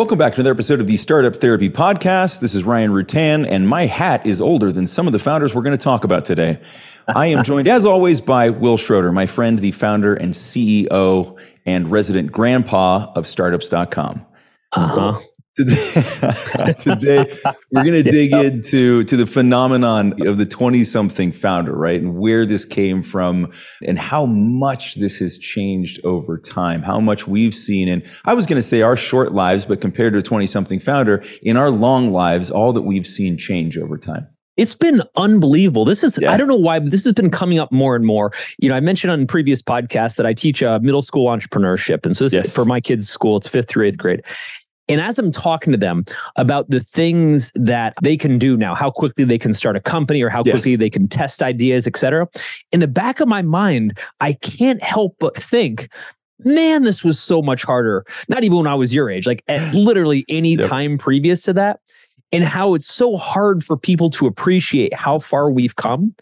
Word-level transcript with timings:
Welcome 0.00 0.16
back 0.16 0.32
to 0.32 0.40
another 0.40 0.54
episode 0.54 0.80
of 0.80 0.86
the 0.86 0.96
Startup 0.96 1.36
Therapy 1.36 1.68
Podcast. 1.68 2.40
This 2.40 2.54
is 2.54 2.64
Ryan 2.64 2.90
Rutan, 2.90 3.46
and 3.46 3.68
my 3.68 3.84
hat 3.84 4.24
is 4.24 4.40
older 4.40 4.72
than 4.72 4.86
some 4.86 5.06
of 5.06 5.12
the 5.12 5.18
founders 5.18 5.54
we're 5.54 5.60
going 5.60 5.76
to 5.76 5.84
talk 5.84 6.04
about 6.04 6.24
today. 6.24 6.58
I 7.06 7.26
am 7.26 7.44
joined, 7.44 7.68
as 7.68 7.84
always, 7.84 8.22
by 8.22 8.48
Wil 8.48 8.78
Schroter, 8.78 9.12
my 9.12 9.26
friend, 9.26 9.58
the 9.58 9.72
founder 9.72 10.14
and 10.14 10.32
CEO 10.32 11.38
and 11.66 11.90
resident 11.90 12.32
grandpa 12.32 13.12
of 13.14 13.26
startups.com. 13.26 14.24
Uh 14.72 14.86
huh. 14.86 15.20
Today, 15.60 16.74
today 16.78 17.38
we're 17.70 17.84
going 17.84 18.02
to 18.02 18.10
dig 18.10 18.32
into 18.32 19.04
to 19.04 19.16
the 19.16 19.26
phenomenon 19.26 20.26
of 20.26 20.38
the 20.38 20.46
20 20.46 20.84
something 20.84 21.32
founder, 21.32 21.74
right? 21.76 22.00
And 22.00 22.16
where 22.16 22.46
this 22.46 22.64
came 22.64 23.02
from 23.02 23.52
and 23.86 23.98
how 23.98 24.24
much 24.24 24.94
this 24.94 25.18
has 25.18 25.36
changed 25.36 26.00
over 26.02 26.38
time, 26.38 26.82
how 26.82 26.98
much 26.98 27.26
we've 27.26 27.54
seen. 27.54 27.88
And 27.88 28.06
I 28.24 28.32
was 28.32 28.46
going 28.46 28.56
to 28.56 28.66
say 28.66 28.80
our 28.80 28.96
short 28.96 29.32
lives, 29.32 29.66
but 29.66 29.82
compared 29.82 30.14
to 30.14 30.20
a 30.20 30.22
20 30.22 30.46
something 30.46 30.80
founder 30.80 31.22
in 31.42 31.58
our 31.58 31.70
long 31.70 32.10
lives, 32.10 32.50
all 32.50 32.72
that 32.72 32.82
we've 32.82 33.06
seen 33.06 33.36
change 33.36 33.76
over 33.76 33.98
time. 33.98 34.28
It's 34.56 34.74
been 34.74 35.02
unbelievable. 35.16 35.86
This 35.86 36.04
is, 36.04 36.18
yeah. 36.20 36.32
I 36.32 36.36
don't 36.36 36.48
know 36.48 36.54
why, 36.54 36.80
but 36.80 36.90
this 36.90 37.04
has 37.04 37.14
been 37.14 37.30
coming 37.30 37.58
up 37.58 37.72
more 37.72 37.96
and 37.96 38.04
more. 38.04 38.32
You 38.58 38.68
know, 38.68 38.74
I 38.74 38.80
mentioned 38.80 39.10
on 39.10 39.26
previous 39.26 39.62
podcasts 39.62 40.16
that 40.16 40.26
I 40.26 40.34
teach 40.34 40.62
uh, 40.62 40.78
middle 40.82 41.00
school 41.00 41.28
entrepreneurship. 41.28 42.04
And 42.04 42.14
so 42.14 42.24
this 42.24 42.34
yes. 42.34 42.54
for 42.54 42.66
my 42.66 42.78
kids' 42.78 43.08
school, 43.08 43.38
it's 43.38 43.48
fifth 43.48 43.68
through 43.68 43.86
eighth 43.86 43.96
grade. 43.96 44.22
And 44.90 45.00
as 45.00 45.20
I'm 45.20 45.30
talking 45.30 45.70
to 45.70 45.78
them 45.78 46.04
about 46.34 46.68
the 46.68 46.80
things 46.80 47.52
that 47.54 47.94
they 48.02 48.16
can 48.16 48.38
do 48.38 48.56
now, 48.56 48.74
how 48.74 48.90
quickly 48.90 49.22
they 49.22 49.38
can 49.38 49.54
start 49.54 49.76
a 49.76 49.80
company 49.80 50.20
or 50.20 50.28
how 50.28 50.42
yes. 50.44 50.54
quickly 50.54 50.74
they 50.74 50.90
can 50.90 51.06
test 51.06 51.44
ideas, 51.44 51.86
et 51.86 51.96
cetera, 51.96 52.28
in 52.72 52.80
the 52.80 52.88
back 52.88 53.20
of 53.20 53.28
my 53.28 53.40
mind, 53.40 53.96
I 54.20 54.32
can't 54.32 54.82
help 54.82 55.14
but 55.20 55.36
think, 55.36 55.88
man, 56.40 56.82
this 56.82 57.04
was 57.04 57.20
so 57.20 57.40
much 57.40 57.62
harder. 57.62 58.04
Not 58.28 58.42
even 58.42 58.58
when 58.58 58.66
I 58.66 58.74
was 58.74 58.92
your 58.92 59.08
age, 59.08 59.28
like 59.28 59.44
at 59.46 59.72
literally 59.74 60.24
any 60.28 60.56
yep. 60.56 60.68
time 60.68 60.98
previous 60.98 61.44
to 61.44 61.52
that. 61.52 61.78
And 62.32 62.44
how 62.44 62.74
it's 62.74 62.86
so 62.86 63.16
hard 63.16 63.64
for 63.64 63.76
people 63.76 64.10
to 64.10 64.26
appreciate 64.26 64.94
how 64.94 65.18
far 65.18 65.50
we've 65.50 65.76
come. 65.76 66.14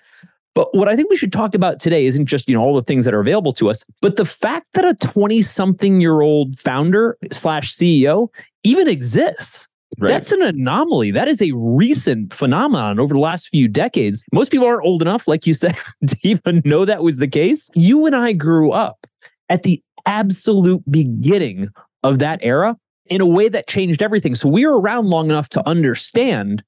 But 0.55 0.74
what 0.74 0.89
I 0.89 0.96
think 0.96 1.08
we 1.08 1.16
should 1.16 1.33
talk 1.33 1.55
about 1.55 1.78
today 1.78 2.06
isn't 2.06 2.27
just, 2.27 2.48
you 2.48 2.55
know, 2.55 2.62
all 2.62 2.74
the 2.74 2.83
things 2.83 3.05
that 3.05 3.14
are 3.14 3.20
available 3.20 3.52
to 3.52 3.70
us, 3.70 3.84
but 4.00 4.16
the 4.16 4.24
fact 4.24 4.69
that 4.72 4.84
a 4.84 4.94
20 4.94 5.41
something 5.42 6.00
year 6.00 6.20
old 6.20 6.58
founder 6.58 7.16
slash 7.30 7.72
CEO 7.72 8.28
even 8.64 8.89
exists. 8.89 9.69
Right. 9.98 10.11
That's 10.11 10.33
an 10.33 10.42
anomaly. 10.42 11.11
That 11.12 11.28
is 11.28 11.41
a 11.41 11.51
recent 11.55 12.34
phenomenon 12.34 13.01
over 13.01 13.14
the 13.14 13.20
last 13.20 13.48
few 13.48 13.69
decades. 13.69 14.25
Most 14.33 14.51
people 14.51 14.67
aren't 14.67 14.84
old 14.84 15.03
enough, 15.03 15.27
like 15.27 15.47
you 15.47 15.55
said, 15.55 15.77
to 16.06 16.17
even 16.23 16.62
know 16.64 16.84
that 16.84 17.03
was 17.03 17.17
the 17.17 17.29
case. 17.29 17.70
You 17.75 18.06
and 18.06 18.14
I 18.14 18.33
grew 18.33 18.70
up 18.70 19.06
at 19.48 19.62
the 19.62 19.83
absolute 20.06 20.83
beginning 20.91 21.69
of 22.05 22.19
that 22.19 22.39
era 22.42 22.77
in 23.06 23.20
a 23.20 23.27
way 23.27 23.48
that 23.48 23.67
changed 23.67 24.03
everything. 24.03 24.34
So 24.34 24.48
we 24.48 24.67
were 24.67 24.81
around 24.81 25.06
long 25.06 25.31
enough 25.31 25.48
to 25.51 25.67
understand 25.67 26.62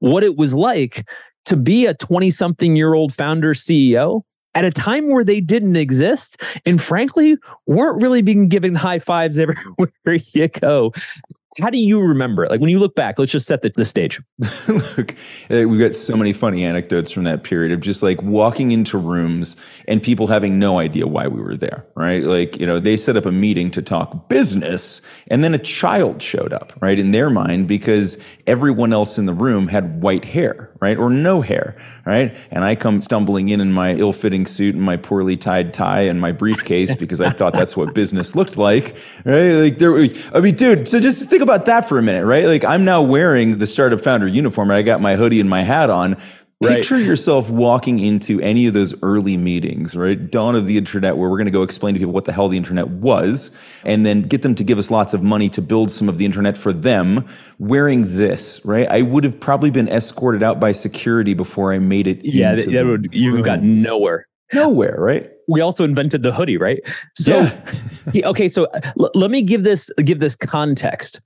what 0.00 0.24
it 0.24 0.36
was 0.36 0.54
like 0.54 1.08
to 1.46 1.56
be 1.56 1.86
a 1.86 1.94
20 1.94 2.30
something 2.30 2.76
year 2.76 2.94
old 2.94 3.14
founder 3.14 3.54
CEO 3.54 4.22
at 4.56 4.64
a 4.64 4.70
time 4.70 5.10
where 5.10 5.22
they 5.22 5.40
didn't 5.40 5.76
exist 5.76 6.42
and 6.64 6.80
frankly 6.80 7.36
weren't 7.66 8.02
really 8.02 8.22
being 8.22 8.48
given 8.48 8.74
high 8.74 8.98
fives 8.98 9.38
everywhere 9.38 9.92
you 10.32 10.48
go 10.48 10.92
how 11.60 11.70
do 11.70 11.78
you 11.78 12.00
remember 12.00 12.44
it? 12.44 12.50
Like 12.50 12.60
when 12.60 12.70
you 12.70 12.78
look 12.78 12.94
back, 12.94 13.18
let's 13.18 13.32
just 13.32 13.46
set 13.46 13.62
the, 13.62 13.72
the 13.74 13.84
stage. 13.84 14.20
look, 14.68 15.14
eh, 15.50 15.64
we've 15.64 15.80
got 15.80 15.94
so 15.94 16.16
many 16.16 16.32
funny 16.32 16.64
anecdotes 16.64 17.10
from 17.10 17.24
that 17.24 17.44
period 17.44 17.72
of 17.72 17.80
just 17.80 18.02
like 18.02 18.22
walking 18.22 18.72
into 18.72 18.98
rooms 18.98 19.56
and 19.88 20.02
people 20.02 20.26
having 20.26 20.58
no 20.58 20.78
idea 20.78 21.06
why 21.06 21.26
we 21.26 21.40
were 21.40 21.56
there, 21.56 21.86
right? 21.94 22.24
Like, 22.24 22.58
you 22.58 22.66
know, 22.66 22.78
they 22.78 22.96
set 22.96 23.16
up 23.16 23.24
a 23.24 23.32
meeting 23.32 23.70
to 23.72 23.82
talk 23.82 24.28
business 24.28 25.00
and 25.28 25.42
then 25.42 25.54
a 25.54 25.58
child 25.58 26.22
showed 26.22 26.52
up, 26.52 26.72
right? 26.80 26.98
In 26.98 27.12
their 27.12 27.30
mind, 27.30 27.68
because 27.68 28.22
everyone 28.46 28.92
else 28.92 29.18
in 29.18 29.26
the 29.26 29.34
room 29.34 29.68
had 29.68 30.02
white 30.02 30.26
hair, 30.26 30.70
right? 30.80 30.98
Or 30.98 31.08
no 31.08 31.40
hair, 31.40 31.76
right? 32.04 32.36
And 32.50 32.64
I 32.64 32.74
come 32.74 33.00
stumbling 33.00 33.48
in 33.48 33.60
in 33.60 33.72
my 33.72 33.94
ill 33.94 34.12
fitting 34.12 34.46
suit 34.46 34.74
and 34.74 34.84
my 34.84 34.96
poorly 34.96 35.36
tied 35.36 35.72
tie 35.72 36.02
and 36.02 36.20
my 36.20 36.32
briefcase 36.32 36.94
because 36.94 37.20
I 37.20 37.30
thought 37.30 37.54
that's 37.54 37.76
what 37.76 37.94
business 37.94 38.36
looked 38.36 38.58
like, 38.58 38.96
right? 39.24 39.52
Like 39.52 39.78
there, 39.78 39.96
I 40.34 40.40
mean, 40.40 40.54
dude, 40.54 40.86
so 40.86 41.00
just 41.00 41.30
think 41.30 41.42
about 41.46 41.66
that 41.66 41.88
for 41.88 41.98
a 41.98 42.02
minute, 42.02 42.24
right? 42.24 42.44
Like 42.44 42.64
I'm 42.64 42.84
now 42.84 43.02
wearing 43.02 43.58
the 43.58 43.66
startup 43.66 44.00
founder 44.00 44.26
uniform 44.26 44.70
and 44.70 44.76
I 44.76 44.82
got 44.82 45.00
my 45.00 45.16
hoodie 45.16 45.40
and 45.40 45.48
my 45.48 45.62
hat 45.62 45.90
on. 45.90 46.16
Right. 46.62 46.78
Picture 46.78 46.98
yourself 46.98 47.50
walking 47.50 47.98
into 47.98 48.40
any 48.40 48.66
of 48.66 48.72
those 48.72 49.00
early 49.02 49.36
meetings, 49.36 49.94
right? 49.94 50.30
Dawn 50.30 50.56
of 50.56 50.64
the 50.64 50.78
internet, 50.78 51.18
where 51.18 51.28
we're 51.28 51.36
going 51.36 51.44
to 51.44 51.50
go 51.50 51.62
explain 51.62 51.92
to 51.92 52.00
people 52.00 52.14
what 52.14 52.24
the 52.24 52.32
hell 52.32 52.48
the 52.48 52.56
internet 52.56 52.88
was, 52.88 53.50
and 53.84 54.06
then 54.06 54.22
get 54.22 54.40
them 54.40 54.54
to 54.54 54.64
give 54.64 54.78
us 54.78 54.90
lots 54.90 55.12
of 55.12 55.22
money 55.22 55.50
to 55.50 55.60
build 55.60 55.90
some 55.90 56.08
of 56.08 56.16
the 56.16 56.24
internet 56.24 56.56
for 56.56 56.72
them 56.72 57.26
wearing 57.58 58.16
this, 58.16 58.64
right? 58.64 58.88
I 58.88 59.02
would 59.02 59.22
have 59.24 59.38
probably 59.38 59.70
been 59.70 59.88
escorted 59.90 60.42
out 60.42 60.58
by 60.58 60.72
security 60.72 61.34
before 61.34 61.74
I 61.74 61.78
made 61.78 62.06
it. 62.06 62.20
Yeah, 62.22 62.54
that, 62.54 62.70
that 62.70 62.86
would, 62.86 63.10
you 63.12 63.42
got 63.42 63.62
nowhere. 63.62 64.26
Nowhere, 64.54 64.96
right? 64.98 65.30
we 65.48 65.60
also 65.60 65.84
invented 65.84 66.22
the 66.22 66.32
hoodie, 66.32 66.56
right? 66.56 66.80
So, 67.14 67.50
yeah. 68.12 68.26
okay, 68.30 68.48
so 68.48 68.64
uh, 68.66 68.80
l- 69.00 69.10
let 69.14 69.30
me 69.30 69.42
give 69.42 69.62
this 69.62 69.90
give 70.04 70.20
this 70.20 70.36
context 70.36 71.20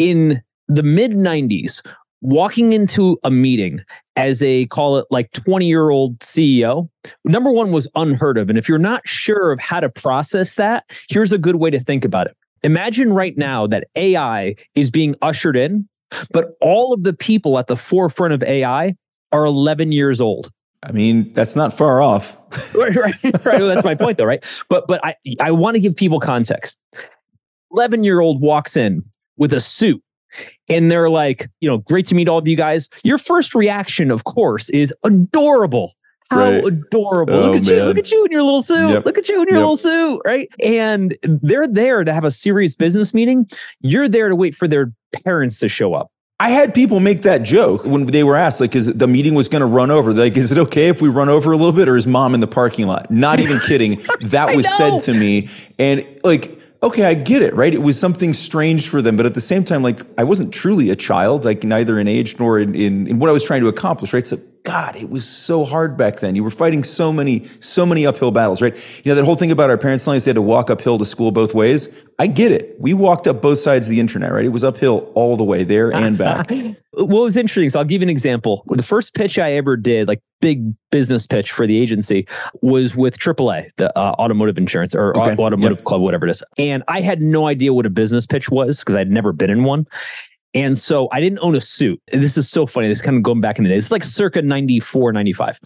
in 0.00 0.42
the 0.66 0.82
mid 0.82 1.12
90s, 1.12 1.86
walking 2.22 2.72
into 2.72 3.18
a 3.22 3.30
meeting 3.30 3.78
as 4.16 4.42
a 4.42 4.66
call 4.66 4.96
it 4.96 5.06
like 5.10 5.30
20 5.32 5.66
year 5.66 5.90
old 5.90 6.18
CEO, 6.20 6.88
number 7.24 7.52
one 7.52 7.70
was 7.70 7.86
unheard 7.94 8.38
of. 8.38 8.48
And 8.48 8.58
if 8.58 8.68
you're 8.68 8.78
not 8.78 9.06
sure 9.06 9.52
of 9.52 9.60
how 9.60 9.78
to 9.78 9.88
process 9.88 10.54
that, 10.56 10.84
here's 11.08 11.32
a 11.32 11.38
good 11.38 11.56
way 11.56 11.70
to 11.70 11.78
think 11.78 12.04
about 12.04 12.26
it. 12.26 12.36
Imagine 12.62 13.12
right 13.12 13.36
now 13.36 13.66
that 13.66 13.88
AI 13.94 14.56
is 14.74 14.90
being 14.90 15.14
ushered 15.22 15.56
in, 15.56 15.88
but 16.32 16.52
all 16.60 16.92
of 16.92 17.04
the 17.04 17.12
people 17.12 17.58
at 17.58 17.68
the 17.68 17.76
forefront 17.76 18.34
of 18.34 18.42
AI 18.42 18.94
are 19.32 19.44
11 19.44 19.92
years 19.92 20.20
old. 20.20 20.50
I 20.82 20.92
mean, 20.92 21.32
that's 21.34 21.56
not 21.56 21.72
far 21.76 22.00
off. 22.00 22.36
right, 22.74 22.96
right, 22.96 23.22
right. 23.22 23.44
Well, 23.44 23.68
that's 23.68 23.84
my 23.84 23.94
point, 23.94 24.16
though, 24.16 24.24
right? 24.24 24.42
But 24.70 24.88
but 24.88 25.04
I 25.04 25.14
I 25.38 25.50
want 25.50 25.74
to 25.74 25.80
give 25.80 25.94
people 25.94 26.18
context. 26.20 26.78
Eleven 27.70 28.02
year 28.02 28.20
old 28.20 28.40
walks 28.40 28.78
in 28.78 29.04
with 29.40 29.52
a 29.52 29.58
suit 29.58 30.00
and 30.68 30.90
they're 30.90 31.10
like, 31.10 31.48
you 31.60 31.68
know, 31.68 31.78
great 31.78 32.06
to 32.06 32.14
meet 32.14 32.28
all 32.28 32.38
of 32.38 32.46
you 32.46 32.56
guys. 32.56 32.88
Your 33.02 33.18
first 33.18 33.54
reaction, 33.54 34.12
of 34.12 34.24
course, 34.24 34.70
is 34.70 34.94
adorable. 35.02 35.94
How 36.30 36.38
right. 36.38 36.64
adorable. 36.64 37.34
Oh, 37.34 37.40
look 37.40 37.56
at 37.56 37.64
man. 37.64 37.74
you. 37.74 37.82
Look 37.82 37.98
at 37.98 38.10
you 38.12 38.24
in 38.24 38.30
your 38.30 38.44
little 38.44 38.62
suit. 38.62 38.90
Yep. 38.90 39.04
Look 39.04 39.18
at 39.18 39.28
you 39.28 39.42
in 39.42 39.48
your 39.48 39.56
yep. 39.56 39.62
little 39.62 39.76
suit. 39.76 40.22
Right. 40.24 40.48
And 40.62 41.16
they're 41.24 41.66
there 41.66 42.04
to 42.04 42.12
have 42.12 42.24
a 42.24 42.30
serious 42.30 42.76
business 42.76 43.12
meeting. 43.12 43.48
You're 43.80 44.08
there 44.08 44.28
to 44.28 44.36
wait 44.36 44.54
for 44.54 44.68
their 44.68 44.92
parents 45.24 45.58
to 45.58 45.68
show 45.68 45.94
up. 45.94 46.12
I 46.38 46.50
had 46.50 46.72
people 46.72 47.00
make 47.00 47.22
that 47.22 47.42
joke 47.42 47.84
when 47.84 48.06
they 48.06 48.22
were 48.22 48.36
asked, 48.36 48.62
like, 48.62 48.74
is 48.74 48.86
the 48.86 49.06
meeting 49.06 49.34
was 49.34 49.48
going 49.48 49.60
to 49.60 49.66
run 49.66 49.90
over? 49.90 50.14
Like, 50.14 50.38
is 50.38 50.50
it 50.50 50.56
okay 50.56 50.88
if 50.88 51.02
we 51.02 51.10
run 51.10 51.28
over 51.28 51.52
a 51.52 51.56
little 51.56 51.72
bit, 51.72 51.86
or 51.86 51.98
is 51.98 52.06
mom 52.06 52.32
in 52.32 52.40
the 52.40 52.46
parking 52.46 52.86
lot? 52.86 53.10
Not 53.10 53.40
even 53.40 53.60
kidding. 53.60 54.00
That 54.22 54.54
was 54.56 54.66
said 54.76 55.00
to 55.00 55.12
me, 55.12 55.50
and 55.78 56.06
like, 56.24 56.58
okay, 56.82 57.04
I 57.04 57.14
get 57.14 57.42
it, 57.42 57.54
right? 57.54 57.72
It 57.72 57.82
was 57.82 57.98
something 57.98 58.32
strange 58.32 58.88
for 58.88 59.02
them, 59.02 59.16
but 59.16 59.26
at 59.26 59.34
the 59.34 59.40
same 59.40 59.64
time, 59.64 59.82
like 59.82 60.00
I 60.18 60.24
wasn't 60.24 60.52
truly 60.52 60.90
a 60.90 60.96
child, 60.96 61.44
like 61.44 61.62
neither 61.64 61.98
in 61.98 62.08
age 62.08 62.38
nor 62.38 62.58
in, 62.58 62.74
in, 62.74 63.06
in 63.06 63.18
what 63.18 63.28
I 63.28 63.32
was 63.32 63.44
trying 63.44 63.60
to 63.62 63.68
accomplish, 63.68 64.12
right? 64.12 64.26
So 64.26 64.38
God, 64.62 64.94
it 64.96 65.08
was 65.08 65.26
so 65.26 65.64
hard 65.64 65.96
back 65.96 66.20
then. 66.20 66.34
You 66.36 66.44
were 66.44 66.50
fighting 66.50 66.84
so 66.84 67.12
many, 67.12 67.44
so 67.60 67.86
many 67.86 68.04
uphill 68.04 68.30
battles, 68.30 68.60
right? 68.60 68.74
You 69.04 69.10
know, 69.10 69.14
that 69.14 69.24
whole 69.24 69.36
thing 69.36 69.50
about 69.50 69.70
our 69.70 69.78
parents 69.78 70.04
telling 70.04 70.18
us 70.18 70.26
they 70.26 70.30
had 70.30 70.36
to 70.36 70.42
walk 70.42 70.68
uphill 70.68 70.98
to 70.98 71.06
school 71.06 71.30
both 71.30 71.54
ways. 71.54 71.88
I 72.18 72.26
get 72.26 72.52
it. 72.52 72.76
We 72.78 72.92
walked 72.92 73.26
up 73.26 73.40
both 73.40 73.58
sides 73.58 73.86
of 73.86 73.90
the 73.90 74.00
internet, 74.00 74.32
right? 74.32 74.44
It 74.44 74.50
was 74.50 74.62
uphill 74.62 75.10
all 75.14 75.38
the 75.38 75.44
way 75.44 75.64
there 75.64 75.90
and 75.90 76.18
back. 76.18 76.50
what 76.92 77.08
was 77.08 77.36
interesting, 77.36 77.70
so 77.70 77.78
I'll 77.78 77.86
give 77.86 78.02
you 78.02 78.06
an 78.06 78.10
example. 78.10 78.62
The 78.66 78.82
first 78.82 79.14
pitch 79.14 79.38
I 79.38 79.52
ever 79.52 79.78
did, 79.78 80.06
like 80.06 80.20
big 80.42 80.74
business 80.90 81.26
pitch 81.26 81.52
for 81.52 81.66
the 81.66 81.80
agency, 81.80 82.26
was 82.60 82.94
with 82.94 83.18
AAA, 83.18 83.70
the 83.76 83.96
uh, 83.98 84.14
automotive 84.18 84.58
insurance 84.58 84.94
or 84.94 85.16
okay. 85.16 85.32
automotive 85.32 85.78
yep. 85.78 85.84
club, 85.84 86.02
whatever 86.02 86.26
it 86.26 86.30
is. 86.30 86.42
And 86.58 86.82
I 86.88 87.00
had 87.00 87.22
no 87.22 87.46
idea 87.46 87.72
what 87.72 87.86
a 87.86 87.90
business 87.90 88.26
pitch 88.26 88.50
was 88.50 88.80
because 88.80 88.96
I'd 88.96 89.10
never 89.10 89.32
been 89.32 89.48
in 89.48 89.64
one. 89.64 89.86
And 90.54 90.76
so 90.78 91.08
I 91.12 91.20
didn't 91.20 91.38
own 91.42 91.54
a 91.54 91.60
suit. 91.60 92.00
And 92.12 92.22
this 92.22 92.36
is 92.36 92.48
so 92.48 92.66
funny. 92.66 92.88
This 92.88 92.98
is 92.98 93.02
kind 93.02 93.16
of 93.16 93.22
going 93.22 93.40
back 93.40 93.58
in 93.58 93.64
the 93.64 93.70
day. 93.70 93.76
It's 93.76 93.92
like 93.92 94.04
circa 94.04 94.42
94, 94.42 95.12
95. 95.12 95.60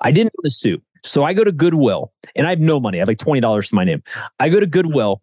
I 0.00 0.10
didn't 0.10 0.32
own 0.38 0.46
a 0.46 0.50
suit. 0.50 0.82
So 1.02 1.24
I 1.24 1.32
go 1.32 1.44
to 1.44 1.52
Goodwill 1.52 2.12
and 2.34 2.46
I 2.46 2.50
have 2.50 2.60
no 2.60 2.80
money. 2.80 2.98
I 2.98 3.00
have 3.00 3.08
like 3.08 3.18
$20 3.18 3.68
to 3.68 3.74
my 3.74 3.84
name. 3.84 4.02
I 4.38 4.48
go 4.48 4.60
to 4.60 4.66
Goodwill 4.66 5.22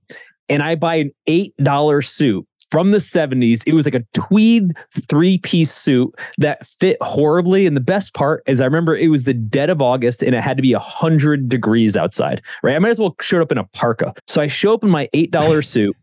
and 0.50 0.64
I 0.64 0.76
buy 0.76 0.96
an 0.96 1.12
$8 1.28 2.06
suit 2.06 2.48
from 2.70 2.92
the 2.92 2.98
70s. 2.98 3.62
It 3.66 3.74
was 3.74 3.86
like 3.86 3.96
a 3.96 4.06
tweed 4.14 4.76
three 5.08 5.38
piece 5.40 5.72
suit 5.72 6.14
that 6.38 6.66
fit 6.66 6.98
horribly. 7.02 7.66
And 7.66 7.76
the 7.78 7.82
best 7.82 8.14
part 8.14 8.44
is, 8.46 8.62
I 8.62 8.66
remember 8.66 8.96
it 8.96 9.08
was 9.10 9.24
the 9.24 9.34
dead 9.34 9.70
of 9.70 9.82
August 9.82 10.22
and 10.22 10.36
it 10.36 10.42
had 10.42 10.58
to 10.58 10.64
be 10.64 10.74
100 10.74 11.50
degrees 11.50 11.96
outside, 11.96 12.42
right? 12.64 12.76
I 12.76 12.80
might 12.80 12.90
as 12.90 13.00
well 13.00 13.16
show 13.22 13.42
up 13.42 13.52
in 13.52 13.58
a 13.58 13.64
parka. 13.66 14.14
So 14.28 14.42
I 14.42 14.48
show 14.48 14.74
up 14.74 14.84
in 14.84 14.90
my 14.90 15.10
$8 15.14 15.66
suit. 15.66 15.96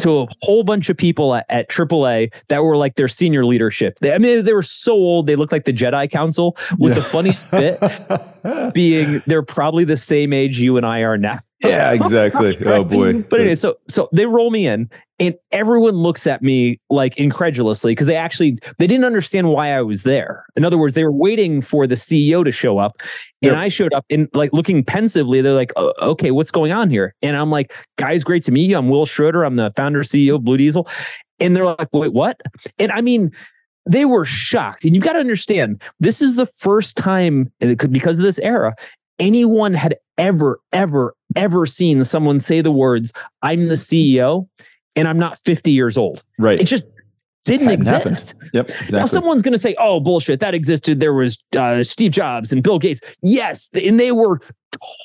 To 0.00 0.20
a 0.20 0.26
whole 0.42 0.64
bunch 0.64 0.88
of 0.88 0.96
people 0.96 1.34
at, 1.34 1.46
at 1.48 1.68
AAA 1.68 2.32
that 2.48 2.62
were 2.62 2.76
like 2.76 2.96
their 2.96 3.08
senior 3.08 3.44
leadership. 3.44 3.98
They, 4.00 4.12
I 4.12 4.18
mean, 4.18 4.44
they 4.44 4.52
were 4.52 4.62
so 4.62 4.92
old, 4.92 5.26
they 5.26 5.36
looked 5.36 5.52
like 5.52 5.64
the 5.64 5.72
Jedi 5.72 6.10
Council, 6.10 6.56
with 6.78 6.92
yeah. 6.92 6.94
the 6.94 7.02
funniest 7.02 7.50
bit 7.50 8.72
being 8.74 9.22
they're 9.26 9.42
probably 9.42 9.84
the 9.84 9.96
same 9.96 10.32
age 10.32 10.58
you 10.58 10.76
and 10.76 10.86
I 10.86 11.00
are 11.00 11.18
now. 11.18 11.40
Yeah, 11.62 11.92
exactly. 11.92 12.56
Oh 12.66 12.84
boy. 12.84 13.22
But 13.22 13.40
anyway, 13.40 13.54
so 13.54 13.76
so 13.88 14.08
they 14.12 14.26
roll 14.26 14.50
me 14.50 14.66
in 14.66 14.90
and 15.18 15.34
everyone 15.50 15.94
looks 15.94 16.26
at 16.26 16.42
me 16.42 16.78
like 16.90 17.16
incredulously 17.16 17.92
because 17.92 18.06
they 18.06 18.16
actually 18.16 18.58
they 18.78 18.86
didn't 18.86 19.04
understand 19.04 19.48
why 19.48 19.72
I 19.72 19.82
was 19.82 20.02
there. 20.02 20.44
In 20.56 20.64
other 20.64 20.78
words, 20.78 20.94
they 20.94 21.04
were 21.04 21.12
waiting 21.12 21.62
for 21.62 21.86
the 21.86 21.94
CEO 21.94 22.44
to 22.44 22.52
show 22.52 22.78
up, 22.78 23.00
and 23.42 23.52
yep. 23.52 23.56
I 23.56 23.68
showed 23.68 23.94
up 23.94 24.04
and 24.10 24.28
like 24.34 24.52
looking 24.52 24.84
pensively. 24.84 25.40
They're 25.40 25.54
like, 25.54 25.72
oh, 25.76 25.92
"Okay, 26.02 26.30
what's 26.30 26.50
going 26.50 26.72
on 26.72 26.90
here?" 26.90 27.14
And 27.22 27.36
I'm 27.36 27.50
like, 27.50 27.72
"Guys, 27.96 28.24
great 28.24 28.42
to 28.44 28.52
meet 28.52 28.68
you. 28.68 28.76
I'm 28.76 28.88
Wil 28.88 29.06
Schroter 29.06 29.46
I'm 29.46 29.56
the 29.56 29.72
founder 29.76 30.02
CEO 30.02 30.36
of 30.36 30.44
Blue 30.44 30.56
Diesel." 30.56 30.88
And 31.40 31.56
they're 31.56 31.64
like, 31.64 31.88
"Wait, 31.92 32.12
what?" 32.12 32.40
And 32.78 32.92
I 32.92 33.00
mean, 33.00 33.30
they 33.86 34.04
were 34.04 34.24
shocked. 34.24 34.84
And 34.84 34.94
you've 34.94 35.04
got 35.04 35.12
to 35.12 35.20
understand, 35.20 35.80
this 36.00 36.20
is 36.20 36.34
the 36.34 36.46
first 36.46 36.96
time, 36.96 37.52
and 37.60 37.70
it 37.70 37.78
could 37.78 37.92
because 37.92 38.18
of 38.18 38.24
this 38.24 38.40
era, 38.40 38.74
anyone 39.18 39.74
had 39.74 39.96
ever, 40.18 40.60
ever, 40.72 41.14
ever 41.36 41.66
seen 41.66 42.04
someone 42.04 42.40
say 42.40 42.60
the 42.60 42.72
words, 42.72 43.12
I'm 43.42 43.68
the 43.68 43.74
CEO 43.74 44.48
and 44.96 45.06
I'm 45.06 45.18
not 45.18 45.38
50 45.40 45.70
years 45.70 45.96
old. 45.96 46.22
Right. 46.38 46.60
It 46.60 46.64
just 46.64 46.84
didn't 47.46 47.70
exist. 47.70 48.32
Happened. 48.32 48.50
Yep. 48.52 48.70
Exactly. 48.70 48.98
Now 48.98 49.06
someone's 49.06 49.42
going 49.42 49.52
to 49.52 49.58
say, 49.58 49.74
"Oh, 49.78 50.00
bullshit, 50.00 50.40
that 50.40 50.54
existed." 50.54 51.00
There 51.00 51.14
was 51.14 51.38
uh, 51.56 51.82
Steve 51.82 52.12
Jobs 52.12 52.52
and 52.52 52.62
Bill 52.62 52.78
Gates. 52.78 53.00
Yes, 53.22 53.68
and 53.74 53.98
they 53.98 54.12
were 54.12 54.40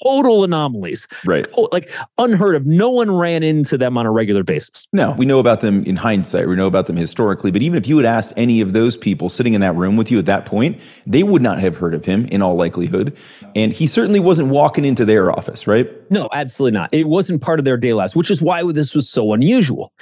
total 0.04 0.44
anomalies. 0.44 1.08
Right. 1.26 1.48
Like 1.72 1.90
unheard 2.18 2.56
of. 2.56 2.66
No 2.66 2.90
one 2.90 3.12
ran 3.12 3.44
into 3.44 3.78
them 3.78 3.98
on 3.98 4.06
a 4.06 4.12
regular 4.12 4.44
basis. 4.44 4.88
No, 4.94 5.12
we 5.12 5.26
know 5.26 5.40
about 5.40 5.62
them 5.62 5.84
in 5.86 5.96
hindsight. 5.96 6.48
We 6.48 6.56
know 6.56 6.68
about 6.68 6.88
them 6.88 6.98
historically. 6.98 7.52
But 7.52 7.62
even 7.62 7.78
if 7.78 7.88
you 7.88 7.98
had 7.98 8.06
asked 8.06 8.34
any 8.38 8.62
of 8.62 8.74
those 8.74 8.98
people 8.98 9.30
sitting 9.30 9.54
in 9.54 9.62
that 9.62 9.76
room 9.76 9.98
with 9.98 10.12
you 10.12 10.20
at 10.20 10.26
that 10.26 10.46
point, 10.46 10.82
they 11.06 11.24
would 11.24 11.42
not 11.42 11.60
have 11.60 11.78
heard 11.78 11.94
of 11.94 12.06
him 12.06 12.26
in 12.26 12.42
all 12.42 12.56
likelihood. 12.56 13.16
And 13.56 13.72
he 13.72 13.88
certainly 13.88 14.20
wasn't 14.20 14.50
walking 14.50 14.86
into 14.86 15.06
their 15.06 15.32
office, 15.32 15.68
right? 15.68 15.90
No, 16.12 16.30
absolutely 16.34 16.78
not. 16.78 16.90
It 16.94 17.08
wasn't 17.08 17.42
part 17.42 17.60
of 17.60 17.66
their 17.66 17.78
day 17.78 17.94
lives, 17.94 18.16
which 18.16 18.32
is 18.32 18.42
why 18.42 18.64
this 18.72 18.96
was 18.96 19.10
so 19.10 19.34
unusual. 19.34 19.94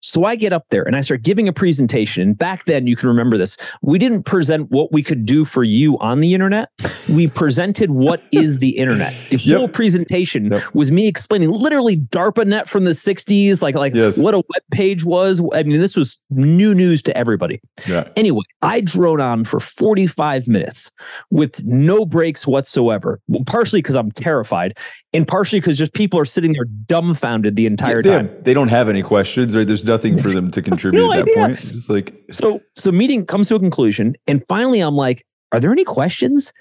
So 0.00 0.24
I 0.24 0.36
get 0.36 0.52
up 0.52 0.66
there 0.70 0.82
and 0.82 0.94
I 0.94 1.00
start 1.00 1.22
giving 1.22 1.48
a 1.48 1.52
presentation. 1.52 2.22
And 2.22 2.38
back 2.38 2.64
then, 2.66 2.86
you 2.86 2.96
can 2.96 3.08
remember 3.08 3.36
this. 3.38 3.56
We 3.82 3.98
didn't 3.98 4.24
present 4.24 4.70
what 4.70 4.92
we 4.92 5.02
could 5.02 5.26
do 5.26 5.44
for 5.44 5.64
you 5.64 5.98
on 5.98 6.20
the 6.20 6.34
internet. 6.34 6.70
We 7.08 7.28
presented 7.28 7.90
what 7.90 8.22
is 8.32 8.58
the 8.58 8.70
internet. 8.70 9.14
The 9.30 9.38
yep. 9.38 9.58
whole 9.58 9.68
presentation 9.68 10.52
yep. 10.52 10.62
was 10.74 10.90
me 10.92 11.08
explaining 11.08 11.50
literally 11.50 11.96
DARPANET 11.96 12.68
from 12.68 12.84
the 12.84 12.92
60s, 12.92 13.62
like, 13.62 13.74
like 13.74 13.94
yes. 13.94 14.18
what 14.18 14.34
a 14.34 14.38
web 14.38 14.62
page 14.70 15.04
was. 15.04 15.42
I 15.54 15.62
mean, 15.62 15.80
this 15.80 15.96
was 15.96 16.16
new 16.30 16.74
news 16.74 17.02
to 17.04 17.16
everybody. 17.16 17.60
Yeah. 17.88 18.08
Anyway, 18.16 18.44
I 18.62 18.80
drone 18.82 19.20
on 19.20 19.44
for 19.44 19.60
45 19.60 20.48
minutes 20.48 20.90
with 21.30 21.64
no 21.64 22.04
breaks 22.04 22.46
whatsoever, 22.46 23.20
partially 23.46 23.80
because 23.80 23.96
I'm 23.96 24.12
terrified 24.12 24.78
and 25.16 25.26
partially 25.26 25.60
because 25.60 25.78
just 25.78 25.94
people 25.94 26.20
are 26.20 26.26
sitting 26.26 26.52
there 26.52 26.66
dumbfounded 26.66 27.56
the 27.56 27.64
entire 27.64 28.02
they 28.02 28.10
time. 28.10 28.28
Have, 28.28 28.44
they 28.44 28.52
don't 28.52 28.68
have 28.68 28.88
any 28.90 29.02
questions, 29.02 29.56
right? 29.56 29.66
There's 29.66 29.84
nothing 29.84 30.18
for 30.18 30.30
them 30.30 30.50
to 30.50 30.60
contribute 30.70 31.00
no 31.00 31.10
at 31.10 31.24
that 31.24 31.30
idea. 31.30 31.34
point. 31.34 31.72
It's 31.72 31.88
like 31.88 32.14
so. 32.30 32.60
So 32.74 32.92
meeting 32.92 33.24
comes 33.24 33.48
to 33.48 33.54
a 33.54 33.58
conclusion, 33.58 34.14
and 34.26 34.44
finally, 34.46 34.80
I'm 34.80 34.94
like, 34.94 35.24
"Are 35.52 35.58
there 35.58 35.72
any 35.72 35.84
questions?" 35.84 36.52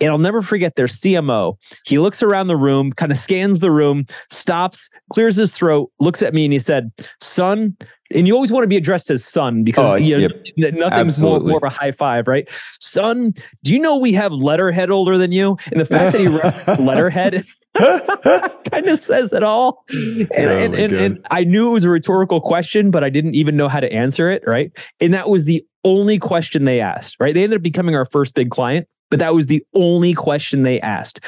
And 0.00 0.10
I'll 0.10 0.18
never 0.18 0.42
forget 0.42 0.76
their 0.76 0.86
CMO. 0.86 1.54
He 1.86 1.98
looks 1.98 2.22
around 2.22 2.48
the 2.48 2.56
room, 2.56 2.92
kind 2.92 3.12
of 3.12 3.18
scans 3.18 3.60
the 3.60 3.70
room, 3.70 4.06
stops, 4.30 4.90
clears 5.12 5.36
his 5.36 5.56
throat, 5.56 5.90
looks 5.98 6.22
at 6.22 6.34
me, 6.34 6.44
and 6.44 6.52
he 6.52 6.60
said, 6.60 6.92
"Son." 7.20 7.76
And 8.14 8.26
you 8.26 8.34
always 8.34 8.52
want 8.52 8.64
to 8.64 8.68
be 8.68 8.76
addressed 8.76 9.10
as 9.10 9.24
son 9.24 9.64
because 9.64 9.90
oh, 9.90 9.94
you 9.96 10.16
know, 10.16 10.28
yep. 10.56 10.74
nothing's 10.74 11.20
more, 11.20 11.40
more, 11.40 11.56
of 11.56 11.62
a 11.64 11.68
high 11.68 11.92
five, 11.92 12.28
right? 12.28 12.48
Son, 12.80 13.34
do 13.62 13.72
you 13.72 13.78
know 13.78 13.98
we 13.98 14.12
have 14.12 14.32
letterhead 14.32 14.90
older 14.90 15.18
than 15.18 15.32
you? 15.32 15.56
And 15.70 15.80
the 15.80 15.84
fact 15.84 16.12
that 16.12 16.20
he 16.20 16.28
wrote 16.28 16.78
letterhead 16.80 17.42
kind 18.70 18.86
of 18.86 19.00
says 19.00 19.32
it 19.32 19.42
all. 19.42 19.84
And, 19.90 20.28
oh 20.30 20.56
and, 20.56 20.74
and, 20.74 20.92
and, 20.92 21.26
I 21.30 21.42
knew 21.44 21.70
it 21.70 21.72
was 21.72 21.84
a 21.84 21.90
rhetorical 21.90 22.40
question, 22.40 22.90
but 22.90 23.02
I 23.02 23.10
didn't 23.10 23.34
even 23.34 23.56
know 23.56 23.68
how 23.68 23.80
to 23.80 23.92
answer 23.92 24.30
it. 24.30 24.44
Right. 24.46 24.70
And 25.00 25.12
that 25.12 25.28
was 25.28 25.44
the 25.44 25.64
only 25.82 26.18
question 26.18 26.64
they 26.64 26.80
asked. 26.80 27.16
Right. 27.18 27.34
They 27.34 27.42
ended 27.42 27.58
up 27.58 27.62
becoming 27.62 27.96
our 27.96 28.06
first 28.06 28.34
big 28.34 28.50
client, 28.50 28.86
but 29.10 29.18
that 29.18 29.34
was 29.34 29.46
the 29.46 29.64
only 29.74 30.14
question 30.14 30.62
they 30.62 30.80
asked. 30.80 31.20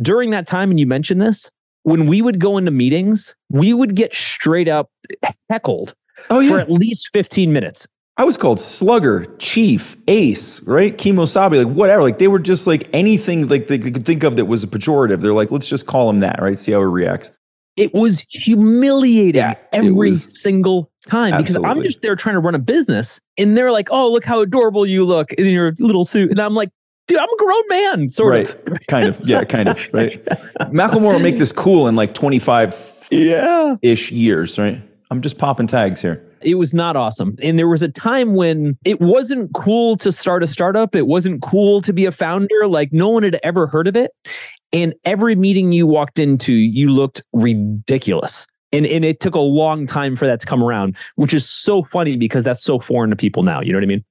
During 0.00 0.30
that 0.30 0.46
time, 0.46 0.70
and 0.70 0.80
you 0.80 0.86
mentioned 0.86 1.20
this, 1.20 1.50
when 1.82 2.06
we 2.06 2.20
would 2.20 2.40
go 2.40 2.58
into 2.58 2.70
meetings, 2.70 3.36
we 3.48 3.72
would 3.72 3.94
get 3.94 4.12
straight 4.14 4.68
up 4.68 4.90
heckled 5.48 5.94
oh, 6.30 6.40
yeah. 6.40 6.50
for 6.50 6.58
at 6.58 6.70
least 6.70 7.10
15 7.12 7.52
minutes. 7.52 7.86
I 8.18 8.24
was 8.24 8.38
called 8.38 8.58
Slugger, 8.58 9.26
Chief, 9.38 9.94
Ace, 10.08 10.62
right? 10.62 10.96
Kimosabi, 10.96 11.64
like 11.64 11.76
whatever. 11.76 12.02
Like 12.02 12.18
they 12.18 12.28
were 12.28 12.38
just 12.38 12.66
like 12.66 12.88
anything 12.94 13.46
like 13.48 13.68
they 13.68 13.78
could 13.78 14.06
think 14.06 14.22
of 14.22 14.36
that 14.36 14.46
was 14.46 14.64
a 14.64 14.66
pejorative. 14.66 15.20
They're 15.20 15.34
like, 15.34 15.50
let's 15.50 15.68
just 15.68 15.86
call 15.86 16.08
him 16.08 16.20
that, 16.20 16.40
right? 16.40 16.58
See 16.58 16.72
how 16.72 16.78
he 16.78 16.86
reacts. 16.86 17.30
It 17.76 17.92
was 17.92 18.24
humiliating 18.30 19.34
yeah, 19.34 19.54
every 19.70 19.92
was, 19.92 20.40
single 20.40 20.90
time 21.06 21.34
absolutely. 21.34 21.62
because 21.62 21.76
I'm 21.76 21.82
just 21.82 22.00
there 22.00 22.16
trying 22.16 22.36
to 22.36 22.40
run 22.40 22.54
a 22.54 22.58
business 22.58 23.20
and 23.36 23.54
they're 23.54 23.70
like, 23.70 23.88
oh, 23.90 24.10
look 24.10 24.24
how 24.24 24.40
adorable 24.40 24.86
you 24.86 25.04
look 25.04 25.32
in 25.34 25.46
your 25.52 25.74
little 25.78 26.06
suit. 26.06 26.30
And 26.30 26.40
I'm 26.40 26.54
like, 26.54 26.70
dude, 27.06 27.18
I'm 27.18 27.28
a 27.28 27.36
grown 27.36 27.68
man, 27.68 28.08
sort 28.08 28.30
right. 28.32 28.68
of. 28.68 28.86
kind 28.88 29.08
of. 29.08 29.20
Yeah, 29.28 29.44
kind 29.44 29.68
of. 29.68 29.78
Right. 29.92 30.24
Macklemore 30.72 31.12
will 31.12 31.18
make 31.18 31.36
this 31.36 31.52
cool 31.52 31.86
in 31.86 31.96
like 31.96 32.14
25 32.14 33.08
yeah. 33.10 33.76
ish 33.82 34.10
years, 34.10 34.58
right? 34.58 34.80
I'm 35.10 35.20
just 35.20 35.38
popping 35.38 35.66
tags 35.66 36.02
here. 36.02 36.22
It 36.40 36.56
was 36.56 36.74
not 36.74 36.96
awesome. 36.96 37.36
And 37.42 37.58
there 37.58 37.68
was 37.68 37.82
a 37.82 37.88
time 37.88 38.34
when 38.34 38.76
it 38.84 39.00
wasn't 39.00 39.52
cool 39.54 39.96
to 39.98 40.10
start 40.10 40.42
a 40.42 40.46
startup. 40.46 40.94
It 40.94 41.06
wasn't 41.06 41.42
cool 41.42 41.80
to 41.82 41.92
be 41.92 42.06
a 42.06 42.12
founder. 42.12 42.66
Like 42.66 42.92
no 42.92 43.08
one 43.08 43.22
had 43.22 43.38
ever 43.42 43.66
heard 43.66 43.86
of 43.86 43.96
it. 43.96 44.10
And 44.72 44.94
every 45.04 45.36
meeting 45.36 45.72
you 45.72 45.86
walked 45.86 46.18
into, 46.18 46.52
you 46.52 46.90
looked 46.90 47.22
ridiculous. 47.32 48.46
And, 48.72 48.84
and 48.84 49.04
it 49.04 49.20
took 49.20 49.34
a 49.34 49.40
long 49.40 49.86
time 49.86 50.16
for 50.16 50.26
that 50.26 50.40
to 50.40 50.46
come 50.46 50.62
around, 50.62 50.96
which 51.14 51.32
is 51.32 51.48
so 51.48 51.82
funny 51.84 52.16
because 52.16 52.44
that's 52.44 52.62
so 52.62 52.78
foreign 52.78 53.10
to 53.10 53.16
people 53.16 53.42
now. 53.42 53.60
You 53.60 53.72
know 53.72 53.78
what 53.78 53.84
I 53.84 53.88
mean? 53.88 54.04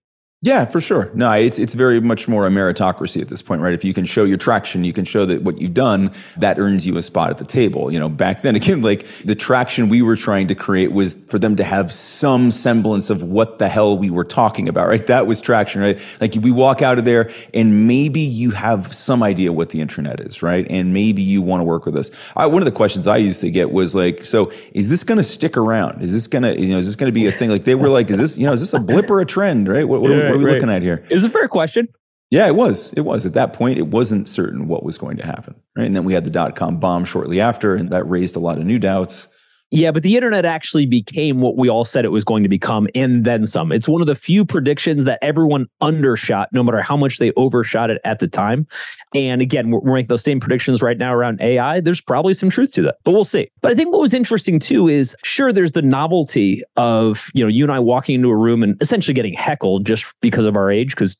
Yeah, 0.46 0.66
for 0.66 0.80
sure. 0.80 1.10
No, 1.16 1.32
it's 1.32 1.58
it's 1.58 1.74
very 1.74 2.00
much 2.00 2.28
more 2.28 2.46
a 2.46 2.52
meritocracy 2.52 3.20
at 3.20 3.30
this 3.30 3.42
point, 3.42 3.64
right? 3.64 3.74
If 3.74 3.84
you 3.84 3.96
can 3.96 4.06
show 4.06 4.26
your 4.26 4.38
traction, 4.38 4.84
you 4.84 4.94
can 4.94 5.04
show 5.04 5.26
that 5.26 5.42
what 5.42 5.60
you've 5.60 5.74
done, 5.74 6.12
that 6.38 6.60
earns 6.60 6.86
you 6.86 6.98
a 6.98 7.02
spot 7.02 7.32
at 7.32 7.40
the 7.40 7.46
table. 7.46 7.92
You 7.92 8.00
know, 8.00 8.10
back 8.10 8.44
then 8.44 8.56
again, 8.62 8.84
like 8.84 9.08
the 9.24 9.34
traction 9.34 9.90
we 9.90 10.04
were 10.04 10.16
trying 10.16 10.48
to 10.50 10.54
create 10.54 10.92
was 10.92 11.16
for 11.16 11.40
them 11.40 11.56
to 11.56 11.64
have 11.64 11.92
some 11.92 12.52
semblance 12.52 13.10
of 13.10 13.24
what 13.24 13.58
the 13.58 13.68
hell 13.68 13.98
we 13.98 14.12
were 14.12 14.24
talking 14.24 14.70
about, 14.70 14.88
right? 14.88 15.08
That 15.08 15.26
was 15.26 15.42
traction, 15.42 15.82
right? 15.82 16.18
Like 16.22 16.36
we 16.40 16.52
walk 16.52 16.84
out 16.84 17.00
of 17.00 17.06
there 17.06 17.32
and 17.52 17.88
maybe 17.88 18.22
you 18.22 18.52
have 18.52 18.94
some 18.94 19.24
idea 19.24 19.52
what 19.52 19.72
the 19.72 19.82
internet 19.82 20.20
is, 20.20 20.44
right? 20.44 20.68
And 20.70 20.94
maybe 20.94 21.24
you 21.24 21.42
want 21.42 21.62
to 21.62 21.64
work 21.64 21.88
with 21.88 21.98
us. 21.98 22.12
I, 22.36 22.46
one 22.46 22.62
of 22.62 22.68
the 22.68 22.72
questions 22.72 23.08
I 23.08 23.18
used 23.18 23.42
to 23.42 23.50
get 23.50 23.72
was 23.72 23.96
like, 23.96 24.24
so 24.24 24.52
is 24.74 24.90
this 24.90 25.04
going 25.04 25.18
to 25.18 25.24
stick 25.24 25.58
around? 25.58 26.04
Is 26.04 26.14
this 26.14 26.28
going 26.28 26.44
to, 26.44 26.56
you 26.62 26.68
know, 26.68 26.78
is 26.78 26.86
this 26.86 26.96
going 26.96 27.12
to 27.12 27.20
be 27.20 27.26
a 27.26 27.32
thing? 27.32 27.50
Like 27.50 27.64
they 27.64 27.74
were 27.74 27.90
like, 27.90 28.12
is 28.12 28.20
this, 28.20 28.38
you 28.38 28.46
know, 28.46 28.54
is 28.54 28.60
this 28.60 28.76
a 28.76 28.80
blip 28.80 29.10
or 29.10 29.22
a 29.22 29.26
trend, 29.26 29.68
right? 29.68 29.88
What, 29.88 30.04
what, 30.04 30.12
yeah 30.12 30.35
what 30.35 30.35
are 30.36 30.40
we 30.40 30.46
right. 30.46 30.54
looking 30.54 30.70
at 30.70 30.82
here? 30.82 31.04
It's 31.10 31.24
a 31.24 31.30
fair 31.30 31.48
question. 31.48 31.88
Yeah, 32.32 32.48
it 32.48 32.56
was. 32.56 32.92
It 32.94 33.02
was. 33.02 33.26
At 33.26 33.34
that 33.34 33.54
point, 33.54 33.78
it 33.78 33.88
wasn't 33.88 34.28
certain 34.28 34.68
what 34.68 34.84
was 34.84 34.98
going 34.98 35.18
to 35.18 35.26
happen. 35.26 35.56
Right. 35.76 35.86
And 35.86 35.96
then 35.96 36.04
we 36.06 36.14
had 36.14 36.24
the 36.24 36.32
dot 36.32 36.56
com 36.56 36.80
bomb 36.80 37.06
shortly 37.06 37.40
after, 37.40 37.76
and 37.76 37.92
that 37.92 38.10
raised 38.10 38.36
a 38.36 38.40
lot 38.40 38.58
of 38.58 38.66
new 38.66 38.80
doubts. 38.80 39.28
Yeah, 39.76 39.92
but 39.92 40.04
the 40.04 40.16
internet 40.16 40.46
actually 40.46 40.86
became 40.86 41.42
what 41.42 41.58
we 41.58 41.68
all 41.68 41.84
said 41.84 42.06
it 42.06 42.10
was 42.10 42.24
going 42.24 42.44
to 42.44 42.50
become 42.50 42.88
and 42.96 43.26
then 43.26 43.46
some. 43.46 43.74
It's 43.74 43.90
one 43.90 44.00
of 44.00 44.08
the 44.08 44.16
few 44.16 44.46
predictions 44.46 45.04
that 45.04 45.20
everyone 45.22 45.68
undershot, 45.82 46.48
no 46.54 46.64
matter 46.64 46.82
how 46.82 46.96
much 46.96 47.18
they 47.18 47.34
overshot 47.34 47.90
it 47.90 48.00
at 48.06 48.20
the 48.20 48.28
time. 48.30 48.68
And 49.14 49.42
again, 49.42 49.72
we're, 49.72 49.96
making 49.96 50.08
those 50.08 50.24
same 50.24 50.40
predictions 50.40 50.82
right 50.82 50.98
now 50.98 51.14
around 51.14 51.42
AI. 51.42 51.82
There's 51.82 52.00
probably 52.00 52.34
some 52.34 52.50
truth 52.50 52.72
to 52.74 52.84
that, 52.84 53.00
but 53.04 53.12
we'll 53.12 53.26
see. 53.26 53.52
But 53.62 53.70
I 53.70 53.76
think 53.76 53.92
what 53.92 54.00
was 54.00 54.14
interesting 54.14 54.60
too 54.60 54.88
is 54.88 55.14
sure, 55.26 55.52
there's 55.52 55.74
the 55.74 55.82
novelty 55.82 56.64
of, 56.78 57.30
you 57.34 57.44
know, 57.44 57.50
you 57.50 57.66
and 57.66 57.72
I 57.74 57.80
walking 57.80 58.16
into 58.16 58.30
a 58.30 58.38
room 58.38 58.64
and 58.64 58.82
essentially 58.82 59.14
getting 59.14 59.34
heckled 59.34 59.86
just 59.86 60.06
because 60.22 60.46
of 60.46 60.56
our 60.56 60.72
age, 60.72 60.92
because 60.92 61.18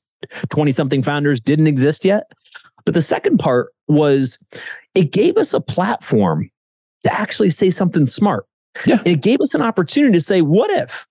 20 0.50 0.72
something 0.72 1.02
founders 1.02 1.42
didn't 1.42 1.68
exist 1.68 2.06
yet. 2.06 2.32
But 2.86 2.94
the 2.94 3.02
second 3.02 3.38
part 3.38 3.74
was 3.90 4.40
it 4.94 5.12
gave 5.12 5.36
us 5.36 5.54
a 5.54 5.60
platform 5.60 6.50
to 7.06 7.14
actually 7.14 7.52
say 7.52 7.70
something 7.70 8.08
smart. 8.08 8.48
Yeah. 8.86 8.98
And 8.98 9.08
it 9.08 9.22
gave 9.22 9.40
us 9.40 9.54
an 9.54 9.62
opportunity 9.62 10.14
to 10.14 10.22
say, 10.22 10.42
what 10.42 10.72
if? 10.72 11.08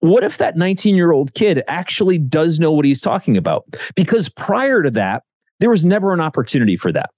What 0.00 0.24
if 0.24 0.38
that 0.38 0.56
19 0.56 0.96
year 0.96 1.12
old 1.12 1.32
kid 1.34 1.62
actually 1.68 2.18
does 2.18 2.58
know 2.58 2.72
what 2.72 2.84
he's 2.84 3.00
talking 3.00 3.36
about? 3.36 3.64
Because 3.94 4.28
prior 4.28 4.82
to 4.82 4.90
that, 4.90 5.22
there 5.60 5.70
was 5.70 5.84
never 5.84 6.12
an 6.12 6.20
opportunity 6.20 6.76
for 6.76 6.90
that. 6.92 7.10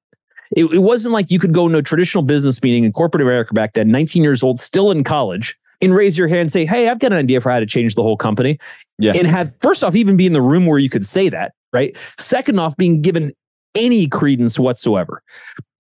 It, 0.54 0.66
it 0.66 0.82
wasn't 0.82 1.14
like 1.14 1.30
you 1.30 1.38
could 1.38 1.54
go 1.54 1.66
into 1.66 1.78
a 1.78 1.82
traditional 1.82 2.22
business 2.22 2.62
meeting 2.62 2.84
in 2.84 2.92
corporate 2.92 3.22
America 3.22 3.54
back 3.54 3.72
then, 3.72 3.90
19 3.90 4.22
years 4.22 4.42
old, 4.42 4.60
still 4.60 4.90
in 4.90 5.02
college, 5.02 5.56
and 5.80 5.94
raise 5.94 6.18
your 6.18 6.28
hand 6.28 6.40
and 6.40 6.52
say, 6.52 6.66
Hey, 6.66 6.88
I've 6.88 6.98
got 6.98 7.12
an 7.12 7.18
idea 7.18 7.40
for 7.40 7.50
how 7.50 7.60
to 7.60 7.66
change 7.66 7.94
the 7.94 8.02
whole 8.02 8.18
company. 8.18 8.58
Yeah. 8.98 9.12
And 9.14 9.26
have, 9.26 9.54
first 9.60 9.82
off, 9.82 9.96
even 9.96 10.18
be 10.18 10.26
in 10.26 10.34
the 10.34 10.42
room 10.42 10.66
where 10.66 10.78
you 10.78 10.90
could 10.90 11.06
say 11.06 11.30
that, 11.30 11.52
right? 11.72 11.96
Second 12.18 12.60
off, 12.60 12.76
being 12.76 13.00
given 13.00 13.32
any 13.74 14.08
credence 14.08 14.58
whatsoever. 14.58 15.22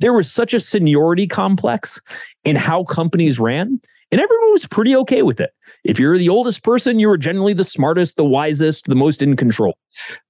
There 0.00 0.12
was 0.12 0.30
such 0.30 0.54
a 0.54 0.60
seniority 0.60 1.26
complex 1.26 2.00
in 2.44 2.56
how 2.56 2.84
companies 2.84 3.38
ran, 3.38 3.80
and 4.10 4.20
everyone 4.20 4.52
was 4.52 4.66
pretty 4.66 4.96
okay 4.96 5.22
with 5.22 5.40
it. 5.40 5.50
If 5.84 5.98
you're 5.98 6.18
the 6.18 6.28
oldest 6.28 6.64
person, 6.64 6.98
you 6.98 7.08
were 7.08 7.18
generally 7.18 7.52
the 7.52 7.64
smartest, 7.64 8.16
the 8.16 8.24
wisest, 8.24 8.86
the 8.86 8.94
most 8.94 9.22
in 9.22 9.36
control. 9.36 9.76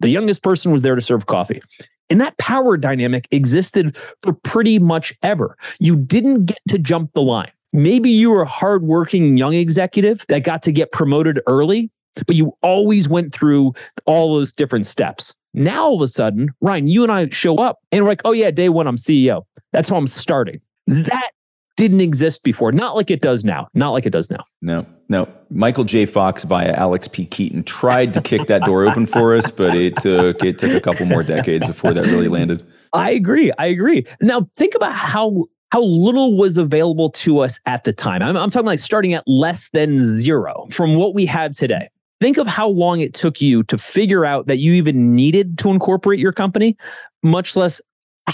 The 0.00 0.10
youngest 0.10 0.42
person 0.42 0.72
was 0.72 0.82
there 0.82 0.94
to 0.94 1.00
serve 1.00 1.26
coffee. 1.26 1.62
And 2.10 2.20
that 2.20 2.36
power 2.38 2.76
dynamic 2.76 3.28
existed 3.30 3.96
for 4.20 4.32
pretty 4.32 4.78
much 4.80 5.14
ever. 5.22 5.56
You 5.78 5.96
didn't 5.96 6.46
get 6.46 6.58
to 6.68 6.78
jump 6.78 7.12
the 7.14 7.22
line. 7.22 7.52
Maybe 7.72 8.10
you 8.10 8.30
were 8.30 8.42
a 8.42 8.48
hardworking 8.48 9.36
young 9.36 9.54
executive 9.54 10.26
that 10.28 10.42
got 10.42 10.62
to 10.64 10.72
get 10.72 10.90
promoted 10.90 11.40
early, 11.46 11.88
but 12.26 12.34
you 12.34 12.52
always 12.62 13.08
went 13.08 13.32
through 13.32 13.72
all 14.06 14.34
those 14.34 14.50
different 14.50 14.86
steps. 14.86 15.34
Now, 15.52 15.86
all 15.86 15.96
of 15.96 16.02
a 16.02 16.08
sudden, 16.08 16.50
Ryan, 16.60 16.86
you 16.86 17.02
and 17.02 17.12
I 17.12 17.28
show 17.30 17.56
up 17.56 17.78
and 17.90 18.04
we're 18.04 18.10
like, 18.10 18.22
oh, 18.24 18.32
yeah, 18.32 18.50
day 18.50 18.68
one, 18.68 18.86
I'm 18.86 18.96
CEO. 18.96 19.42
That's 19.72 19.88
how 19.88 19.96
I'm 19.96 20.06
starting. 20.06 20.60
That 20.86 21.30
didn't 21.76 22.00
exist 22.00 22.42
before. 22.42 22.72
Not 22.72 22.94
like 22.94 23.10
it 23.10 23.22
does 23.22 23.44
now. 23.44 23.68
Not 23.74 23.90
like 23.90 24.04
it 24.04 24.10
does 24.10 24.30
now. 24.30 24.44
No, 24.60 24.86
no. 25.08 25.28
Michael 25.48 25.84
J. 25.84 26.04
Fox 26.04 26.44
via 26.44 26.72
Alex 26.72 27.08
P. 27.08 27.24
Keaton 27.24 27.62
tried 27.62 28.12
to 28.14 28.20
kick 28.20 28.46
that 28.48 28.62
door 28.64 28.84
open 28.86 29.06
for 29.06 29.34
us, 29.34 29.50
but 29.50 29.74
it 29.74 29.96
took 29.98 30.44
it 30.44 30.58
took 30.58 30.72
a 30.72 30.80
couple 30.80 31.06
more 31.06 31.22
decades 31.22 31.66
before 31.66 31.94
that 31.94 32.04
really 32.06 32.28
landed. 32.28 32.64
I 32.92 33.10
agree. 33.12 33.50
I 33.58 33.66
agree. 33.66 34.06
Now 34.20 34.48
think 34.56 34.74
about 34.74 34.92
how 34.92 35.46
how 35.72 35.82
little 35.82 36.36
was 36.36 36.58
available 36.58 37.10
to 37.10 37.38
us 37.40 37.58
at 37.64 37.84
the 37.84 37.92
time. 37.92 38.22
I'm, 38.22 38.36
I'm 38.36 38.50
talking 38.50 38.66
like 38.66 38.78
starting 38.78 39.14
at 39.14 39.24
less 39.26 39.70
than 39.70 39.98
zero 40.00 40.66
from 40.70 40.96
what 40.96 41.14
we 41.14 41.24
have 41.26 41.54
today. 41.54 41.88
Think 42.20 42.36
of 42.36 42.46
how 42.46 42.68
long 42.68 43.00
it 43.00 43.14
took 43.14 43.40
you 43.40 43.62
to 43.64 43.78
figure 43.78 44.24
out 44.24 44.46
that 44.46 44.58
you 44.58 44.72
even 44.74 45.14
needed 45.14 45.58
to 45.58 45.70
incorporate 45.70 46.20
your 46.20 46.32
company, 46.32 46.76
much 47.22 47.56
less 47.56 47.80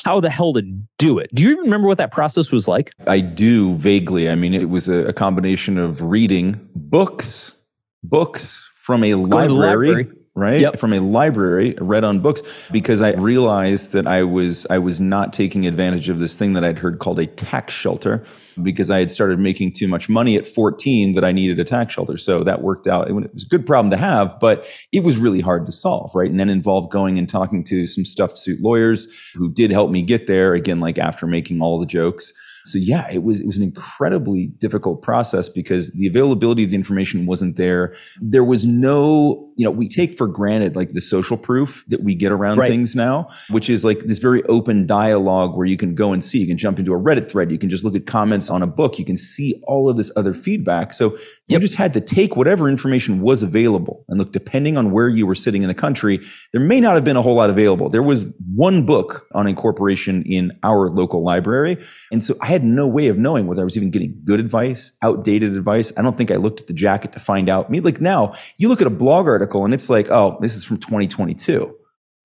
how 0.04 0.20
the 0.20 0.30
hell 0.30 0.52
to 0.52 0.62
do 0.98 1.18
it. 1.18 1.30
Do 1.34 1.42
you 1.42 1.50
even 1.50 1.64
remember 1.64 1.88
what 1.88 1.98
that 1.98 2.10
process 2.10 2.50
was 2.50 2.68
like? 2.68 2.92
I 3.06 3.20
do 3.20 3.74
vaguely. 3.76 4.28
I 4.28 4.34
mean, 4.34 4.54
it 4.54 4.68
was 4.68 4.88
a, 4.88 5.06
a 5.06 5.12
combination 5.12 5.78
of 5.78 6.02
reading 6.02 6.68
books, 6.74 7.56
books 8.02 8.68
from 8.74 9.04
a 9.04 9.14
library, 9.14 9.88
library, 9.88 10.08
right? 10.34 10.60
Yep. 10.60 10.78
From 10.78 10.92
a 10.92 11.00
library, 11.00 11.76
read 11.80 12.04
on 12.04 12.20
books, 12.20 12.42
because 12.70 13.00
I 13.00 13.12
realized 13.12 13.92
that 13.92 14.06
I 14.06 14.22
was 14.22 14.66
I 14.68 14.78
was 14.78 15.00
not 15.00 15.32
taking 15.32 15.66
advantage 15.66 16.08
of 16.08 16.18
this 16.18 16.34
thing 16.34 16.52
that 16.54 16.64
I'd 16.64 16.80
heard 16.80 16.98
called 16.98 17.18
a 17.18 17.26
tax 17.26 17.72
shelter, 17.72 18.24
because 18.62 18.90
I 18.90 18.98
had 18.98 19.10
started 19.10 19.38
making 19.38 19.72
too 19.72 19.88
much 19.88 20.08
money 20.08 20.36
at 20.36 20.46
14 20.46 21.14
that 21.14 21.24
I 21.24 21.32
needed 21.32 21.58
a 21.60 21.64
tax 21.64 21.94
shelter. 21.94 22.16
So 22.16 22.42
that 22.44 22.62
worked 22.62 22.86
out. 22.86 23.08
It 23.08 23.12
was 23.12 23.44
a 23.44 23.48
good 23.48 23.66
problem 23.66 23.90
to 23.90 23.96
have, 23.96 24.38
but 24.40 24.66
it 24.92 25.04
was 25.04 25.16
really 25.18 25.40
hard 25.40 25.66
to 25.66 25.72
solve, 25.72 26.12
right? 26.14 26.30
And 26.30 26.40
then 26.40 26.48
involved 26.48 26.90
going 26.90 27.18
and 27.18 27.28
talking 27.28 27.64
to 27.64 27.86
some 27.86 28.04
stuffed 28.04 28.38
suit 28.38 28.60
lawyers 28.60 29.08
who 29.34 29.50
did 29.52 29.70
help 29.70 29.90
me 29.90 30.02
get 30.02 30.26
there. 30.26 30.54
Again, 30.54 30.80
like 30.80 30.98
after 30.98 31.26
making 31.26 31.60
all 31.60 31.78
the 31.78 31.86
jokes. 31.86 32.32
So 32.66 32.78
yeah, 32.78 33.08
it 33.10 33.22
was 33.22 33.40
it 33.40 33.46
was 33.46 33.56
an 33.56 33.62
incredibly 33.62 34.46
difficult 34.46 35.02
process 35.02 35.48
because 35.48 35.90
the 35.92 36.06
availability 36.06 36.64
of 36.64 36.70
the 36.70 36.76
information 36.76 37.26
wasn't 37.26 37.56
there. 37.56 37.94
There 38.20 38.44
was 38.44 38.66
no, 38.66 39.50
you 39.56 39.64
know, 39.64 39.70
we 39.70 39.88
take 39.88 40.16
for 40.16 40.26
granted 40.26 40.76
like 40.76 40.90
the 40.90 41.00
social 41.00 41.36
proof 41.36 41.84
that 41.88 42.02
we 42.02 42.14
get 42.14 42.32
around 42.32 42.58
right. 42.58 42.68
things 42.68 42.96
now, 42.96 43.28
which 43.50 43.70
is 43.70 43.84
like 43.84 44.00
this 44.00 44.18
very 44.18 44.42
open 44.44 44.86
dialogue 44.86 45.56
where 45.56 45.66
you 45.66 45.76
can 45.76 45.94
go 45.94 46.12
and 46.12 46.22
see, 46.22 46.38
you 46.38 46.46
can 46.46 46.58
jump 46.58 46.78
into 46.78 46.92
a 46.92 46.98
Reddit 46.98 47.30
thread, 47.30 47.50
you 47.50 47.58
can 47.58 47.70
just 47.70 47.84
look 47.84 47.94
at 47.94 48.06
comments 48.06 48.50
on 48.50 48.62
a 48.62 48.66
book, 48.66 48.98
you 48.98 49.04
can 49.04 49.16
see 49.16 49.60
all 49.66 49.88
of 49.88 49.96
this 49.96 50.10
other 50.16 50.32
feedback. 50.32 50.92
So 50.92 51.12
yep. 51.12 51.20
you 51.48 51.58
just 51.60 51.76
had 51.76 51.92
to 51.94 52.00
take 52.00 52.36
whatever 52.36 52.68
information 52.68 53.20
was 53.20 53.42
available 53.42 54.04
and 54.08 54.18
look, 54.18 54.32
depending 54.32 54.76
on 54.76 54.90
where 54.90 55.08
you 55.08 55.26
were 55.26 55.34
sitting 55.34 55.62
in 55.62 55.68
the 55.68 55.74
country, 55.74 56.20
there 56.52 56.60
may 56.60 56.80
not 56.80 56.94
have 56.94 57.04
been 57.04 57.16
a 57.16 57.22
whole 57.22 57.34
lot 57.34 57.50
available. 57.50 57.88
There 57.88 58.02
was 58.02 58.34
one 58.54 58.84
book 58.84 59.26
on 59.32 59.46
incorporation 59.46 60.22
in 60.24 60.52
our 60.62 60.88
local 60.88 61.22
library. 61.22 61.76
And 62.10 62.22
so 62.22 62.34
I 62.40 62.46
had 62.56 62.64
no 62.64 62.86
way 62.86 63.08
of 63.08 63.18
knowing 63.18 63.46
whether 63.46 63.62
I 63.62 63.64
was 63.64 63.76
even 63.76 63.90
getting 63.90 64.20
good 64.24 64.40
advice, 64.40 64.92
outdated 65.02 65.56
advice. 65.56 65.92
I 65.96 66.02
don't 66.02 66.16
think 66.16 66.30
I 66.30 66.36
looked 66.36 66.60
at 66.60 66.66
the 66.66 66.72
jacket 66.72 67.12
to 67.12 67.20
find 67.20 67.48
out. 67.48 67.66
I 67.66 67.68
mean, 67.68 67.82
like 67.82 68.00
now, 68.00 68.34
you 68.56 68.68
look 68.68 68.80
at 68.80 68.86
a 68.86 68.90
blog 68.90 69.26
article 69.26 69.64
and 69.64 69.74
it's 69.74 69.90
like, 69.90 70.10
oh, 70.10 70.38
this 70.40 70.56
is 70.56 70.64
from 70.64 70.78
2022, 70.78 71.76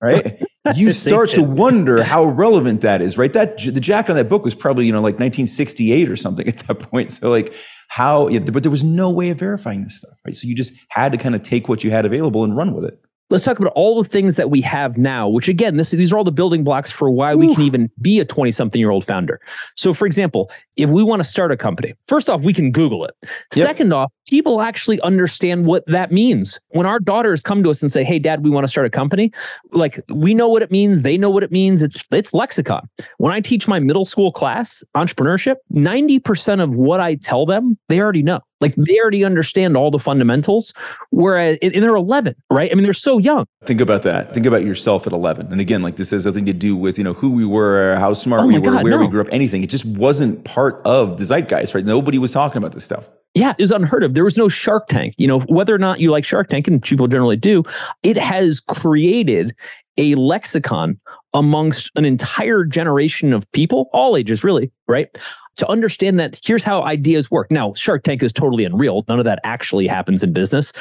right? 0.02 0.42
you 0.76 0.92
start 0.92 1.30
to 1.32 1.44
wonder 1.44 2.04
how 2.14 2.26
relevant 2.26 2.82
that 2.82 3.02
is, 3.02 3.18
right? 3.18 3.34
That 3.34 3.58
the 3.58 3.80
jacket 3.80 4.12
on 4.12 4.18
that 4.18 4.30
book 4.30 4.44
was 4.44 4.56
probably 4.56 4.86
you 4.86 4.92
know 4.92 5.00
like 5.00 5.16
1968 5.16 6.10
or 6.10 6.16
something 6.16 6.48
at 6.48 6.58
that 6.60 6.80
point. 6.92 7.12
So 7.12 7.30
like 7.30 7.54
how, 7.90 8.30
but 8.30 8.64
there 8.64 8.72
was 8.72 8.84
no 8.84 9.10
way 9.10 9.30
of 9.30 9.40
verifying 9.40 9.84
this 9.84 9.98
stuff, 10.00 10.18
right? 10.26 10.36
So 10.36 10.48
you 10.48 10.56
just 10.56 10.74
had 10.90 11.12
to 11.12 11.18
kind 11.18 11.36
of 11.36 11.44
take 11.44 11.68
what 11.68 11.84
you 11.84 11.92
had 11.92 12.06
available 12.06 12.44
and 12.44 12.56
run 12.56 12.74
with 12.74 12.86
it 12.86 13.02
let's 13.32 13.46
talk 13.46 13.58
about 13.60 13.72
all 13.76 14.02
the 14.02 14.08
things 14.08 14.36
that 14.36 14.50
we 14.50 14.62
have 14.62 14.98
now, 14.98 15.28
which 15.28 15.48
again, 15.48 15.78
this, 15.78 15.92
these 15.92 16.12
are 16.12 16.18
all 16.18 16.24
the 16.24 16.32
building 16.32 16.64
blocks 16.64 16.92
for 16.92 17.10
why 17.10 17.34
we 17.34 17.56
can 17.56 17.64
even 17.64 17.90
be 18.02 18.20
a 18.20 18.26
20 18.26 18.52
something 18.52 18.80
year 18.80 18.92
old 18.92 19.06
founder. 19.06 19.40
So, 19.76 19.94
for 19.94 20.06
example, 20.06 20.52
if 20.76 20.90
we 20.90 21.02
want 21.02 21.22
to 21.22 21.24
start 21.24 21.52
a 21.52 21.58
company, 21.58 21.94
first 22.08 22.30
off, 22.30 22.42
we 22.42 22.54
can 22.54 22.72
Google 22.72 23.06
it. 23.06 23.16
Yep. 23.56 23.68
Second 23.68 23.94
off, 23.94 24.12
people 24.30 24.62
actually 24.62 25.00
understand 25.02 25.66
what 25.66 25.86
that 25.88 26.12
means. 26.12 26.60
When 26.70 26.86
our 26.86 27.00
daughters 27.00 27.42
come 27.42 27.64
to 27.64 27.70
us 27.70 27.82
and 27.82 27.92
say, 27.92 28.04
Hey, 28.04 28.20
dad, 28.20 28.44
we 28.44 28.50
want 28.50 28.66
to 28.66 28.68
start 28.68 28.86
a 28.86 28.90
company, 28.90 29.32
like 29.72 30.00
we 30.10 30.34
know 30.34 30.50
what 30.50 30.62
it 30.62 30.70
means. 30.70 31.02
They 31.02 31.18
know 31.18 31.30
what 31.30 31.44
it 31.44 31.52
means. 31.52 31.84
It's, 31.84 32.04
it's 32.12 32.34
lexicon. 32.34 32.88
When 33.18 33.34
I 33.34 33.40
teach 33.40 33.68
my 33.68 33.80
middle 33.80 34.06
school 34.06 34.32
class 34.32 34.84
entrepreneurship, 34.96 35.56
90% 35.74 36.62
of 36.62 36.76
what 36.76 37.00
I 37.00 37.16
tell 37.16 37.46
them, 37.46 37.78
they 37.88 38.00
already 38.00 38.24
know. 38.24 38.42
Like 38.62 38.76
they 38.76 39.00
already 39.00 39.26
understand 39.26 39.76
all 39.76 39.92
the 39.92 40.00
fundamentals, 40.00 40.74
whereas 41.10 41.58
and 41.62 41.74
they're 41.74 41.96
11, 41.96 42.36
right? 42.50 42.72
I 42.72 42.76
mean, 42.76 42.84
they're 42.84 42.94
so 42.94 43.18
young. 43.18 43.46
Think 43.66 43.82
about 43.82 44.04
that. 44.04 44.32
Think 44.32 44.46
about 44.46 44.64
yourself 44.64 45.08
at 45.08 45.14
11. 45.14 45.52
And 45.52 45.60
again, 45.60 45.82
like 45.82 45.96
this 45.96 46.12
has 46.12 46.26
nothing 46.26 46.46
to 46.46 46.54
do 46.54 46.76
with 46.76 46.98
you 46.98 47.04
know 47.04 47.14
who 47.14 47.32
we 47.32 47.46
were, 47.46 47.96
how 47.96 48.14
smart 48.14 48.44
oh 48.44 48.48
we 48.48 48.60
were, 48.60 48.72
God, 48.72 48.84
where 48.84 48.92
no. 48.92 49.00
we 49.00 49.08
grew 49.08 49.22
up, 49.22 49.28
anything. 49.32 49.64
It 49.64 49.70
just 49.70 49.86
wasn't 49.86 50.46
part 50.46 50.82
of 50.86 51.18
the 51.18 51.26
zeitgeist, 51.26 51.76
right? 51.76 51.86
Nobody 51.86 52.18
was 52.18 52.32
talking 52.32 52.58
about 52.58 52.74
this 52.74 52.86
stuff. 52.86 53.10
Yeah, 53.34 53.54
it 53.58 53.62
was 53.62 53.72
unheard 53.72 54.04
of. 54.04 54.14
There 54.14 54.26
was 54.26 54.38
no 54.38 54.50
Shark 54.50 54.88
Tank. 54.88 55.16
You 55.18 55.28
know, 55.28 55.40
whether 55.42 55.74
or 55.74 55.78
not 55.78 56.00
you 56.00 56.12
like 56.12 56.26
Shark 56.26 56.50
Tank, 56.50 56.68
and 56.68 56.82
people 56.82 57.08
generally 57.08 57.38
do, 57.38 57.64
it 58.04 58.18
has 58.18 58.60
created 58.60 59.56
a 59.98 60.16
lexicon 60.16 61.00
amongst 61.34 61.92
an 61.96 62.06
entire 62.06 62.66
generation 62.66 63.34
of 63.34 63.50
people, 63.52 63.90
all 63.94 64.18
ages, 64.18 64.44
really, 64.44 64.72
right? 64.88 65.18
to 65.58 65.68
understand 65.68 66.20
that 66.20 66.40
here's 66.44 66.64
how 66.64 66.84
ideas 66.84 67.30
work. 67.30 67.52
Now, 67.52 67.74
Shark 67.74 68.04
Tank 68.04 68.24
is 68.24 68.34
totally 68.34 68.66
unreal. 68.66 69.04
None 69.08 69.20
of 69.20 69.26
that 69.26 69.40
actually 69.44 69.88
happens 69.88 70.24
in 70.24 70.34
business, 70.34 70.72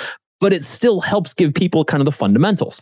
but 0.41 0.53
it 0.53 0.65
still 0.65 1.01
helps 1.01 1.35
give 1.35 1.53
people 1.55 1.85
kind 1.85 2.01
of 2.01 2.05
the 2.05 2.13
fundamentals. 2.13 2.81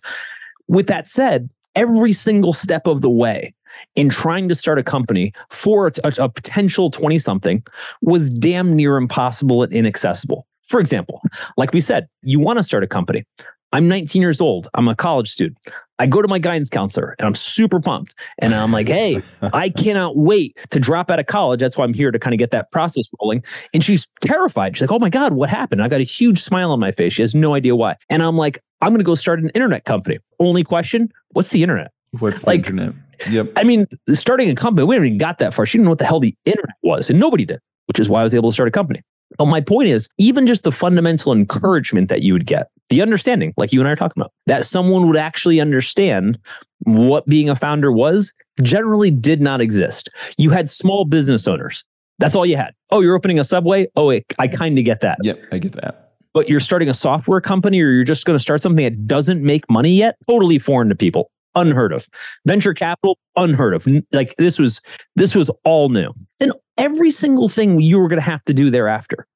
With 0.68 0.86
that 0.88 1.08
said, 1.08 1.48
every 1.74 2.12
single 2.12 2.52
step 2.52 2.86
of 2.86 3.00
the 3.00 3.10
way 3.10 3.54
in 3.96 4.08
trying 4.08 4.48
to 4.48 4.54
start 4.54 4.78
a 4.78 4.82
company 4.82 5.32
for 5.50 5.90
a, 6.04 6.12
a 6.18 6.28
potential 6.28 6.90
20 6.90 7.18
something 7.18 7.62
was 8.02 8.30
damn 8.30 8.74
near 8.74 8.96
impossible 8.96 9.62
and 9.62 9.72
inaccessible. 9.72 10.46
For 10.64 10.80
example, 10.80 11.22
like 11.56 11.72
we 11.72 11.80
said, 11.80 12.06
you 12.22 12.40
want 12.40 12.58
to 12.58 12.62
start 12.62 12.84
a 12.84 12.86
company. 12.86 13.24
I'm 13.72 13.88
19 13.88 14.20
years 14.20 14.40
old. 14.40 14.68
I'm 14.74 14.88
a 14.88 14.94
college 14.94 15.30
student. 15.30 15.58
I 15.98 16.06
go 16.06 16.22
to 16.22 16.28
my 16.28 16.38
guidance 16.38 16.70
counselor 16.70 17.16
and 17.18 17.26
I'm 17.26 17.34
super 17.34 17.80
pumped. 17.80 18.14
And 18.38 18.54
I'm 18.54 18.72
like, 18.72 18.88
hey, 18.88 19.20
I 19.52 19.68
cannot 19.76 20.16
wait 20.16 20.56
to 20.70 20.78
drop 20.78 21.10
out 21.10 21.18
of 21.18 21.26
college. 21.26 21.60
That's 21.60 21.76
why 21.76 21.84
I'm 21.84 21.94
here 21.94 22.10
to 22.10 22.18
kind 22.18 22.34
of 22.34 22.38
get 22.38 22.50
that 22.52 22.70
process 22.70 23.10
rolling. 23.20 23.42
And 23.74 23.82
she's 23.82 24.06
terrified. 24.20 24.76
She's 24.76 24.82
like, 24.82 24.92
oh 24.92 24.98
my 24.98 25.10
God, 25.10 25.32
what 25.32 25.50
happened? 25.50 25.82
I 25.82 25.88
got 25.88 26.00
a 26.00 26.04
huge 26.04 26.42
smile 26.42 26.70
on 26.70 26.80
my 26.80 26.92
face. 26.92 27.14
She 27.14 27.22
has 27.22 27.34
no 27.34 27.54
idea 27.54 27.74
why. 27.74 27.96
And 28.08 28.22
I'm 28.22 28.36
like, 28.36 28.60
I'm 28.80 28.90
going 28.90 28.98
to 28.98 29.04
go 29.04 29.14
start 29.14 29.40
an 29.40 29.50
internet 29.50 29.84
company. 29.84 30.18
Only 30.38 30.62
question 30.64 31.12
what's 31.32 31.50
the 31.50 31.62
internet? 31.62 31.92
What's 32.18 32.42
the 32.42 32.52
internet? 32.52 32.94
Yep. 33.28 33.52
I 33.56 33.64
mean, 33.64 33.86
starting 34.10 34.48
a 34.48 34.54
company, 34.54 34.86
we 34.86 34.94
haven't 34.94 35.06
even 35.06 35.18
got 35.18 35.38
that 35.38 35.52
far. 35.52 35.66
She 35.66 35.78
didn't 35.78 35.86
know 35.86 35.90
what 35.90 35.98
the 35.98 36.04
hell 36.04 36.20
the 36.20 36.34
internet 36.44 36.76
was, 36.82 37.10
and 37.10 37.18
nobody 37.18 37.44
did, 37.44 37.60
which 37.86 37.98
is 37.98 38.08
why 38.08 38.20
I 38.20 38.22
was 38.22 38.34
able 38.34 38.50
to 38.50 38.54
start 38.54 38.68
a 38.68 38.72
company. 38.72 39.02
But 39.36 39.46
my 39.46 39.60
point 39.60 39.88
is, 39.88 40.08
even 40.18 40.46
just 40.46 40.62
the 40.62 40.72
fundamental 40.72 41.32
encouragement 41.32 42.08
that 42.08 42.22
you 42.22 42.32
would 42.32 42.46
get, 42.46 42.70
the 42.90 43.02
understanding, 43.02 43.52
like 43.56 43.72
you 43.72 43.80
and 43.80 43.88
I 43.88 43.92
are 43.92 43.96
talking 43.96 44.20
about, 44.20 44.32
that 44.46 44.64
someone 44.64 45.06
would 45.08 45.16
actually 45.16 45.60
understand 45.60 46.38
what 46.80 47.26
being 47.26 47.50
a 47.50 47.56
founder 47.56 47.92
was, 47.92 48.32
generally 48.62 49.10
did 49.10 49.40
not 49.40 49.60
exist. 49.60 50.08
You 50.38 50.50
had 50.50 50.70
small 50.70 51.04
business 51.04 51.46
owners. 51.46 51.84
That's 52.18 52.34
all 52.34 52.46
you 52.46 52.56
had. 52.56 52.74
Oh, 52.90 53.00
you're 53.00 53.14
opening 53.14 53.38
a 53.38 53.44
subway? 53.44 53.88
Oh, 53.96 54.10
I 54.10 54.48
kind 54.48 54.78
of 54.78 54.84
get 54.84 55.00
that. 55.00 55.18
Yep, 55.22 55.40
I 55.52 55.58
get 55.58 55.72
that. 55.72 56.12
But 56.34 56.48
you're 56.48 56.60
starting 56.60 56.88
a 56.88 56.94
software 56.94 57.40
company 57.40 57.80
or 57.80 57.90
you're 57.90 58.04
just 58.04 58.24
going 58.24 58.36
to 58.36 58.42
start 58.42 58.60
something 58.60 58.84
that 58.84 59.06
doesn't 59.06 59.42
make 59.42 59.68
money 59.70 59.92
yet? 59.92 60.16
Totally 60.26 60.58
foreign 60.58 60.88
to 60.88 60.94
people. 60.94 61.30
Unheard 61.54 61.92
of. 61.92 62.08
Venture 62.46 62.74
capital, 62.74 63.18
unheard 63.36 63.74
of. 63.74 63.86
Like 64.12 64.34
this 64.36 64.58
was 64.58 64.80
this 65.16 65.34
was 65.34 65.50
all 65.64 65.88
new. 65.88 66.12
And 66.40 66.52
every 66.76 67.10
single 67.10 67.48
thing 67.48 67.80
you 67.80 67.98
were 67.98 68.08
going 68.08 68.20
to 68.20 68.24
have 68.24 68.42
to 68.44 68.54
do 68.54 68.70
thereafter 68.70 69.26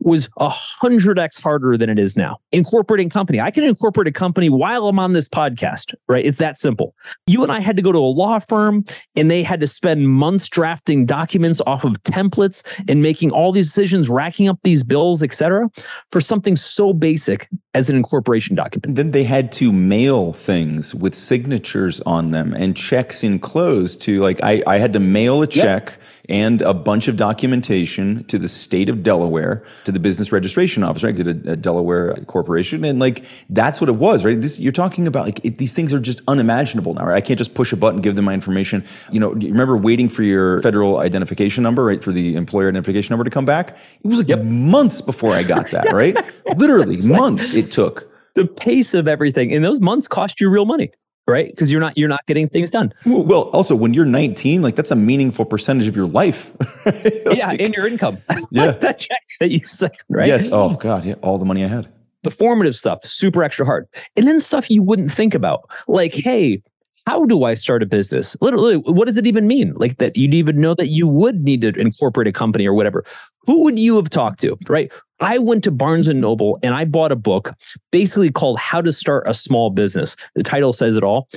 was 0.00 0.28
a 0.38 0.48
hundred 0.48 1.18
X 1.18 1.38
harder 1.38 1.76
than 1.76 1.90
it 1.90 1.98
is 1.98 2.16
now. 2.16 2.38
Incorporating 2.52 3.08
company. 3.08 3.40
I 3.40 3.50
can 3.50 3.64
incorporate 3.64 4.06
a 4.08 4.12
company 4.12 4.48
while 4.48 4.88
I'm 4.88 4.98
on 4.98 5.12
this 5.12 5.28
podcast, 5.28 5.94
right? 6.08 6.24
It's 6.24 6.38
that 6.38 6.58
simple. 6.58 6.94
You 7.26 7.42
and 7.42 7.52
I 7.52 7.60
had 7.60 7.76
to 7.76 7.82
go 7.82 7.92
to 7.92 7.98
a 7.98 8.00
law 8.00 8.38
firm 8.38 8.84
and 9.16 9.30
they 9.30 9.42
had 9.42 9.60
to 9.60 9.66
spend 9.66 10.08
months 10.08 10.48
drafting 10.48 11.06
documents 11.06 11.60
off 11.66 11.84
of 11.84 12.02
templates 12.04 12.64
and 12.88 13.02
making 13.02 13.30
all 13.30 13.52
these 13.52 13.66
decisions, 13.66 14.08
racking 14.08 14.48
up 14.48 14.58
these 14.62 14.82
bills, 14.82 15.22
etc., 15.22 15.68
for 16.10 16.20
something 16.20 16.56
so 16.56 16.92
basic 16.92 17.48
as 17.74 17.88
an 17.88 17.96
incorporation 17.96 18.56
document. 18.56 18.86
And 18.86 18.96
then 18.96 19.10
they 19.12 19.24
had 19.24 19.52
to 19.52 19.72
mail 19.72 20.32
things 20.32 20.94
with 20.94 21.14
signatures 21.14 22.00
on 22.02 22.32
them 22.32 22.52
and 22.52 22.76
checks 22.76 23.22
enclosed 23.22 24.02
to 24.02 24.20
like 24.20 24.42
I, 24.42 24.62
I 24.66 24.78
had 24.78 24.92
to 24.94 25.00
mail 25.00 25.42
a 25.42 25.46
check 25.46 25.90
yep. 25.90 26.02
And 26.30 26.62
a 26.62 26.72
bunch 26.72 27.08
of 27.08 27.16
documentation 27.16 28.24
to 28.24 28.38
the 28.38 28.48
state 28.48 28.88
of 28.88 29.02
Delaware 29.02 29.64
to 29.84 29.92
the 29.92 29.98
business 29.98 30.30
registration 30.30 30.84
office, 30.84 31.02
right? 31.02 31.14
Did 31.14 31.46
a, 31.46 31.52
a 31.52 31.56
Delaware 31.56 32.14
corporation. 32.26 32.84
And 32.84 33.00
like, 33.00 33.24
that's 33.50 33.80
what 33.80 33.90
it 33.90 33.96
was, 33.96 34.24
right? 34.24 34.40
This, 34.40 34.58
you're 34.58 34.72
talking 34.72 35.06
about 35.06 35.26
like, 35.26 35.44
it, 35.44 35.58
these 35.58 35.74
things 35.74 35.92
are 35.92 35.98
just 35.98 36.20
unimaginable 36.28 36.94
now, 36.94 37.06
right? 37.06 37.16
I 37.16 37.20
can't 37.20 37.36
just 37.36 37.54
push 37.54 37.72
a 37.72 37.76
button, 37.76 38.00
give 38.00 38.14
them 38.14 38.24
my 38.24 38.34
information. 38.34 38.84
You 39.10 39.18
know, 39.20 39.34
you 39.34 39.48
remember 39.48 39.76
waiting 39.76 40.08
for 40.08 40.22
your 40.22 40.62
federal 40.62 40.98
identification 40.98 41.64
number, 41.64 41.84
right? 41.84 42.02
For 42.02 42.12
the 42.12 42.36
employer 42.36 42.68
identification 42.68 43.12
number 43.12 43.24
to 43.24 43.30
come 43.30 43.44
back? 43.44 43.76
It 44.02 44.06
was 44.06 44.18
like 44.18 44.28
yep. 44.28 44.44
months 44.44 45.00
before 45.00 45.32
I 45.32 45.42
got 45.42 45.70
that, 45.72 45.92
right? 45.92 46.16
Literally 46.56 46.98
months 47.06 47.54
it 47.54 47.72
took. 47.72 48.08
The 48.36 48.46
pace 48.46 48.94
of 48.94 49.08
everything. 49.08 49.52
And 49.52 49.64
those 49.64 49.80
months 49.80 50.06
cost 50.06 50.40
you 50.40 50.48
real 50.48 50.64
money 50.64 50.92
right? 51.26 51.50
Because 51.50 51.70
you're 51.70 51.80
not 51.80 51.96
you're 51.96 52.08
not 52.08 52.24
getting 52.26 52.48
things 52.48 52.70
done. 52.70 52.92
Well 53.06 53.44
also 53.50 53.74
when 53.74 53.94
you're 53.94 54.04
19 54.04 54.62
like 54.62 54.76
that's 54.76 54.90
a 54.90 54.96
meaningful 54.96 55.44
percentage 55.44 55.86
of 55.86 55.96
your 55.96 56.06
life. 56.06 56.52
Right? 56.86 57.26
like, 57.26 57.36
yeah 57.36 57.52
in 57.52 57.72
your 57.72 57.86
income. 57.86 58.18
Yeah. 58.50 58.70
that 58.72 58.98
check 58.98 59.20
that 59.38 59.50
you 59.50 59.66
sent 59.66 59.92
right? 60.08 60.26
Yes. 60.26 60.48
Oh 60.50 60.76
god. 60.76 61.04
Yeah. 61.04 61.14
All 61.22 61.38
the 61.38 61.44
money 61.44 61.64
i 61.64 61.68
had. 61.68 61.92
The 62.22 62.30
formative 62.30 62.74
stuff 62.76 63.04
super 63.04 63.42
extra 63.42 63.64
hard. 63.66 63.86
And 64.16 64.26
then 64.26 64.40
stuff 64.40 64.70
you 64.70 64.82
wouldn't 64.82 65.12
think 65.12 65.34
about. 65.34 65.70
Like 65.88 66.14
hey 66.14 66.62
how 67.10 67.24
do 67.24 67.42
I 67.42 67.54
start 67.54 67.82
a 67.82 67.86
business? 67.86 68.36
Literally, 68.40 68.76
what 68.76 69.06
does 69.06 69.16
it 69.16 69.26
even 69.26 69.48
mean? 69.48 69.72
Like 69.74 69.98
that 69.98 70.16
you'd 70.16 70.32
even 70.32 70.60
know 70.60 70.74
that 70.74 70.86
you 70.86 71.08
would 71.08 71.42
need 71.42 71.60
to 71.62 71.70
incorporate 71.70 72.28
a 72.28 72.32
company 72.32 72.68
or 72.68 72.72
whatever. 72.72 73.02
Who 73.48 73.64
would 73.64 73.80
you 73.80 73.96
have 73.96 74.08
talked 74.08 74.38
to, 74.42 74.56
right? 74.68 74.92
I 75.18 75.38
went 75.38 75.64
to 75.64 75.72
Barnes 75.72 76.06
and 76.06 76.20
Noble 76.20 76.60
and 76.62 76.72
I 76.72 76.84
bought 76.84 77.10
a 77.10 77.16
book 77.16 77.52
basically 77.90 78.30
called 78.30 78.60
How 78.60 78.80
to 78.80 78.92
Start 78.92 79.24
a 79.26 79.34
Small 79.34 79.70
Business. 79.70 80.14
The 80.36 80.44
title 80.44 80.72
says 80.72 80.96
it 80.96 81.02
all. 81.02 81.28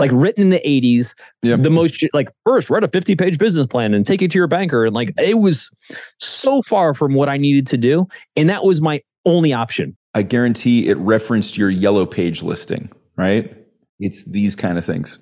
Like 0.00 0.10
written 0.12 0.42
in 0.42 0.50
the 0.50 0.62
80s, 0.66 1.14
yep. 1.42 1.62
the 1.62 1.70
most 1.70 2.04
like 2.12 2.28
first 2.44 2.68
write 2.68 2.82
a 2.82 2.88
50 2.88 3.14
page 3.14 3.38
business 3.38 3.68
plan 3.68 3.94
and 3.94 4.04
take 4.04 4.22
it 4.22 4.32
to 4.32 4.38
your 4.38 4.48
banker. 4.48 4.84
And 4.84 4.96
like 4.96 5.14
it 5.16 5.38
was 5.38 5.70
so 6.18 6.60
far 6.62 6.92
from 6.92 7.14
what 7.14 7.28
I 7.28 7.36
needed 7.36 7.68
to 7.68 7.76
do. 7.76 8.08
And 8.34 8.50
that 8.50 8.64
was 8.64 8.82
my 8.82 9.00
only 9.24 9.52
option. 9.52 9.96
I 10.12 10.22
guarantee 10.22 10.88
it 10.88 10.96
referenced 10.96 11.56
your 11.56 11.70
yellow 11.70 12.04
page 12.04 12.42
listing, 12.42 12.90
right? 13.16 13.56
It's 14.00 14.24
these 14.24 14.56
kind 14.56 14.76
of 14.78 14.84
things 14.84 15.18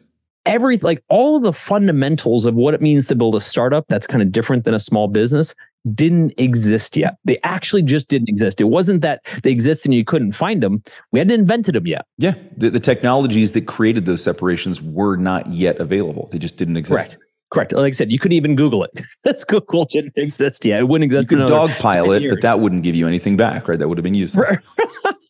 every 0.46 0.78
like 0.78 1.04
all 1.08 1.38
the 1.38 1.52
fundamentals 1.52 2.46
of 2.46 2.54
what 2.54 2.72
it 2.74 2.80
means 2.80 3.06
to 3.06 3.14
build 3.14 3.34
a 3.34 3.40
startup 3.40 3.86
that's 3.88 4.06
kind 4.06 4.22
of 4.22 4.32
different 4.32 4.64
than 4.64 4.72
a 4.74 4.80
small 4.80 5.06
business 5.06 5.54
didn't 5.94 6.32
exist 6.38 6.96
yet. 6.96 7.16
They 7.24 7.38
actually 7.44 7.82
just 7.82 8.08
didn't 8.08 8.28
exist. 8.28 8.60
It 8.60 8.64
wasn't 8.64 9.02
that 9.02 9.20
they 9.42 9.50
existed 9.50 9.88
and 9.88 9.94
you 9.94 10.04
couldn't 10.04 10.32
find 10.32 10.62
them. 10.62 10.82
We 11.12 11.20
hadn't 11.20 11.38
invented 11.38 11.74
them 11.74 11.86
yet. 11.86 12.06
Yeah. 12.16 12.34
The, 12.56 12.70
the 12.70 12.80
technologies 12.80 13.52
that 13.52 13.66
created 13.66 14.04
those 14.06 14.22
separations 14.24 14.82
were 14.82 15.16
not 15.16 15.46
yet 15.48 15.78
available. 15.78 16.28
They 16.32 16.38
just 16.38 16.56
didn't 16.56 16.76
exist. 16.76 17.10
Correct. 17.10 17.24
Correct. 17.50 17.72
Like 17.72 17.94
I 17.94 17.96
said, 17.96 18.12
you 18.12 18.18
couldn't 18.18 18.36
even 18.36 18.56
Google 18.56 18.84
it. 18.84 19.00
That's 19.24 19.44
Google 19.44 19.86
didn't 19.86 20.14
exist 20.16 20.64
yet. 20.64 20.80
It 20.80 20.88
wouldn't 20.88 21.04
exist. 21.04 21.30
You 21.30 21.38
could 21.38 21.48
dogpile 21.48 22.20
it, 22.20 22.28
but 22.28 22.42
that 22.42 22.60
wouldn't 22.60 22.82
give 22.82 22.94
you 22.94 23.06
anything 23.06 23.36
back, 23.36 23.68
right? 23.68 23.78
That 23.78 23.88
would 23.88 23.96
have 23.96 24.02
been 24.02 24.14
useless. 24.14 24.50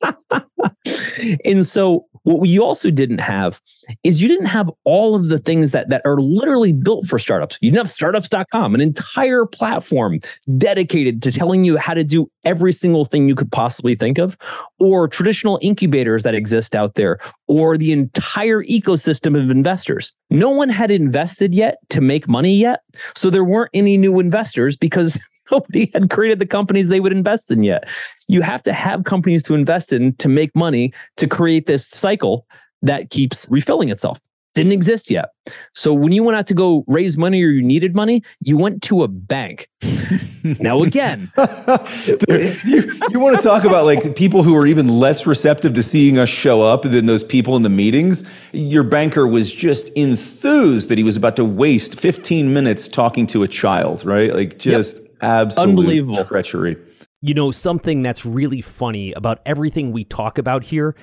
and 1.44 1.64
so 1.64 2.06
what 2.36 2.48
you 2.48 2.62
also 2.62 2.90
didn't 2.90 3.18
have 3.18 3.60
is 4.04 4.20
you 4.20 4.28
didn't 4.28 4.46
have 4.46 4.70
all 4.84 5.14
of 5.14 5.28
the 5.28 5.38
things 5.38 5.70
that, 5.70 5.88
that 5.88 6.02
are 6.04 6.20
literally 6.20 6.72
built 6.72 7.06
for 7.06 7.18
startups. 7.18 7.58
You 7.60 7.70
didn't 7.70 7.80
have 7.80 7.90
startups.com, 7.90 8.74
an 8.74 8.80
entire 8.80 9.46
platform 9.46 10.20
dedicated 10.58 11.22
to 11.22 11.32
telling 11.32 11.64
you 11.64 11.78
how 11.78 11.94
to 11.94 12.04
do 12.04 12.30
every 12.44 12.72
single 12.72 13.04
thing 13.04 13.28
you 13.28 13.34
could 13.34 13.50
possibly 13.50 13.94
think 13.94 14.18
of, 14.18 14.36
or 14.78 15.08
traditional 15.08 15.58
incubators 15.62 16.22
that 16.24 16.34
exist 16.34 16.76
out 16.76 16.94
there, 16.96 17.18
or 17.46 17.78
the 17.78 17.92
entire 17.92 18.62
ecosystem 18.64 19.42
of 19.42 19.50
investors. 19.50 20.12
No 20.30 20.50
one 20.50 20.68
had 20.68 20.90
invested 20.90 21.54
yet 21.54 21.78
to 21.88 22.00
make 22.00 22.28
money 22.28 22.54
yet. 22.54 22.82
So 23.14 23.30
there 23.30 23.44
weren't 23.44 23.70
any 23.72 23.96
new 23.96 24.20
investors 24.20 24.76
because 24.76 25.18
nobody 25.52 25.90
had 25.92 26.10
created 26.10 26.38
the 26.38 26.46
companies 26.46 26.88
they 26.88 27.00
would 27.00 27.12
invest 27.12 27.50
in 27.50 27.62
yet. 27.62 27.88
You 28.28 28.42
have 28.42 28.62
to 28.64 28.72
have 28.72 29.04
companies 29.04 29.42
to 29.44 29.54
invest 29.54 29.92
in 29.92 30.14
to 30.16 30.28
make 30.28 30.54
money 30.54 30.92
to 31.16 31.26
create 31.26 31.66
this 31.66 31.86
cycle 31.86 32.46
that 32.82 33.10
keeps 33.10 33.46
refilling 33.50 33.88
itself. 33.88 34.20
Didn't 34.54 34.72
exist 34.72 35.10
yet. 35.10 35.26
So 35.74 35.92
when 35.92 36.10
you 36.10 36.24
went 36.24 36.36
out 36.36 36.46
to 36.48 36.54
go 36.54 36.84
raise 36.88 37.16
money 37.16 37.44
or 37.44 37.48
you 37.48 37.62
needed 37.62 37.94
money, 37.94 38.24
you 38.40 38.56
went 38.56 38.82
to 38.84 39.04
a 39.04 39.08
bank. 39.08 39.68
now 40.42 40.82
again, 40.82 41.30
you, 42.26 42.90
you 43.10 43.20
want 43.20 43.38
to 43.38 43.42
talk 43.42 43.64
about 43.64 43.84
like 43.84 44.16
people 44.16 44.42
who 44.42 44.56
are 44.56 44.66
even 44.66 44.88
less 44.88 45.26
receptive 45.26 45.74
to 45.74 45.82
seeing 45.82 46.18
us 46.18 46.28
show 46.28 46.62
up 46.62 46.82
than 46.82 47.06
those 47.06 47.22
people 47.22 47.56
in 47.56 47.62
the 47.62 47.68
meetings. 47.68 48.50
Your 48.52 48.82
banker 48.82 49.26
was 49.28 49.52
just 49.52 49.90
enthused 49.90 50.88
that 50.88 50.98
he 50.98 51.04
was 51.04 51.16
about 51.16 51.36
to 51.36 51.44
waste 51.44 51.98
15 52.00 52.52
minutes 52.52 52.88
talking 52.88 53.26
to 53.28 53.42
a 53.42 53.48
child, 53.48 54.04
right? 54.04 54.34
Like 54.34 54.58
just 54.58 55.02
yep. 55.02 55.07
Absolute 55.20 55.68
unbelievable 55.68 56.24
treachery. 56.24 56.76
You 57.20 57.34
know, 57.34 57.50
something 57.50 58.02
that's 58.02 58.24
really 58.24 58.60
funny 58.60 59.12
about 59.12 59.40
everything 59.44 59.92
we 59.92 60.04
talk 60.04 60.38
about 60.38 60.64
here 60.64 60.94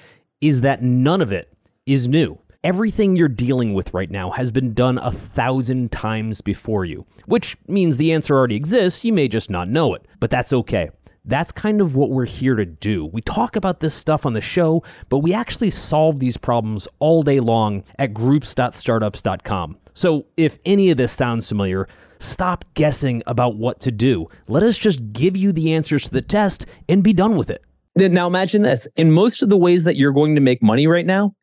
is 0.41 0.62
that 0.62 0.82
none 0.82 1.21
of 1.21 1.32
it 1.32 1.51
is 1.86 2.08
new. 2.08 2.39
Everything 2.63 3.15
you're 3.15 3.28
dealing 3.28 3.73
with 3.73 3.93
right 3.93 4.10
now 4.10 4.32
has 4.32 4.51
been 4.51 4.73
done 4.73 4.97
a 4.97 5.12
thousand 5.12 5.91
times 5.91 6.41
before 6.41 6.84
you, 6.84 7.06
which 7.25 7.58
means 7.67 7.97
the 7.97 8.12
answer 8.12 8.36
already 8.36 8.56
exists. 8.56 9.04
You 9.04 9.13
may 9.13 9.28
just 9.28 9.49
not 9.49 9.69
know 9.69 9.93
it, 9.93 10.08
but 10.19 10.32
that's 10.32 10.51
okay. 10.51 10.89
That's 11.25 11.51
kind 11.51 11.82
of 11.82 11.95
what 11.95 12.12
we're 12.12 12.25
here 12.25 12.56
to 12.56 12.65
do. 12.65 13.06
We 13.06 13.21
talk 13.21 13.56
about 13.56 13.80
this 13.80 13.93
stuff 13.93 14.25
on 14.25 14.34
the 14.34 14.41
show, 14.41 14.84
but 15.10 15.19
we 15.19 15.34
actually 15.34 15.71
solve 15.71 16.19
these 16.19 16.38
problems 16.38 16.88
all 16.99 17.23
day 17.23 17.39
long 17.39 17.84
at 17.97 18.13
groups.startups.com. 18.13 19.78
So 19.93 20.25
if 20.38 20.60
any 20.65 20.91
of 20.91 20.97
this 20.97 21.12
sounds 21.12 21.47
familiar, 21.47 21.88
Stop 22.25 22.65
guessing 22.73 23.21
about 23.27 23.55
what 23.55 23.79
to 23.81 23.91
do. 23.91 24.27
Let 24.47 24.63
us 24.63 24.77
just 24.77 25.13
give 25.13 25.38
you 25.38 25.51
the 25.51 25.73
answers 25.73 26.05
to 26.05 26.11
the 26.11 26.21
test 26.21 26.65
and 26.89 27.03
be 27.03 27.13
done 27.13 27.38
with 27.38 27.49
it. 27.49 27.63
Now 27.95 28.27
imagine 28.27 28.63
this. 28.63 28.88
In 28.95 29.11
most 29.11 29.41
of 29.41 29.49
the 29.49 29.57
ways 29.57 29.83
that 29.83 29.95
you're 29.95 30.11
going 30.11 30.35
to 30.35 30.41
make 30.41 30.61
money 30.63 30.88
right 30.88 31.05
now, 31.05 31.35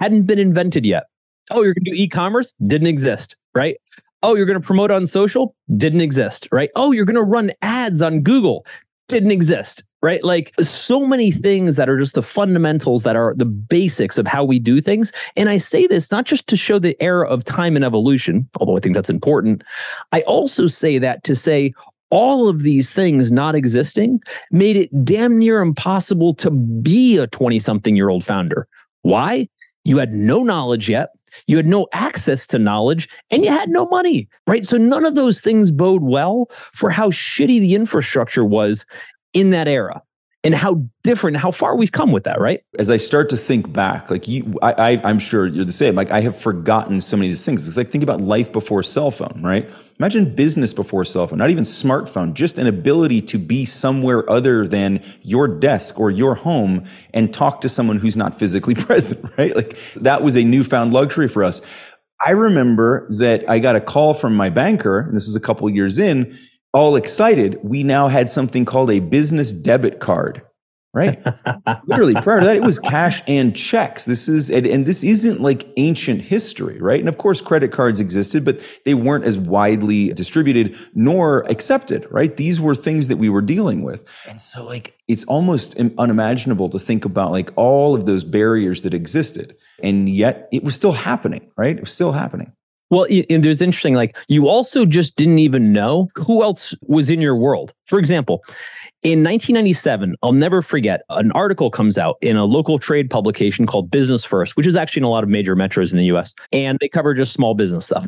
hadn't 0.00 0.26
been 0.26 0.38
invented 0.38 0.84
yet. 0.84 1.04
Oh, 1.52 1.62
you're 1.62 1.74
going 1.74 1.84
to 1.84 1.90
do 1.92 1.96
e-commerce? 1.96 2.52
Didn't 2.66 2.88
exist, 2.88 3.36
right? 3.54 3.76
Oh, 4.22 4.34
you're 4.34 4.46
going 4.46 4.60
to 4.60 4.66
promote 4.66 4.90
on 4.90 5.06
social? 5.06 5.54
Didn't 5.76 6.00
exist, 6.00 6.48
right? 6.50 6.70
Oh, 6.74 6.92
you're 6.92 7.04
going 7.04 7.14
to 7.14 7.22
run 7.22 7.52
ads 7.62 8.02
on 8.02 8.22
Google? 8.22 8.66
Didn't 9.08 9.30
exist 9.30 9.84
right? 10.04 10.22
Like 10.22 10.52
so 10.60 11.06
many 11.06 11.30
things 11.30 11.76
that 11.76 11.88
are 11.88 11.98
just 11.98 12.14
the 12.14 12.22
fundamentals 12.22 13.04
that 13.04 13.16
are 13.16 13.34
the 13.34 13.46
basics 13.46 14.18
of 14.18 14.26
how 14.26 14.44
we 14.44 14.58
do 14.58 14.78
things. 14.78 15.12
And 15.34 15.48
I 15.48 15.56
say 15.56 15.86
this 15.86 16.10
not 16.10 16.26
just 16.26 16.46
to 16.48 16.58
show 16.58 16.78
the 16.78 16.94
era 17.02 17.26
of 17.26 17.42
time 17.42 17.74
and 17.74 17.86
evolution, 17.86 18.46
although 18.60 18.76
I 18.76 18.80
think 18.80 18.94
that's 18.94 19.08
important. 19.08 19.64
I 20.12 20.20
also 20.22 20.66
say 20.66 20.98
that 20.98 21.24
to 21.24 21.34
say 21.34 21.72
all 22.10 22.50
of 22.50 22.60
these 22.60 22.92
things 22.92 23.32
not 23.32 23.54
existing 23.54 24.20
made 24.50 24.76
it 24.76 25.04
damn 25.06 25.38
near 25.38 25.62
impossible 25.62 26.34
to 26.34 26.50
be 26.50 27.16
a 27.16 27.26
20 27.26 27.58
something 27.58 27.96
year 27.96 28.10
old 28.10 28.24
founder. 28.24 28.68
Why? 29.02 29.48
You 29.84 29.96
had 29.96 30.12
no 30.12 30.42
knowledge 30.42 30.90
yet. 30.90 31.14
You 31.46 31.56
had 31.56 31.66
no 31.66 31.86
access 31.92 32.46
to 32.48 32.58
knowledge 32.58 33.08
and 33.30 33.44
you 33.44 33.50
had 33.50 33.68
no 33.68 33.86
money, 33.86 34.28
right? 34.46 34.64
So 34.66 34.76
none 34.76 35.04
of 35.04 35.14
those 35.14 35.40
things 35.40 35.70
bode 35.70 36.02
well 36.02 36.50
for 36.72 36.90
how 36.90 37.10
shitty 37.10 37.60
the 37.60 37.74
infrastructure 37.74 38.44
was 38.44 38.86
in 39.32 39.50
that 39.50 39.68
era 39.68 40.02
and 40.44 40.54
how 40.54 40.82
different, 41.02 41.38
how 41.38 41.50
far 41.50 41.74
we've 41.74 41.90
come 41.90 42.12
with 42.12 42.24
that, 42.24 42.38
right? 42.38 42.62
As 42.78 42.90
I 42.90 42.98
start 42.98 43.30
to 43.30 43.36
think 43.36 43.72
back, 43.72 44.10
like 44.10 44.28
you, 44.28 44.54
I, 44.60 45.00
I, 45.02 45.10
am 45.10 45.18
sure 45.18 45.46
you're 45.46 45.64
the 45.64 45.72
same. 45.72 45.94
Like 45.94 46.10
I 46.10 46.20
have 46.20 46.36
forgotten 46.36 47.00
so 47.00 47.16
many 47.16 47.28
of 47.28 47.32
these 47.32 47.44
things. 47.46 47.66
It's 47.66 47.78
like 47.78 47.88
think 47.88 48.04
about 48.04 48.20
life 48.20 48.52
before 48.52 48.82
cell 48.82 49.10
phone, 49.10 49.40
right? 49.42 49.70
Imagine 49.98 50.34
business 50.34 50.74
before 50.74 51.04
cell 51.06 51.26
phone, 51.26 51.38
not 51.38 51.48
even 51.48 51.64
smartphone, 51.64 52.34
just 52.34 52.58
an 52.58 52.66
ability 52.66 53.22
to 53.22 53.38
be 53.38 53.64
somewhere 53.64 54.28
other 54.30 54.66
than 54.66 55.02
your 55.22 55.48
desk 55.48 55.98
or 55.98 56.10
your 56.10 56.34
home 56.34 56.84
and 57.14 57.32
talk 57.32 57.62
to 57.62 57.68
someone 57.70 57.96
who's 57.96 58.16
not 58.16 58.38
physically 58.38 58.74
present, 58.74 59.36
right? 59.38 59.56
Like 59.56 59.78
that 59.94 60.22
was 60.22 60.36
a 60.36 60.44
newfound 60.44 60.92
luxury 60.92 61.28
for 61.28 61.42
us. 61.42 61.62
I 62.24 62.30
remember 62.30 63.08
that 63.18 63.48
I 63.48 63.58
got 63.58 63.76
a 63.76 63.80
call 63.80 64.14
from 64.14 64.34
my 64.34 64.48
banker, 64.50 65.00
and 65.00 65.16
this 65.16 65.26
is 65.26 65.36
a 65.36 65.40
couple 65.40 65.68
years 65.68 65.98
in, 65.98 66.36
all 66.74 66.96
excited, 66.96 67.58
we 67.62 67.82
now 67.82 68.08
had 68.08 68.28
something 68.28 68.64
called 68.64 68.90
a 68.90 68.98
business 68.98 69.52
debit 69.52 70.00
card, 70.00 70.42
right? 70.92 71.24
Literally, 71.86 72.14
prior 72.14 72.40
to 72.40 72.46
that, 72.46 72.56
it 72.56 72.62
was 72.62 72.80
cash 72.80 73.22
and 73.28 73.54
checks. 73.54 74.04
This 74.04 74.28
is, 74.28 74.50
and, 74.50 74.66
and, 74.66 74.84
this 74.84 75.04
isn't 75.04 75.40
like 75.40 75.68
ancient 75.76 76.22
history, 76.22 76.78
right? 76.80 76.98
And 76.98 77.08
of 77.08 77.16
course, 77.16 77.40
credit 77.40 77.70
cards 77.70 78.00
existed, 78.00 78.44
but 78.44 78.60
they 78.84 78.94
weren't 78.94 79.24
as 79.24 79.38
widely 79.38 80.12
distributed 80.12 80.76
nor 80.94 81.48
accepted, 81.48 82.06
right? 82.10 82.36
These 82.36 82.60
were 82.60 82.74
things 82.74 83.06
that 83.06 83.16
we 83.16 83.28
were 83.28 83.42
dealing 83.42 83.82
with. 83.82 84.08
And 84.28 84.40
so, 84.40 84.66
like, 84.66 84.98
it's 85.06 85.24
almost 85.24 85.78
unimaginable 85.78 86.68
to 86.70 86.78
think 86.78 87.04
about 87.04 87.30
like 87.30 87.50
all 87.54 87.94
of 87.94 88.06
those 88.06 88.24
barriers 88.24 88.82
that 88.82 88.94
existed. 88.94 89.56
And 89.82 90.08
yet 90.08 90.48
it 90.52 90.64
was 90.64 90.74
still 90.74 90.92
happening, 90.92 91.50
right? 91.56 91.76
It 91.76 91.80
was 91.80 91.92
still 91.92 92.12
happening. 92.12 92.52
Well, 92.90 93.06
and 93.30 93.42
there's 93.42 93.62
interesting, 93.62 93.94
like 93.94 94.16
you 94.28 94.46
also 94.46 94.84
just 94.84 95.16
didn't 95.16 95.38
even 95.38 95.72
know 95.72 96.08
who 96.16 96.42
else 96.42 96.74
was 96.82 97.10
in 97.10 97.20
your 97.20 97.34
world. 97.34 97.74
For 97.86 97.98
example, 97.98 98.44
in 99.02 99.22
1997, 99.22 100.14
I'll 100.22 100.32
never 100.32 100.62
forget, 100.62 101.02
an 101.10 101.32
article 101.32 101.70
comes 101.70 101.98
out 101.98 102.16
in 102.20 102.36
a 102.36 102.44
local 102.44 102.78
trade 102.78 103.10
publication 103.10 103.66
called 103.66 103.90
Business 103.90 104.24
First, 104.24 104.56
which 104.56 104.66
is 104.66 104.76
actually 104.76 105.00
in 105.00 105.04
a 105.04 105.10
lot 105.10 105.24
of 105.24 105.30
major 105.30 105.56
metros 105.56 105.92
in 105.92 105.98
the 105.98 106.04
US. 106.06 106.34
And 106.52 106.78
they 106.80 106.88
cover 106.88 107.14
just 107.14 107.32
small 107.32 107.54
business 107.54 107.86
stuff. 107.86 108.06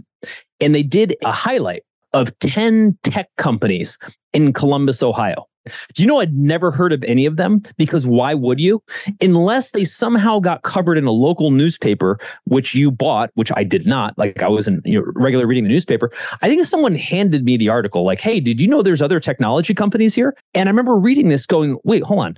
And 0.61 0.75
they 0.75 0.83
did 0.83 1.17
a 1.23 1.33
highlight 1.33 1.83
of 2.13 2.39
10 2.39 2.97
tech 3.03 3.29
companies 3.37 3.99
in 4.33 4.53
Columbus, 4.53 5.03
Ohio. 5.03 5.47
Do 5.95 6.03
you 6.03 6.07
know 6.07 6.21
I'd 6.21 6.35
never 6.35 6.71
heard 6.71 6.93
of 6.93 7.03
any 7.05 7.27
of 7.27 7.37
them? 7.37 7.63
Because 7.77 8.07
why 8.07 8.35
would 8.35 8.61
you? 8.61 8.83
Unless 9.21 9.71
they 9.71 9.85
somehow 9.85 10.39
got 10.39 10.63
covered 10.63 10.99
in 10.99 11.05
a 11.05 11.13
local 11.13 11.51
newspaper, 11.51 12.19
which 12.45 12.75
you 12.75 12.91
bought, 12.91 13.31
which 13.35 13.53
I 13.55 13.65
did 13.65 13.87
not. 13.87 14.17
Like 14.19 14.43
I 14.43 14.49
wasn't 14.49 14.85
you 14.87 15.01
know, 15.01 15.13
regularly 15.15 15.49
reading 15.49 15.65
the 15.65 15.71
newspaper. 15.71 16.11
I 16.43 16.49
think 16.49 16.65
someone 16.65 16.95
handed 16.95 17.45
me 17.45 17.57
the 17.57 17.69
article, 17.69 18.05
like, 18.05 18.21
hey, 18.21 18.41
did 18.41 18.61
you 18.61 18.69
know 18.69 18.83
there's 18.83 19.03
other 19.03 19.21
technology 19.21 19.75
companies 19.75 20.15
here? 20.15 20.37
And 20.55 20.69
I 20.69 20.71
remember 20.71 20.97
reading 20.97 21.29
this 21.29 21.47
going, 21.47 21.79
wait, 21.85 22.03
hold 22.03 22.21
on 22.21 22.37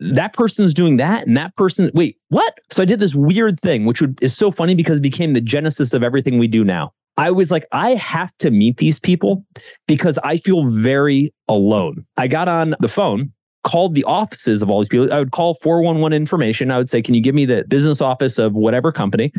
that 0.00 0.32
person's 0.32 0.72
doing 0.72 0.96
that 0.96 1.26
and 1.26 1.36
that 1.36 1.54
person 1.56 1.90
wait 1.92 2.16
what 2.28 2.58
so 2.70 2.82
i 2.82 2.86
did 2.86 3.00
this 3.00 3.14
weird 3.14 3.58
thing 3.60 3.84
which 3.84 4.00
would, 4.00 4.22
is 4.22 4.36
so 4.36 4.50
funny 4.50 4.74
because 4.74 4.98
it 4.98 5.02
became 5.02 5.32
the 5.32 5.40
genesis 5.40 5.92
of 5.92 6.02
everything 6.02 6.38
we 6.38 6.46
do 6.46 6.64
now 6.64 6.92
I 7.18 7.30
was 7.30 7.50
like, 7.50 7.66
I 7.72 7.90
have 7.90 8.32
to 8.38 8.50
meet 8.50 8.78
these 8.78 8.98
people 8.98 9.44
because 9.86 10.18
I 10.24 10.38
feel 10.38 10.70
very 10.70 11.30
alone. 11.48 12.06
I 12.16 12.28
got 12.28 12.48
on 12.48 12.74
the 12.80 12.88
phone, 12.88 13.32
called 13.64 13.94
the 13.94 14.04
offices 14.04 14.62
of 14.62 14.70
all 14.70 14.78
these 14.78 14.88
people. 14.88 15.12
I 15.12 15.18
would 15.18 15.32
call 15.32 15.54
411 15.54 16.16
information. 16.16 16.70
I 16.70 16.78
would 16.78 16.88
say, 16.88 17.02
Can 17.02 17.14
you 17.14 17.20
give 17.20 17.34
me 17.34 17.44
the 17.44 17.64
business 17.68 18.00
office 18.00 18.38
of 18.38 18.56
whatever 18.56 18.92
company? 18.92 19.32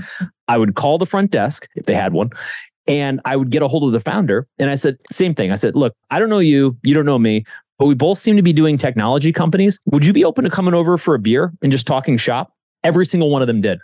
I 0.48 0.58
would 0.58 0.76
call 0.76 0.98
the 0.98 1.08
front 1.08 1.32
desk 1.32 1.68
if 1.76 1.86
they 1.86 1.96
had 1.96 2.14
one. 2.14 2.30
And 2.88 3.22
I 3.26 3.36
would 3.36 3.50
get 3.50 3.62
a 3.62 3.68
hold 3.68 3.84
of 3.84 3.92
the 3.92 4.00
founder. 4.00 4.48
And 4.60 4.70
I 4.70 4.76
said, 4.76 4.98
Same 5.12 5.34
thing. 5.34 5.52
I 5.52 5.56
said, 5.56 5.76
Look, 5.76 5.96
I 6.12 6.20
don't 6.20 6.30
know 6.30 6.40
you. 6.40 6.78
You 6.84 6.94
don't 6.94 7.06
know 7.06 7.20
me 7.20 7.46
but 7.80 7.86
we 7.86 7.96
both 7.96 8.20
seem 8.20 8.36
to 8.36 8.42
be 8.44 8.54
doing 8.54 8.78
technology 8.78 9.32
companies. 9.32 9.80
Would 9.86 10.06
you 10.06 10.12
be 10.12 10.26
open 10.26 10.44
to 10.44 10.50
coming 10.50 10.74
over 10.74 10.98
for 10.98 11.16
a 11.16 11.20
beer 11.20 11.54
and 11.64 11.72
just 11.72 11.88
talking 11.88 12.18
shop? 12.18 12.54
Every 12.84 13.06
single 13.06 13.32
one 13.32 13.42
of 13.42 13.48
them 13.48 13.62
did. 13.62 13.80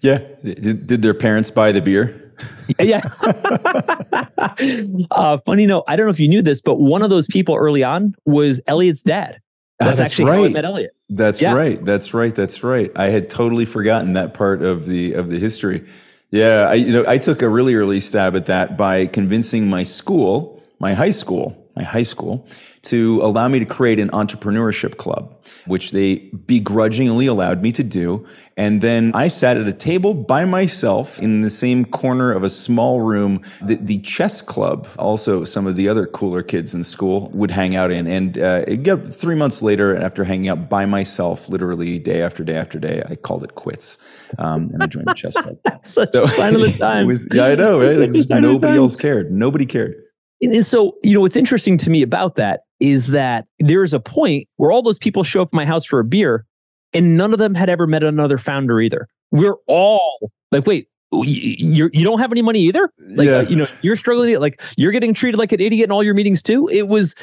Yeah. 0.00 0.18
Did, 0.42 1.02
their 1.02 1.14
parents 1.14 1.50
buy 1.50 1.72
the 1.72 1.82
beer? 1.82 2.31
yeah. 2.80 3.02
uh, 5.10 5.38
funny 5.44 5.66
note, 5.66 5.84
I 5.88 5.96
don't 5.96 6.06
know 6.06 6.10
if 6.10 6.20
you 6.20 6.28
knew 6.28 6.42
this, 6.42 6.60
but 6.60 6.76
one 6.76 7.02
of 7.02 7.10
those 7.10 7.26
people 7.26 7.54
early 7.54 7.82
on 7.82 8.14
was 8.24 8.60
Elliot's 8.66 9.02
dad. 9.02 9.40
Ah, 9.80 9.86
that's, 9.86 9.98
that's 9.98 10.12
actually 10.12 10.30
right. 10.30 10.38
how 10.38 10.44
I 10.44 10.48
met 10.48 10.64
Elliot. 10.64 10.96
That's 11.08 11.40
yeah. 11.40 11.52
right. 11.54 11.84
That's 11.84 12.14
right. 12.14 12.34
That's 12.34 12.62
right. 12.62 12.90
I 12.94 13.06
had 13.06 13.28
totally 13.28 13.64
forgotten 13.64 14.12
that 14.14 14.34
part 14.34 14.62
of 14.62 14.86
the 14.86 15.14
of 15.14 15.28
the 15.28 15.38
history. 15.38 15.86
Yeah, 16.30 16.68
I 16.68 16.74
you 16.74 16.92
know 16.92 17.04
I 17.06 17.18
took 17.18 17.42
a 17.42 17.48
really 17.48 17.74
early 17.74 18.00
stab 18.00 18.36
at 18.36 18.46
that 18.46 18.76
by 18.76 19.06
convincing 19.06 19.68
my 19.68 19.82
school, 19.82 20.62
my 20.78 20.94
high 20.94 21.10
school, 21.10 21.61
my 21.76 21.82
high 21.82 22.02
school, 22.02 22.46
to 22.82 23.20
allow 23.22 23.48
me 23.48 23.58
to 23.58 23.64
create 23.64 24.00
an 24.00 24.10
entrepreneurship 24.10 24.96
club, 24.96 25.34
which 25.66 25.92
they 25.92 26.16
begrudgingly 26.46 27.26
allowed 27.26 27.62
me 27.62 27.72
to 27.72 27.82
do. 27.82 28.26
And 28.56 28.80
then 28.80 29.12
I 29.14 29.28
sat 29.28 29.56
at 29.56 29.66
a 29.66 29.72
table 29.72 30.12
by 30.14 30.44
myself 30.44 31.18
in 31.20 31.40
the 31.40 31.50
same 31.50 31.84
corner 31.84 32.32
of 32.32 32.42
a 32.42 32.50
small 32.50 33.00
room 33.00 33.40
that 33.62 33.86
the 33.86 33.98
chess 34.00 34.42
club, 34.42 34.88
also 34.98 35.44
some 35.44 35.66
of 35.66 35.76
the 35.76 35.88
other 35.88 36.06
cooler 36.06 36.42
kids 36.42 36.74
in 36.74 36.84
school, 36.84 37.30
would 37.32 37.50
hang 37.50 37.74
out 37.74 37.90
in. 37.90 38.06
And 38.06 38.38
uh, 38.38 38.64
it 38.66 39.14
three 39.14 39.36
months 39.36 39.62
later, 39.62 39.96
after 39.96 40.24
hanging 40.24 40.48
out 40.48 40.68
by 40.68 40.84
myself, 40.84 41.48
literally 41.48 41.98
day 41.98 42.20
after 42.20 42.44
day 42.44 42.56
after 42.56 42.78
day, 42.78 43.02
I 43.08 43.16
called 43.16 43.44
it 43.44 43.54
quits. 43.54 43.98
Um, 44.38 44.68
and 44.72 44.82
I 44.82 44.86
joined 44.86 45.06
the 45.06 45.14
chess 45.14 45.34
club. 45.34 45.58
Such 45.84 46.12
so, 46.12 46.24
a 46.24 46.28
sign 46.28 46.54
of 46.54 46.60
the 46.60 46.72
time. 46.78 47.06
Was, 47.06 47.26
yeah, 47.32 47.46
I 47.46 47.54
know, 47.54 47.80
right? 47.80 47.96
Like, 47.96 48.42
nobody 48.42 48.76
else 48.76 48.96
cared. 48.96 49.32
Nobody 49.32 49.66
cared. 49.66 50.02
And 50.42 50.66
so, 50.66 50.96
you 51.02 51.14
know, 51.14 51.20
what's 51.20 51.36
interesting 51.36 51.78
to 51.78 51.90
me 51.90 52.02
about 52.02 52.34
that 52.34 52.62
is 52.80 53.08
that 53.08 53.46
there's 53.60 53.94
a 53.94 54.00
point 54.00 54.48
where 54.56 54.72
all 54.72 54.82
those 54.82 54.98
people 54.98 55.22
show 55.22 55.40
up 55.40 55.48
at 55.48 55.54
my 55.54 55.64
house 55.64 55.84
for 55.84 56.00
a 56.00 56.04
beer 56.04 56.44
and 56.92 57.16
none 57.16 57.32
of 57.32 57.38
them 57.38 57.54
had 57.54 57.70
ever 57.70 57.86
met 57.86 58.02
another 58.02 58.38
founder 58.38 58.80
either. 58.80 59.06
We're 59.30 59.56
all 59.68 60.32
like, 60.50 60.66
wait, 60.66 60.88
you 61.12 61.90
you 61.92 62.04
don't 62.04 62.18
have 62.18 62.32
any 62.32 62.42
money 62.42 62.60
either? 62.60 62.90
Like 63.14 63.28
yeah. 63.28 63.36
uh, 63.36 63.42
you 63.42 63.56
know 63.56 63.66
you're 63.82 63.96
struggling 63.96 64.38
like 64.40 64.60
you're 64.76 64.92
getting 64.92 65.12
treated 65.14 65.38
like 65.38 65.52
an 65.52 65.60
idiot 65.60 65.88
in 65.88 65.92
all 65.92 66.02
your 66.02 66.14
meetings 66.14 66.42
too? 66.42 66.68
It 66.68 66.88
was 66.88 67.14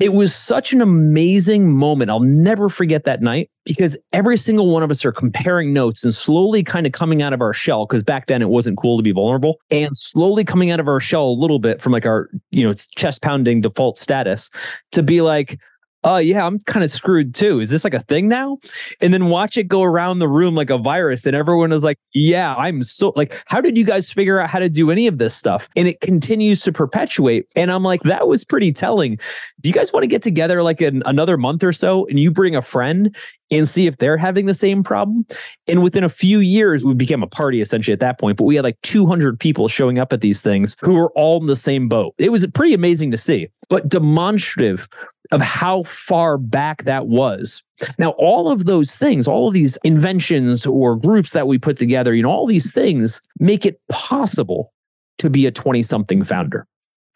it 0.00 0.12
was 0.12 0.34
such 0.34 0.72
an 0.72 0.80
amazing 0.80 1.72
moment. 1.72 2.10
I'll 2.10 2.20
never 2.20 2.68
forget 2.68 3.04
that 3.04 3.22
night 3.22 3.50
because 3.64 3.96
every 4.12 4.36
single 4.36 4.70
one 4.70 4.82
of 4.82 4.90
us 4.90 5.04
are 5.04 5.12
comparing 5.12 5.72
notes 5.72 6.04
and 6.04 6.12
slowly 6.12 6.62
kind 6.62 6.86
of 6.86 6.92
coming 6.92 7.22
out 7.22 7.32
of 7.32 7.40
our 7.40 7.52
shell 7.52 7.86
because 7.86 8.02
back 8.02 8.26
then 8.26 8.42
it 8.42 8.48
wasn't 8.48 8.76
cool 8.78 8.96
to 8.96 9.02
be 9.02 9.12
vulnerable 9.12 9.58
and 9.70 9.96
slowly 9.96 10.44
coming 10.44 10.70
out 10.70 10.80
of 10.80 10.88
our 10.88 11.00
shell 11.00 11.24
a 11.24 11.38
little 11.38 11.58
bit 11.58 11.80
from 11.80 11.92
like 11.92 12.06
our 12.06 12.28
you 12.50 12.64
know 12.64 12.70
it's 12.70 12.86
chest 12.88 13.22
pounding 13.22 13.60
default 13.60 13.96
status 13.98 14.50
to 14.92 15.02
be 15.02 15.20
like 15.20 15.58
oh 16.06 16.16
yeah, 16.16 16.46
I'm 16.46 16.58
kind 16.60 16.84
of 16.84 16.90
screwed 16.90 17.34
too. 17.34 17.60
Is 17.60 17.68
this 17.68 17.84
like 17.84 17.92
a 17.92 18.00
thing 18.00 18.28
now? 18.28 18.58
And 19.00 19.12
then 19.12 19.28
watch 19.28 19.56
it 19.56 19.64
go 19.64 19.82
around 19.82 20.20
the 20.20 20.28
room 20.28 20.54
like 20.54 20.70
a 20.70 20.78
virus, 20.78 21.26
and 21.26 21.36
everyone 21.36 21.72
is 21.72 21.84
like, 21.84 21.98
yeah, 22.14 22.54
I'm 22.54 22.82
so 22.82 23.12
like, 23.16 23.42
how 23.46 23.60
did 23.60 23.76
you 23.76 23.84
guys 23.84 24.10
figure 24.10 24.40
out 24.40 24.48
how 24.48 24.60
to 24.60 24.70
do 24.70 24.90
any 24.90 25.06
of 25.06 25.18
this 25.18 25.34
stuff? 25.34 25.68
And 25.76 25.88
it 25.88 26.00
continues 26.00 26.62
to 26.62 26.72
perpetuate. 26.72 27.46
And 27.56 27.70
I'm 27.70 27.82
like, 27.82 28.02
that 28.02 28.28
was 28.28 28.44
pretty 28.44 28.72
telling. 28.72 29.18
Do 29.60 29.68
you 29.68 29.74
guys 29.74 29.92
want 29.92 30.04
to 30.04 30.08
get 30.08 30.22
together 30.22 30.62
like 30.62 30.80
in 30.80 31.02
another 31.04 31.36
month 31.36 31.64
or 31.64 31.72
so 31.72 32.06
and 32.06 32.20
you 32.20 32.30
bring 32.30 32.54
a 32.54 32.62
friend 32.62 33.14
and 33.50 33.68
see 33.68 33.86
if 33.86 33.98
they're 33.98 34.16
having 34.16 34.46
the 34.46 34.54
same 34.54 34.82
problem. 34.82 35.26
And 35.68 35.82
within 35.82 36.04
a 36.04 36.08
few 36.08 36.40
years, 36.40 36.84
we 36.84 36.94
became 36.94 37.22
a 37.22 37.26
party 37.26 37.60
essentially 37.60 37.92
at 37.92 38.00
that 38.00 38.18
point, 38.18 38.36
but 38.36 38.44
we 38.44 38.56
had 38.56 38.64
like 38.64 38.80
200 38.82 39.38
people 39.38 39.68
showing 39.68 39.98
up 39.98 40.12
at 40.12 40.20
these 40.20 40.42
things 40.42 40.76
who 40.80 40.94
were 40.94 41.10
all 41.12 41.40
in 41.40 41.46
the 41.46 41.56
same 41.56 41.88
boat. 41.88 42.14
It 42.18 42.32
was 42.32 42.46
pretty 42.48 42.74
amazing 42.74 43.10
to 43.12 43.16
see, 43.16 43.48
but 43.68 43.88
demonstrative 43.88 44.88
of 45.32 45.40
how 45.40 45.82
far 45.84 46.38
back 46.38 46.84
that 46.84 47.06
was. 47.06 47.62
Now, 47.98 48.10
all 48.10 48.50
of 48.50 48.64
those 48.64 48.96
things, 48.96 49.28
all 49.28 49.48
of 49.48 49.54
these 49.54 49.76
inventions 49.84 50.66
or 50.66 50.96
groups 50.96 51.32
that 51.32 51.46
we 51.46 51.58
put 51.58 51.76
together, 51.76 52.14
you 52.14 52.22
know, 52.22 52.30
all 52.30 52.46
these 52.46 52.72
things 52.72 53.20
make 53.38 53.66
it 53.66 53.80
possible 53.88 54.72
to 55.18 55.30
be 55.30 55.46
a 55.46 55.50
20 55.50 55.82
something 55.82 56.22
founder. 56.22 56.66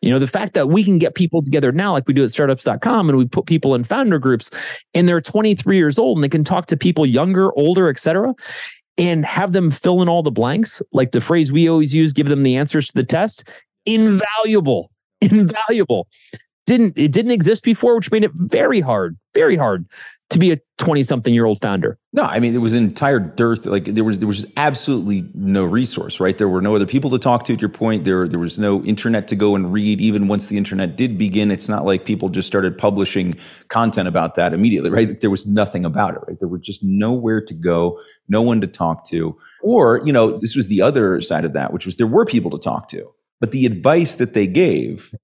You 0.02 0.10
know, 0.10 0.18
the 0.18 0.26
fact 0.26 0.54
that 0.54 0.68
we 0.68 0.82
can 0.82 0.98
get 0.98 1.14
people 1.14 1.42
together 1.42 1.72
now, 1.72 1.92
like 1.92 2.08
we 2.08 2.14
do 2.14 2.24
at 2.24 2.30
startups.com, 2.30 3.08
and 3.08 3.18
we 3.18 3.26
put 3.26 3.46
people 3.46 3.74
in 3.74 3.84
founder 3.84 4.18
groups 4.18 4.50
and 4.94 5.06
they're 5.06 5.20
23 5.20 5.76
years 5.76 5.98
old 5.98 6.16
and 6.16 6.24
they 6.24 6.28
can 6.28 6.44
talk 6.44 6.66
to 6.66 6.76
people 6.76 7.04
younger, 7.04 7.52
older, 7.58 7.88
et 7.90 7.98
cetera, 7.98 8.34
and 8.96 9.26
have 9.26 9.52
them 9.52 9.70
fill 9.70 10.00
in 10.00 10.08
all 10.08 10.22
the 10.22 10.30
blanks. 10.30 10.80
Like 10.92 11.12
the 11.12 11.20
phrase 11.20 11.52
we 11.52 11.68
always 11.68 11.94
use, 11.94 12.12
give 12.12 12.28
them 12.28 12.44
the 12.44 12.56
answers 12.56 12.88
to 12.88 12.94
the 12.94 13.04
test. 13.04 13.48
Invaluable, 13.84 14.90
invaluable. 15.20 16.08
Didn't 16.70 16.92
it 16.96 17.10
didn't 17.10 17.32
exist 17.32 17.64
before, 17.64 17.96
which 17.96 18.12
made 18.12 18.22
it 18.22 18.30
very 18.32 18.80
hard, 18.80 19.18
very 19.34 19.56
hard 19.56 19.88
to 20.28 20.38
be 20.38 20.52
a 20.52 20.58
20 20.78 21.02
something 21.02 21.34
year 21.34 21.44
old 21.44 21.60
founder? 21.60 21.98
No, 22.12 22.22
I 22.22 22.38
mean, 22.38 22.54
it 22.54 22.58
was 22.58 22.74
an 22.74 22.84
entire 22.84 23.18
dearth. 23.18 23.66
Like 23.66 23.86
there 23.86 24.04
was, 24.04 24.20
there 24.20 24.28
was 24.28 24.42
just 24.42 24.52
absolutely 24.56 25.28
no 25.34 25.64
resource, 25.64 26.20
right? 26.20 26.38
There 26.38 26.48
were 26.48 26.62
no 26.62 26.76
other 26.76 26.86
people 26.86 27.10
to 27.10 27.18
talk 27.18 27.42
to 27.46 27.54
at 27.54 27.60
your 27.60 27.70
point. 27.70 28.04
There, 28.04 28.28
there 28.28 28.38
was 28.38 28.56
no 28.56 28.84
internet 28.84 29.26
to 29.28 29.34
go 29.34 29.56
and 29.56 29.72
read. 29.72 30.00
Even 30.00 30.28
once 30.28 30.46
the 30.46 30.56
internet 30.56 30.96
did 30.96 31.18
begin, 31.18 31.50
it's 31.50 31.68
not 31.68 31.84
like 31.84 32.04
people 32.04 32.28
just 32.28 32.46
started 32.46 32.78
publishing 32.78 33.34
content 33.66 34.06
about 34.06 34.36
that 34.36 34.54
immediately, 34.54 34.90
right? 34.90 35.20
There 35.20 35.28
was 35.28 35.48
nothing 35.48 35.84
about 35.84 36.14
it, 36.14 36.20
right? 36.28 36.38
There 36.38 36.46
were 36.48 36.58
just 36.58 36.84
nowhere 36.84 37.40
to 37.40 37.54
go, 37.54 37.98
no 38.28 38.42
one 38.42 38.60
to 38.60 38.68
talk 38.68 39.04
to. 39.06 39.36
Or, 39.60 40.02
you 40.04 40.12
know, 40.12 40.36
this 40.36 40.54
was 40.54 40.68
the 40.68 40.82
other 40.82 41.20
side 41.20 41.44
of 41.44 41.52
that, 41.54 41.72
which 41.72 41.84
was 41.84 41.96
there 41.96 42.06
were 42.06 42.24
people 42.24 42.52
to 42.52 42.58
talk 42.58 42.88
to 42.90 43.12
but 43.40 43.52
the 43.52 43.64
advice 43.64 44.16
that 44.16 44.34
they 44.34 44.46
gave 44.46 45.14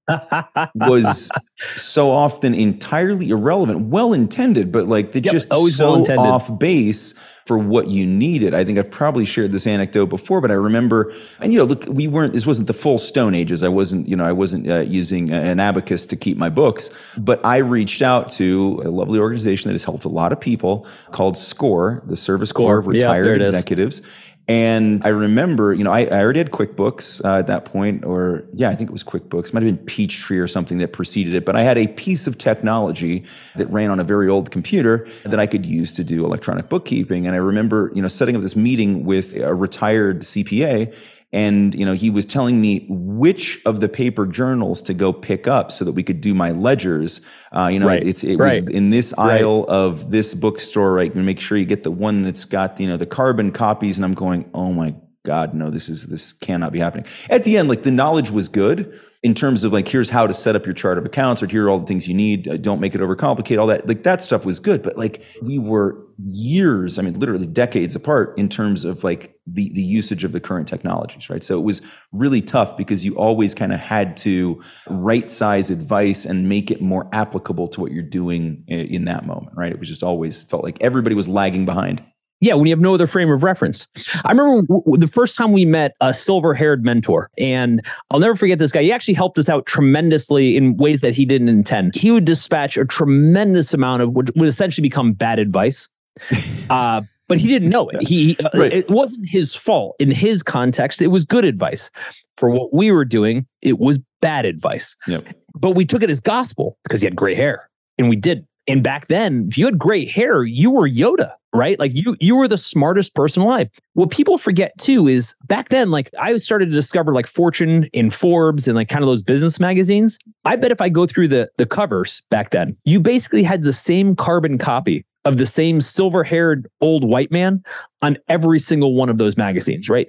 was 0.74 1.31
so 1.76 2.11
often 2.11 2.55
entirely 2.55 3.29
irrelevant, 3.29 3.88
well 3.88 4.14
intended, 4.14 4.72
but 4.72 4.88
like 4.88 5.12
they 5.12 5.20
yep, 5.20 5.33
just 5.33 5.52
always 5.52 5.76
so 5.76 6.02
off 6.16 6.59
base 6.59 7.12
for 7.44 7.59
what 7.59 7.88
you 7.88 8.07
needed. 8.07 8.55
I 8.55 8.64
think 8.64 8.79
I've 8.79 8.90
probably 8.90 9.24
shared 9.24 9.52
this 9.52 9.66
anecdote 9.66 10.07
before, 10.07 10.40
but 10.40 10.50
I 10.50 10.55
remember, 10.55 11.12
and 11.40 11.52
you 11.52 11.59
know, 11.59 11.64
look, 11.64 11.85
we 11.88 12.09
weren't. 12.09 12.33
This 12.33 12.46
wasn't 12.46 12.68
the 12.68 12.74
full 12.74 12.96
Stone 12.96 13.35
Ages. 13.35 13.62
I 13.62 13.68
wasn't, 13.68 14.09
you 14.09 14.16
know, 14.16 14.24
I 14.24 14.33
wasn't 14.33 14.68
uh, 14.68 14.81
using 14.81 15.31
an 15.31 15.61
abacus 15.61 16.07
to 16.07 16.16
keep 16.16 16.38
my 16.38 16.48
books, 16.48 16.90
but 17.18 17.44
I 17.44 17.59
reached 17.59 18.00
out 18.00 18.31
to 18.33 18.81
a 18.85 18.88
lovely 18.88 19.18
organization 19.18 19.68
that 19.68 19.74
has 19.74 19.85
helped 19.85 20.07
a 20.07 20.09
lot 20.09 20.33
of 20.33 20.40
people 20.40 20.87
called 21.12 21.37
SCORE, 21.37 22.02
the 22.07 22.16
Service 22.16 22.50
Corps 22.50 22.79
of 22.79 22.87
Retired 22.87 23.40
yeah, 23.40 23.46
Executives. 23.46 24.00
And 24.49 25.05
I 25.05 25.09
remember, 25.09 25.75
you 25.75 25.83
know, 25.83 25.91
I, 25.91 26.03
I 26.03 26.21
already 26.21 26.39
had 26.39 26.53
QuickBooks 26.53 27.25
uh, 27.25 27.39
at 27.39 27.49
that 27.49 27.65
point, 27.65 28.05
or 28.05 28.45
yeah, 28.53 28.69
I 28.69 28.77
think 28.77 28.91
it 28.91 28.93
was 28.93 29.03
QuickBooks. 29.03 29.53
Might 29.53 29.65
have 29.65 29.77
been 29.77 29.85
Peachtree 29.87 30.39
or 30.39 30.47
something 30.47 30.79
that 30.79 30.93
preceded 30.93 31.35
it. 31.35 31.45
But 31.45 31.57
I 31.57 31.63
had 31.65 31.77
a 31.77 31.89
piece 31.89 32.29
of 32.29 32.39
technology 32.39 33.25
that 33.57 33.69
ran 33.71 33.91
on 33.91 33.99
a 33.99 34.05
very 34.05 34.29
old 34.29 34.53
computer 34.53 35.09
that 35.25 35.41
I 35.41 35.47
could 35.47 35.67
use 35.67 35.93
to 35.95 36.05
do 36.05 36.25
electronic 36.25 36.69
bookkeeping. 36.69 37.27
And 37.27 37.35
I 37.35 37.39
remember, 37.39 37.91
you 37.93 38.03
know, 38.03 38.09
setting 38.09 38.37
up 38.37 38.43
this 38.43 38.55
meeting 38.55 39.05
with 39.05 39.37
a 39.37 39.53
retired 39.53 40.21
CPA 40.21 40.95
and 41.33 41.75
you 41.75 41.85
know 41.85 41.93
he 41.93 42.11
was 42.11 42.25
telling 42.25 42.61
me 42.61 42.87
which 42.89 43.61
of 43.67 43.81
the 43.81 43.89
paper 43.89 44.27
journals 44.27 44.81
to 44.83 44.95
go 44.95 45.12
pick 45.12 45.49
up 45.49 45.73
so 45.73 45.85
that 45.85 45.93
we 45.93 46.03
could 46.03 46.21
do 46.21 46.35
my 46.35 46.51
ledgers 46.53 47.21
uh, 47.53 47.67
you 47.67 47.79
know 47.79 47.87
right. 47.87 48.03
it, 48.03 48.09
it's 48.09 48.25
it 48.25 48.37
right. 48.37 48.65
was 48.65 48.73
in 48.73 48.91
this 48.91 49.12
aisle 49.19 49.62
right. 49.62 49.69
of 49.69 50.11
this 50.11 50.35
bookstore 50.35 50.93
right 50.93 51.15
and 51.15 51.27
make 51.27 51.41
sure 51.41 51.59
you 51.59 51.65
get 51.65 51.83
the 51.83 51.91
one 51.91 52.23
that's 52.23 52.45
got 52.45 52.79
you 52.79 52.87
know 52.87 52.97
the 52.97 53.07
carbon 53.07 53.51
copies 53.51 53.99
and 53.99 54.05
i'm 54.05 54.15
going 54.15 54.49
oh 54.55 54.73
my 54.73 54.95
God, 55.27 55.55
no, 55.55 55.71
this 55.71 55.89
is 55.89 56.07
this 56.07 56.33
cannot 56.33 56.73
be 56.73 56.79
happening. 56.79 57.05
At 57.29 57.43
the 57.43 57.59
end, 57.59 57.69
like 57.69 57.83
the 57.83 57.91
knowledge 57.91 58.31
was 58.31 58.49
good 58.49 58.99
in 59.25 59.35
terms 59.35 59.65
of 59.65 59.73
like 59.73 59.89
here's 59.89 60.09
how 60.09 60.25
to 60.25 60.33
set 60.33 60.55
up 60.55 60.65
your 60.65 60.73
chart 60.73 60.99
of 60.99 61.05
accounts 61.05 61.43
or 61.43 61.49
here 61.49 61.67
are 61.67 61.69
all 61.69 61.81
the 61.81 61.87
things 61.87 62.07
you 62.07 62.15
need. 62.15 62.47
Uh, 62.47 62.57
don't 62.57 62.81
make 62.81 62.95
it 62.95 63.01
overcomplicate. 63.01 63.59
All 63.59 63.67
that 63.67 63.89
like 63.89 64.05
that 64.05 64.23
stuff 64.23 64.47
was 64.47 64.61
good, 64.61 64.85
but 64.85 64.97
like 64.97 65.21
we 65.43 65.59
were 65.59 66.01
years, 66.19 66.97
I 66.97 67.03
mean, 67.03 67.19
literally 67.19 67.49
decades 67.49 67.97
apart 67.97 68.39
in 68.39 68.49
terms 68.49 68.85
of 68.85 69.03
like 69.03 69.37
the 69.49 69.73
the 69.73 69.83
usage 69.83 70.23
of 70.23 70.31
the 70.31 70.39
current 70.39 70.69
technologies, 70.69 71.29
right? 71.29 71.43
So 71.43 71.59
it 71.59 71.65
was 71.65 71.83
really 72.12 72.41
tough 72.41 72.77
because 72.77 73.05
you 73.05 73.17
always 73.17 73.53
kind 73.53 73.73
of 73.73 73.81
had 73.81 74.17
to 74.19 74.62
right 74.89 75.29
size 75.29 75.73
advice 75.73 76.25
and 76.25 76.49
make 76.49 76.71
it 76.71 76.81
more 76.81 77.09
applicable 77.12 77.67
to 77.69 77.81
what 77.81 77.91
you're 77.91 78.05
doing 78.05 78.65
in 78.69 79.07
that 79.07 79.27
moment, 79.27 79.57
right? 79.57 79.73
It 79.73 79.81
was 79.81 79.89
just 79.89 80.05
always 80.05 80.45
felt 80.45 80.62
like 80.62 80.79
everybody 80.81 81.17
was 81.17 81.29
lagging 81.29 81.65
behind. 81.65 82.01
Yeah, 82.40 82.55
when 82.55 82.66
you 82.66 82.72
have 82.72 82.81
no 82.81 82.94
other 82.94 83.07
frame 83.07 83.31
of 83.33 83.42
reference. 83.42 83.88
I 84.25 84.31
remember 84.31 84.62
w- 84.66 84.99
the 84.99 85.07
first 85.07 85.37
time 85.37 85.53
we 85.53 85.64
met 85.64 85.94
a 86.03 86.12
silver 86.12 86.53
haired 86.53 86.85
mentor, 86.85 87.31
and 87.38 87.85
I'll 88.11 88.20
never 88.20 88.35
forget 88.35 88.59
this 88.59 88.72
guy. 88.72 88.83
He 88.83 88.92
actually 88.92 89.14
helped 89.14 89.38
us 89.38 89.49
out 89.49 89.64
tremendously 89.64 90.57
in 90.57 90.77
ways 90.77 91.01
that 91.01 91.14
he 91.14 91.25
didn't 91.25 91.49
intend. 91.49 91.94
He 91.94 92.11
would 92.11 92.27
dispatch 92.27 92.77
a 92.77 92.85
tremendous 92.85 93.72
amount 93.72 94.03
of 94.03 94.14
what 94.14 94.37
would 94.37 94.49
essentially 94.49 94.83
become 94.83 95.12
bad 95.12 95.38
advice. 95.38 95.88
Uh, 96.68 97.01
but 97.29 97.38
he 97.38 97.49
didn't 97.49 97.68
know 97.68 97.88
it. 97.88 98.07
He 98.07 98.37
uh, 98.38 98.51
right. 98.55 98.72
it 98.72 98.90
wasn't 98.90 99.29
his 99.29 99.55
fault. 99.55 99.96
In 99.99 100.11
his 100.11 100.42
context, 100.42 101.03
it 101.03 101.09
was 101.09 101.25
good 101.25 101.44
advice. 101.44 101.90
For 102.37 102.51
what 102.51 102.72
we 102.72 102.90
were 102.90 103.05
doing, 103.05 103.46
it 103.62 103.79
was 103.79 103.99
bad 104.20 104.44
advice. 104.44 104.96
Yep. 105.07 105.27
But 105.55 105.72
we 105.72 105.85
took 105.85 106.03
it 106.03 106.11
as 106.11 106.20
gospel 106.20 106.79
because 106.85 107.01
he 107.01 107.07
had 107.07 107.16
gray 107.16 107.35
hair, 107.35 107.68
and 107.99 108.09
we 108.09 108.16
did. 108.16 108.46
And 108.68 108.83
back 108.83 109.07
then, 109.07 109.46
if 109.48 109.57
you 109.59 109.66
had 109.66 109.79
gray 109.79 110.05
hair, 110.05 110.44
you 110.44 110.70
were 110.70 110.88
Yoda 110.88 111.33
right? 111.57 111.79
Like 111.79 111.94
you 111.94 112.16
you 112.20 112.37
were 112.37 112.46
the 112.46 112.59
smartest 112.59 113.14
person 113.14 113.42
alive. 113.42 113.68
What 113.94 114.11
people 114.11 114.38
forget 114.38 114.76
too 114.79 115.09
is 115.09 115.35
back 115.46 115.70
then, 115.70 115.90
like 115.90 116.11
I 116.20 116.37
started 116.37 116.66
to 116.66 116.72
discover 116.72 117.12
like 117.12 117.26
Fortune 117.26 117.88
and 117.94 118.12
Forbes 118.12 118.68
and 118.68 118.76
like 118.76 118.88
kind 118.88 119.02
of 119.02 119.09
those 119.09 119.22
business 119.22 119.59
magazines. 119.59 120.18
I 120.44 120.57
bet 120.57 120.70
if 120.70 120.81
I 120.81 120.88
go 120.88 121.07
through 121.07 121.29
the 121.29 121.48
the 121.57 121.66
covers 121.66 122.22
back 122.31 122.50
then, 122.50 122.76
you 122.85 123.00
basically 123.00 123.42
had 123.42 123.64
the 123.64 123.72
same 123.72 124.14
carbon 124.14 124.59
copy 124.59 125.05
of 125.24 125.38
the 125.38 125.46
same 125.46 125.81
silver-haired 125.81 126.68
old 126.81 127.02
white 127.02 127.33
man 127.33 127.61
on 128.00 128.16
every 128.29 128.61
single 128.61 128.94
one 128.94 129.09
of 129.09 129.18
those 129.18 129.37
magazines, 129.37 129.88
right? 129.88 130.07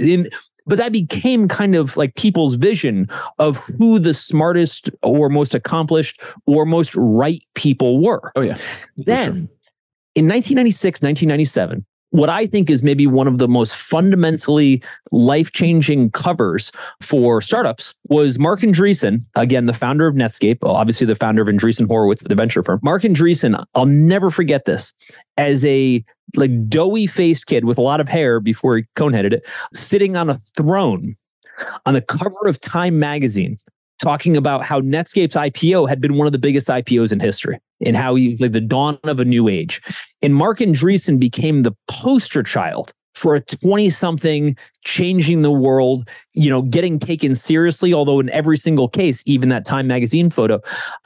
But 0.67 0.77
that 0.77 0.91
became 0.91 1.47
kind 1.47 1.75
of 1.75 1.97
like 1.97 2.15
people's 2.15 2.55
vision 2.55 3.09
of 3.39 3.57
who 3.77 3.99
the 3.99 4.13
smartest 4.13 4.89
or 5.01 5.29
most 5.29 5.55
accomplished 5.55 6.21
or 6.45 6.65
most 6.65 6.93
right 6.95 7.43
people 7.55 8.01
were. 8.01 8.31
Oh 8.35 8.41
yeah. 8.41 8.57
Then 8.97 9.49
in 10.15 10.27
1996, 10.27 11.01
1997, 11.01 11.85
what 12.11 12.29
I 12.29 12.45
think 12.47 12.69
is 12.69 12.83
maybe 12.83 13.05
one 13.05 13.27
of 13.27 13.37
the 13.37 13.47
most 13.47 13.75
fundamentally 13.75 14.81
life 15.11 15.51
changing 15.51 16.11
covers 16.11 16.71
for 17.01 17.41
startups 17.41 17.93
was 18.09 18.39
Marc 18.39 18.61
Andreessen, 18.61 19.23
again, 19.35 19.65
the 19.65 19.73
founder 19.73 20.07
of 20.07 20.15
Netscape, 20.15 20.59
obviously 20.63 21.05
the 21.05 21.15
founder 21.15 21.41
of 21.41 21.47
Andreessen 21.47 21.87
Horowitz, 21.87 22.23
the 22.23 22.35
venture 22.35 22.63
firm. 22.63 22.79
Marc 22.81 23.03
Andreessen, 23.03 23.63
I'll 23.75 23.85
never 23.85 24.29
forget 24.29 24.65
this, 24.65 24.93
as 25.37 25.65
a 25.65 26.03
like 26.35 26.69
doughy 26.69 27.07
faced 27.07 27.47
kid 27.47 27.65
with 27.65 27.77
a 27.77 27.81
lot 27.81 27.99
of 27.99 28.09
hair 28.09 28.39
before 28.39 28.77
he 28.77 28.83
coneheaded 28.95 29.33
it, 29.33 29.47
sitting 29.73 30.15
on 30.15 30.29
a 30.29 30.37
throne 30.37 31.15
on 31.85 31.93
the 31.93 32.01
cover 32.01 32.47
of 32.47 32.59
Time 32.61 32.99
magazine 32.99 33.57
talking 34.01 34.37
about 34.37 34.63
how 34.63 34.81
Netscape's 34.81 35.35
IPO 35.35 35.89
had 35.89 36.01
been 36.01 36.17
one 36.17 36.27
of 36.27 36.33
the 36.33 36.39
biggest 36.39 36.67
IPOs 36.67 37.11
in 37.11 37.19
history 37.19 37.59
and 37.85 37.95
how 37.95 38.15
he 38.15 38.29
was 38.29 38.41
like 38.41 38.51
the 38.51 38.61
dawn 38.61 38.99
of 39.03 39.19
a 39.19 39.25
new 39.25 39.47
age. 39.47 39.81
And 40.21 40.35
Marc 40.35 40.59
Andreessen 40.59 41.19
became 41.19 41.63
the 41.63 41.73
poster 41.87 42.43
child 42.43 42.93
for 43.15 43.33
a 43.33 43.41
20 43.41 43.89
something 43.89 44.55
changing 44.85 45.41
the 45.41 45.51
world, 45.51 46.07
you 46.33 46.49
know, 46.49 46.61
getting 46.61 46.99
taken 46.99 47.33
seriously. 47.33 47.93
Although 47.93 48.19
in 48.19 48.29
every 48.29 48.57
single 48.57 48.87
case, 48.87 49.23
even 49.25 49.49
that 49.49 49.65
Time 49.65 49.87
magazine 49.87 50.29
photo 50.29 50.61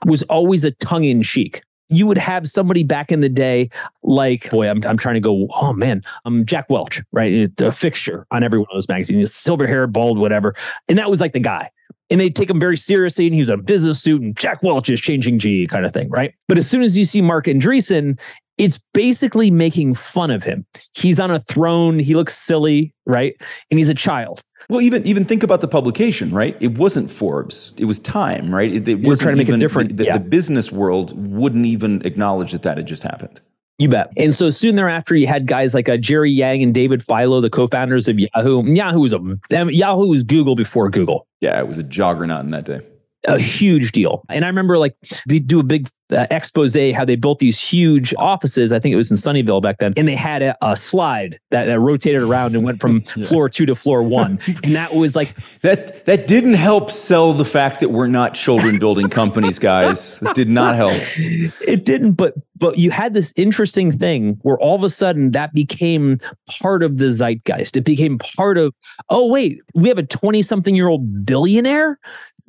was 0.05 0.23
always 0.23 0.65
a 0.65 0.71
tongue 0.71 1.05
in 1.05 1.23
cheek. 1.23 1.63
You 1.87 2.07
would 2.07 2.17
have 2.17 2.47
somebody 2.47 2.83
back 2.83 3.11
in 3.11 3.19
the 3.19 3.27
day, 3.27 3.69
like, 4.01 4.49
boy, 4.49 4.69
I'm, 4.69 4.81
I'm 4.85 4.97
trying 4.97 5.15
to 5.15 5.21
go, 5.21 5.49
oh 5.53 5.73
man, 5.73 6.01
I'm 6.23 6.45
Jack 6.45 6.69
Welch, 6.69 7.01
right? 7.11 7.51
A 7.61 7.71
fixture 7.71 8.25
on 8.31 8.43
every 8.43 8.59
one 8.59 8.67
of 8.71 8.75
those 8.75 8.87
magazines, 8.87 9.33
silver 9.33 9.67
hair, 9.67 9.87
bald, 9.87 10.17
whatever. 10.17 10.55
And 10.87 10.97
that 10.97 11.09
was 11.09 11.19
like 11.19 11.33
the 11.33 11.39
guy 11.39 11.69
and 12.11 12.19
they 12.19 12.29
take 12.29 12.49
him 12.49 12.59
very 12.59 12.77
seriously 12.77 13.25
and 13.25 13.33
he's 13.33 13.49
a 13.49 13.57
business 13.57 14.01
suit 14.01 14.21
and 14.21 14.35
Jack 14.35 14.61
Welch 14.61 14.89
is 14.89 14.99
changing 14.99 15.39
G 15.39 15.65
kind 15.65 15.85
of 15.85 15.93
thing, 15.93 16.09
right? 16.09 16.33
But 16.47 16.57
as 16.57 16.69
soon 16.69 16.83
as 16.83 16.97
you 16.97 17.05
see 17.05 17.21
Marc 17.21 17.45
Andreessen, 17.45 18.19
it's 18.57 18.79
basically 18.93 19.49
making 19.49 19.95
fun 19.95 20.29
of 20.29 20.43
him. 20.43 20.65
He's 20.93 21.19
on 21.19 21.31
a 21.31 21.39
throne, 21.39 21.97
he 21.97 22.13
looks 22.13 22.37
silly, 22.37 22.93
right? 23.05 23.35
And 23.71 23.79
he's 23.79 23.89
a 23.89 23.95
child. 23.95 24.41
Well, 24.69 24.81
even 24.81 25.05
even 25.07 25.25
think 25.25 25.41
about 25.41 25.61
the 25.61 25.67
publication, 25.67 26.31
right? 26.31 26.55
It 26.59 26.77
wasn't 26.77 27.09
Forbes; 27.09 27.73
it 27.77 27.85
was 27.85 27.97
Time, 27.97 28.53
right? 28.53 28.71
It, 28.71 28.87
it 28.87 28.99
You're 28.99 29.15
trying 29.15 29.33
to 29.33 29.37
make 29.37 29.47
even, 29.47 29.59
it 29.59 29.63
different. 29.63 29.97
The, 29.97 30.05
yeah. 30.05 30.17
the 30.17 30.23
business 30.23 30.71
world 30.71 31.13
wouldn't 31.15 31.65
even 31.65 32.05
acknowledge 32.05 32.51
that 32.51 32.61
that 32.61 32.77
had 32.77 32.85
just 32.85 33.01
happened. 33.01 33.41
You 33.77 33.89
bet. 33.89 34.11
And 34.15 34.33
so 34.33 34.51
soon 34.51 34.75
thereafter, 34.75 35.15
you 35.15 35.25
had 35.25 35.47
guys 35.47 35.73
like 35.73 35.89
uh, 35.89 35.97
Jerry 35.97 36.29
Yang 36.29 36.63
and 36.63 36.73
David 36.73 37.01
Filo, 37.01 37.41
the 37.41 37.49
co-founders 37.49 38.07
of 38.07 38.19
Yahoo. 38.19 38.63
Yahoo 38.71 38.99
was 38.99 39.13
a 39.13 39.37
Yahoo 39.49 40.07
was 40.07 40.23
Google 40.23 40.55
before 40.55 40.89
Google. 40.89 41.27
Yeah, 41.39 41.57
it 41.57 41.67
was 41.67 41.79
a 41.79 41.83
juggernaut 41.83 42.45
in 42.45 42.51
that 42.51 42.65
day 42.65 42.81
a 43.27 43.39
huge 43.39 43.91
deal. 43.91 44.23
And 44.29 44.45
I 44.45 44.47
remember 44.47 44.77
like 44.77 44.95
we 45.27 45.39
do 45.39 45.59
a 45.59 45.63
big 45.63 45.87
uh, 46.11 46.27
expose 46.29 46.75
how 46.93 47.05
they 47.05 47.15
built 47.15 47.39
these 47.39 47.59
huge 47.59 48.13
offices. 48.17 48.73
I 48.73 48.79
think 48.79 48.93
it 48.93 48.97
was 48.97 49.11
in 49.11 49.17
Sunnyvale 49.17 49.61
back 49.61 49.77
then, 49.79 49.93
and 49.95 50.07
they 50.07 50.15
had 50.15 50.41
a, 50.41 50.57
a 50.61 50.75
slide 50.75 51.39
that, 51.51 51.65
that 51.65 51.79
rotated 51.79 52.21
around 52.21 52.55
and 52.55 52.63
went 52.63 52.79
from 52.79 53.03
yeah. 53.15 53.25
floor 53.25 53.49
two 53.49 53.65
to 53.65 53.75
floor 53.75 54.03
one, 54.03 54.39
and 54.63 54.75
that 54.75 54.93
was 54.93 55.15
like 55.15 55.33
that. 55.61 56.05
That 56.05 56.27
didn't 56.27 56.55
help 56.55 56.91
sell 56.91 57.33
the 57.33 57.45
fact 57.45 57.79
that 57.79 57.89
we're 57.89 58.07
not 58.07 58.33
children 58.33 58.79
building 58.79 59.09
companies, 59.09 59.59
guys. 59.59 60.21
It 60.21 60.33
did 60.33 60.49
not 60.49 60.75
help. 60.75 60.95
It 61.17 61.85
didn't, 61.85 62.13
but 62.13 62.33
but 62.57 62.77
you 62.77 62.91
had 62.91 63.13
this 63.13 63.33
interesting 63.35 63.91
thing 63.91 64.37
where 64.43 64.57
all 64.59 64.75
of 64.75 64.83
a 64.83 64.89
sudden 64.89 65.31
that 65.31 65.53
became 65.53 66.19
part 66.49 66.83
of 66.83 66.97
the 66.97 67.11
zeitgeist. 67.11 67.77
It 67.77 67.85
became 67.85 68.17
part 68.17 68.57
of 68.57 68.75
oh 69.09 69.27
wait, 69.27 69.61
we 69.75 69.89
have 69.89 69.97
a 69.97 70.03
twenty 70.03 70.41
something 70.41 70.75
year 70.75 70.87
old 70.87 71.25
billionaire 71.25 71.99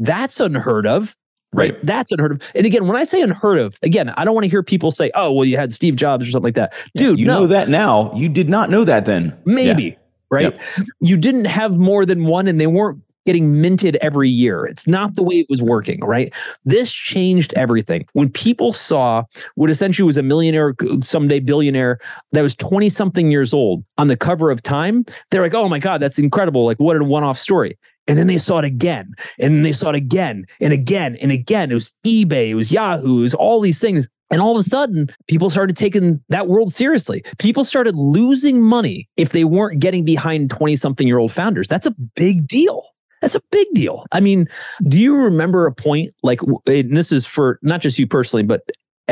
that's 0.02 0.40
unheard 0.40 0.86
of. 0.86 1.16
Right. 1.54 1.78
That's 1.84 2.10
unheard 2.10 2.32
of. 2.32 2.42
And 2.54 2.64
again, 2.64 2.86
when 2.86 2.96
I 2.96 3.04
say 3.04 3.20
unheard 3.20 3.58
of, 3.58 3.76
again, 3.82 4.08
I 4.16 4.24
don't 4.24 4.34
want 4.34 4.44
to 4.44 4.50
hear 4.50 4.62
people 4.62 4.90
say, 4.90 5.10
oh, 5.14 5.32
well, 5.32 5.44
you 5.44 5.58
had 5.58 5.70
Steve 5.70 5.96
Jobs 5.96 6.26
or 6.26 6.30
something 6.30 6.46
like 6.46 6.54
that. 6.54 6.72
Dude, 6.96 7.18
you 7.18 7.26
no. 7.26 7.40
know 7.40 7.46
that 7.46 7.68
now. 7.68 8.12
You 8.14 8.28
did 8.28 8.48
not 8.48 8.70
know 8.70 8.84
that 8.84 9.04
then. 9.04 9.36
Maybe. 9.44 9.82
Yeah. 9.82 9.94
Right. 10.30 10.42
Yep. 10.44 10.60
You 11.00 11.18
didn't 11.18 11.44
have 11.44 11.78
more 11.78 12.06
than 12.06 12.24
one 12.24 12.48
and 12.48 12.58
they 12.58 12.66
weren't 12.66 13.02
getting 13.24 13.60
minted 13.60 13.96
every 13.96 14.28
year. 14.28 14.64
It's 14.64 14.86
not 14.86 15.14
the 15.14 15.22
way 15.22 15.36
it 15.36 15.46
was 15.48 15.62
working, 15.62 16.00
right? 16.00 16.32
This 16.64 16.92
changed 16.92 17.52
everything. 17.54 18.06
When 18.14 18.30
people 18.30 18.72
saw 18.72 19.24
what 19.54 19.70
essentially 19.70 20.06
was 20.06 20.18
a 20.18 20.22
millionaire, 20.22 20.74
someday 21.02 21.40
billionaire 21.40 22.00
that 22.32 22.42
was 22.42 22.54
20 22.54 22.88
something 22.88 23.30
years 23.30 23.54
old 23.54 23.84
on 23.98 24.08
the 24.08 24.16
cover 24.16 24.50
of 24.50 24.62
Time, 24.62 25.04
they're 25.30 25.42
like, 25.42 25.54
oh 25.54 25.68
my 25.68 25.78
God, 25.78 26.00
that's 26.00 26.18
incredible. 26.18 26.64
Like, 26.64 26.80
what 26.80 26.96
a 26.96 27.04
one 27.04 27.22
off 27.22 27.38
story. 27.38 27.78
And 28.08 28.18
then 28.18 28.26
they 28.26 28.38
saw 28.38 28.58
it 28.58 28.64
again, 28.64 29.14
and 29.38 29.54
then 29.54 29.62
they 29.62 29.72
saw 29.72 29.90
it 29.90 29.94
again 29.94 30.44
and 30.60 30.72
again 30.72 31.16
and 31.20 31.30
again. 31.30 31.70
It 31.70 31.74
was 31.74 31.94
eBay, 32.04 32.48
it 32.48 32.54
was 32.56 32.72
Yahoo, 32.72 33.18
it 33.18 33.22
was 33.22 33.34
all 33.34 33.60
these 33.60 33.78
things. 33.78 34.08
And 34.32 34.40
all 34.40 34.56
of 34.56 34.60
a 34.60 34.68
sudden, 34.68 35.08
people 35.28 35.50
started 35.50 35.76
taking 35.76 36.20
that 36.30 36.48
world 36.48 36.72
seriously. 36.72 37.22
People 37.38 37.64
started 37.64 37.94
losing 37.94 38.62
money 38.62 39.08
if 39.16 39.30
they 39.30 39.44
weren't 39.44 39.78
getting 39.78 40.04
behind 40.04 40.50
20 40.50 40.74
something 40.76 41.06
year 41.06 41.18
old 41.18 41.32
founders. 41.32 41.68
That's 41.68 41.86
a 41.86 41.94
big 42.16 42.46
deal. 42.48 42.82
That's 43.20 43.34
a 43.34 43.42
big 43.50 43.68
deal. 43.74 44.06
I 44.10 44.20
mean, 44.20 44.48
do 44.88 44.98
you 44.98 45.16
remember 45.16 45.66
a 45.66 45.72
point 45.72 46.12
like, 46.22 46.40
and 46.66 46.96
this 46.96 47.12
is 47.12 47.26
for 47.26 47.58
not 47.62 47.82
just 47.82 47.98
you 47.98 48.06
personally, 48.06 48.42
but 48.42 48.62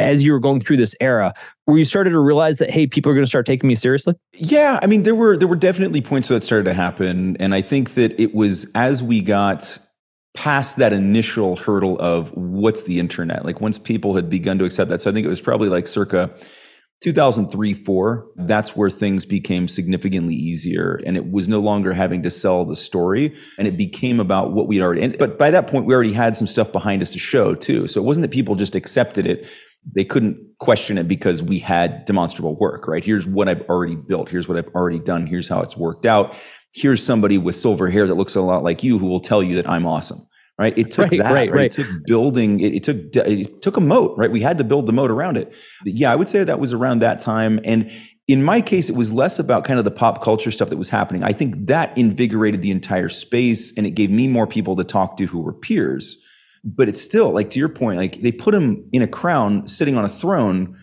as 0.01 0.25
you 0.25 0.33
were 0.33 0.41
going 0.41 0.61
through 0.61 0.77
this 0.77 0.95
era 1.01 1.33
where 1.67 1.79
you 1.79 1.85
started 1.85 2.11
to 2.11 2.19
realize 2.19 2.59
that 2.59 2.71
hey 2.71 2.87
people 2.87 3.11
are 3.11 3.15
going 3.15 3.25
to 3.25 3.29
start 3.29 3.47
taking 3.47 3.69
me 3.69 3.75
seriously? 3.75 4.15
Yeah 4.35 4.79
i 4.83 4.87
mean 4.87 5.03
there 5.03 5.15
were 5.15 5.37
there 5.37 5.49
were 5.49 5.57
definitely 5.57 6.01
points 6.01 6.29
that 6.29 6.43
started 6.43 6.65
to 6.65 6.75
happen 6.75 7.37
and 7.39 7.55
i 7.55 7.61
think 7.61 7.95
that 7.95 8.19
it 8.21 8.35
was 8.35 8.71
as 8.75 9.03
we 9.03 9.21
got 9.21 9.79
past 10.35 10.77
that 10.77 10.93
initial 10.93 11.57
hurdle 11.57 11.99
of 11.99 12.35
what's 12.37 12.85
the 12.85 13.01
internet? 13.01 13.45
Like 13.45 13.61
once 13.61 13.79
people 13.79 14.15
had 14.15 14.31
begun 14.31 14.59
to 14.59 14.65
accept 14.65 14.91
that 14.91 15.01
so 15.01 15.11
i 15.11 15.13
think 15.13 15.27
it 15.27 15.29
was 15.29 15.41
probably 15.41 15.69
like 15.69 15.87
circa 15.87 16.31
2003 17.03 17.73
4 17.73 18.27
that's 18.37 18.77
where 18.77 18.91
things 18.91 19.25
became 19.25 19.67
significantly 19.69 20.35
easier 20.35 21.01
and 21.07 21.17
it 21.17 21.31
was 21.31 21.49
no 21.49 21.59
longer 21.59 21.95
having 21.95 22.23
to 22.23 22.31
sell 22.31 22.65
the 22.65 22.77
story 22.77 23.35
and 23.59 23.67
it 23.67 23.77
became 23.77 24.21
about 24.21 24.53
what 24.53 24.69
we'd 24.69 24.83
already 24.83 25.09
but 25.17 25.39
by 25.39 25.51
that 25.51 25.67
point 25.67 25.87
we 25.87 25.95
already 25.95 26.13
had 26.13 26.37
some 26.37 26.47
stuff 26.47 26.71
behind 26.73 27.01
us 27.01 27.11
to 27.11 27.19
show 27.19 27.55
too 27.55 27.87
so 27.87 28.01
it 28.01 28.05
wasn't 28.05 28.23
that 28.23 28.31
people 28.31 28.55
just 28.55 28.75
accepted 28.75 29.27
it 29.27 29.49
they 29.85 30.05
couldn't 30.05 30.39
question 30.59 30.99
it 30.99 31.09
because 31.09 31.43
we 31.43 31.59
had 31.59 32.05
demonstrable 32.05 32.57
work, 32.57 32.87
right? 32.87 33.05
Here's 33.05 33.27
what 33.27 33.49
I've 33.49 33.63
already 33.63 33.97
built. 33.97 34.31
Here's 34.31 34.49
what 34.49 34.59
I've 34.59 34.69
already 34.69 34.99
done. 34.99 35.27
Here's 35.27 35.49
how 35.49 35.61
it's 35.61 35.77
worked 35.77 36.07
out. 36.07 36.37
Here's 36.75 37.03
somebody 37.03 37.39
with 37.39 37.57
silver 37.57 37.91
hair 37.91 38.07
that 38.07 38.15
looks 38.15 38.37
a 38.37 38.41
lot 38.41 38.63
like 38.63 38.85
you 38.85 38.99
who 38.99 39.07
will 39.07 39.21
tell 39.21 39.43
you 39.43 39.57
that 39.57 39.69
I'm 39.69 39.87
awesome. 39.87 40.27
Right. 40.59 40.77
It 40.77 40.91
took 40.91 41.11
right, 41.11 41.23
that, 41.23 41.33
right, 41.33 41.51
right? 41.51 41.65
It 41.67 41.73
took 41.73 41.87
building, 42.05 42.61
it, 42.61 42.75
it, 42.75 42.83
took, 42.83 43.17
it 43.17 43.63
took 43.63 43.79
a 43.79 43.81
moat, 43.81 44.19
right? 44.19 44.31
We 44.31 44.43
had 44.43 44.59
to 44.59 44.65
build 44.65 44.85
the 44.85 44.93
moat 44.93 45.11
around 45.11 45.39
it. 45.39 45.55
But 45.83 45.95
yeah, 45.95 46.13
I 46.13 46.17
would 46.17 46.29
say 46.29 46.45
that 46.45 46.61
was 46.61 46.75
around 46.75 46.99
that 46.99 47.19
time. 47.19 47.61
And 47.65 47.91
in 48.29 48.45
my 48.45 48.61
case, 48.61 48.91
it 48.91 48.95
was 48.95 49.11
less 49.11 49.39
about 49.39 49.65
kind 49.65 49.79
of 49.79 49.87
the 49.87 49.91
pop 49.91 50.23
culture 50.23 50.51
stuff 50.51 50.69
that 50.69 50.77
was 50.77 50.91
happening. 50.91 51.25
I 51.25 51.33
think 51.33 51.67
that 51.69 51.97
invigorated 51.97 52.61
the 52.61 52.71
entire 52.73 53.09
space 53.09 53.75
and 53.75 53.87
it 53.87 53.93
gave 53.93 54.11
me 54.11 54.29
more 54.29 54.47
people 54.47 54.77
to 54.77 54.85
talk 54.85 55.17
to 55.17 55.25
who 55.25 55.41
were 55.41 55.55
peers. 55.55 56.19
But 56.63 56.89
it's 56.89 57.01
still 57.01 57.31
like 57.31 57.51
to 57.51 57.59
your 57.59 57.71
point, 57.71 57.99
like 57.99 58.21
they 58.21 58.33
put 58.33 58.55
him 58.55 58.89
in 58.93 59.03
a 59.03 59.07
crown 59.07 59.67
sitting 59.67 59.97
on 59.97 60.05
a 60.05 60.09
throne 60.09 60.77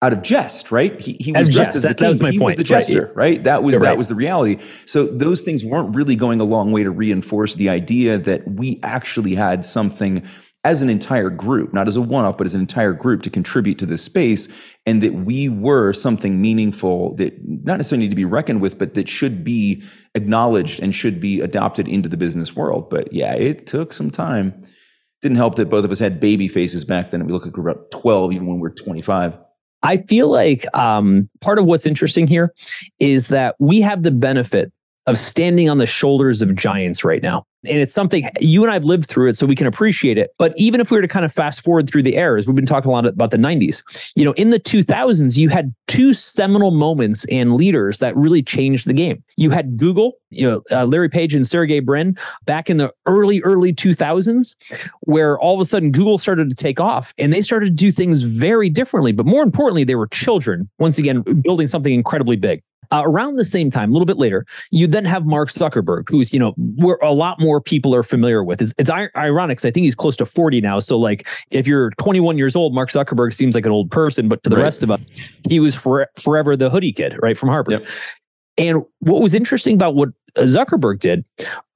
out 0.00 0.12
of 0.12 0.22
jest, 0.22 0.70
right? 0.70 0.98
He, 1.00 1.16
he 1.18 1.32
was 1.32 1.48
dressed 1.48 1.74
as 1.74 1.82
the 1.82 1.94
king. 1.94 2.14
he 2.14 2.38
point. 2.38 2.42
was 2.42 2.54
the 2.54 2.64
jester, 2.64 3.06
right? 3.08 3.16
right? 3.16 3.44
That 3.44 3.62
was 3.62 3.72
You're 3.72 3.80
that 3.80 3.88
right. 3.88 3.98
was 3.98 4.08
the 4.08 4.14
reality. 4.14 4.62
So 4.86 5.06
those 5.06 5.42
things 5.42 5.64
weren't 5.64 5.94
really 5.94 6.14
going 6.14 6.40
a 6.40 6.44
long 6.44 6.70
way 6.70 6.84
to 6.84 6.90
reinforce 6.90 7.56
the 7.56 7.68
idea 7.68 8.16
that 8.18 8.48
we 8.48 8.78
actually 8.82 9.34
had 9.34 9.64
something 9.64 10.24
as 10.64 10.82
an 10.82 10.90
entire 10.90 11.30
group, 11.30 11.72
not 11.72 11.88
as 11.88 11.96
a 11.96 12.00
one 12.00 12.24
off, 12.24 12.36
but 12.36 12.44
as 12.44 12.54
an 12.54 12.60
entire 12.60 12.92
group 12.92 13.22
to 13.22 13.30
contribute 13.30 13.78
to 13.78 13.86
this 13.86 14.02
space, 14.02 14.48
and 14.86 15.02
that 15.02 15.14
we 15.14 15.48
were 15.48 15.92
something 15.92 16.40
meaningful 16.40 17.14
that 17.16 17.34
not 17.44 17.76
necessarily 17.76 18.04
need 18.04 18.10
to 18.10 18.16
be 18.16 18.24
reckoned 18.24 18.60
with, 18.60 18.78
but 18.78 18.94
that 18.94 19.08
should 19.08 19.44
be 19.44 19.82
acknowledged 20.14 20.80
and 20.80 20.94
should 20.94 21.20
be 21.20 21.40
adopted 21.40 21.88
into 21.88 22.08
the 22.08 22.16
business 22.16 22.54
world. 22.54 22.90
But 22.90 23.12
yeah, 23.12 23.34
it 23.34 23.66
took 23.66 23.92
some 23.92 24.10
time. 24.10 24.60
Didn't 25.20 25.36
help 25.36 25.56
that 25.56 25.68
both 25.68 25.84
of 25.84 25.90
us 25.90 25.98
had 25.98 26.20
baby 26.20 26.48
faces 26.48 26.84
back 26.84 27.10
then. 27.10 27.26
We 27.26 27.32
look 27.32 27.44
like 27.44 27.56
we're 27.56 27.68
about 27.68 27.90
12, 27.90 28.32
even 28.32 28.46
when 28.46 28.56
we 28.56 28.62
we're 28.62 28.74
25. 28.74 29.38
I 29.82 29.98
feel 29.98 30.28
like 30.28 30.64
um, 30.76 31.28
part 31.40 31.58
of 31.58 31.66
what's 31.66 31.86
interesting 31.86 32.26
here 32.26 32.52
is 32.98 33.28
that 33.28 33.54
we 33.58 33.80
have 33.80 34.02
the 34.02 34.10
benefit 34.10 34.72
of 35.08 35.16
standing 35.16 35.70
on 35.70 35.78
the 35.78 35.86
shoulders 35.86 36.42
of 36.42 36.54
giants 36.54 37.02
right 37.02 37.22
now. 37.22 37.44
And 37.64 37.78
it's 37.78 37.94
something 37.94 38.28
you 38.40 38.62
and 38.62 38.70
I 38.70 38.74
have 38.74 38.84
lived 38.84 39.06
through 39.06 39.30
it, 39.30 39.36
so 39.36 39.44
we 39.44 39.56
can 39.56 39.66
appreciate 39.66 40.16
it. 40.16 40.30
But 40.38 40.52
even 40.56 40.80
if 40.80 40.90
we 40.90 40.98
were 40.98 41.02
to 41.02 41.08
kind 41.08 41.24
of 41.24 41.32
fast 41.32 41.62
forward 41.62 41.88
through 41.88 42.04
the 42.04 42.14
eras, 42.14 42.46
we've 42.46 42.54
been 42.54 42.66
talking 42.66 42.88
a 42.88 42.92
lot 42.92 43.04
about 43.04 43.30
the 43.30 43.36
90s. 43.36 44.12
You 44.14 44.24
know, 44.24 44.32
in 44.34 44.50
the 44.50 44.60
2000s, 44.60 45.36
you 45.36 45.48
had 45.48 45.74
two 45.88 46.14
seminal 46.14 46.70
moments 46.70 47.24
and 47.32 47.54
leaders 47.54 47.98
that 47.98 48.14
really 48.16 48.42
changed 48.42 48.86
the 48.86 48.92
game. 48.92 49.24
You 49.36 49.50
had 49.50 49.76
Google, 49.76 50.12
you 50.30 50.48
know, 50.48 50.62
uh, 50.70 50.84
Larry 50.84 51.08
Page 51.08 51.34
and 51.34 51.44
Sergey 51.44 51.80
Brin 51.80 52.16
back 52.44 52.70
in 52.70 52.76
the 52.76 52.92
early, 53.06 53.42
early 53.42 53.72
2000s, 53.72 54.54
where 55.00 55.36
all 55.40 55.54
of 55.54 55.60
a 55.60 55.64
sudden 55.64 55.90
Google 55.90 56.18
started 56.18 56.50
to 56.50 56.56
take 56.56 56.78
off 56.78 57.12
and 57.18 57.32
they 57.32 57.40
started 57.40 57.66
to 57.66 57.72
do 57.72 57.90
things 57.90 58.22
very 58.22 58.70
differently. 58.70 59.10
But 59.10 59.26
more 59.26 59.42
importantly, 59.42 59.82
they 59.82 59.96
were 59.96 60.08
children, 60.08 60.70
once 60.78 60.98
again, 60.98 61.22
building 61.22 61.66
something 61.66 61.92
incredibly 61.92 62.36
big. 62.36 62.62
Uh, 62.90 63.02
around 63.04 63.34
the 63.34 63.44
same 63.44 63.70
time, 63.70 63.90
a 63.90 63.92
little 63.92 64.06
bit 64.06 64.18
later, 64.18 64.46
you 64.70 64.86
then 64.86 65.04
have 65.04 65.26
Mark 65.26 65.50
Zuckerberg, 65.50 66.08
who's 66.08 66.32
you 66.32 66.38
know 66.38 66.52
where 66.76 66.98
a 67.02 67.12
lot 67.12 67.40
more 67.40 67.60
people 67.60 67.94
are 67.94 68.02
familiar 68.02 68.42
with. 68.42 68.62
It's, 68.62 68.74
it's 68.78 68.90
ironic 68.90 69.58
because 69.58 69.66
I 69.66 69.70
think 69.70 69.84
he's 69.84 69.94
close 69.94 70.16
to 70.16 70.26
forty 70.26 70.60
now. 70.60 70.78
So 70.78 70.98
like, 70.98 71.26
if 71.50 71.66
you're 71.66 71.90
21 71.98 72.38
years 72.38 72.56
old, 72.56 72.74
Mark 72.74 72.90
Zuckerberg 72.90 73.34
seems 73.34 73.54
like 73.54 73.66
an 73.66 73.72
old 73.72 73.90
person, 73.90 74.28
but 74.28 74.42
to 74.42 74.50
the 74.50 74.56
right. 74.56 74.62
rest 74.62 74.82
of 74.82 74.90
us, 74.90 75.00
he 75.48 75.60
was 75.60 75.74
for, 75.74 76.08
forever 76.16 76.56
the 76.56 76.70
hoodie 76.70 76.92
kid, 76.92 77.16
right 77.20 77.36
from 77.36 77.48
Harvard. 77.48 77.72
Yep. 77.72 77.86
And 78.58 78.82
what 79.00 79.22
was 79.22 79.34
interesting 79.34 79.74
about 79.74 79.94
what 79.94 80.08
Zuckerberg 80.36 80.98
did 80.98 81.24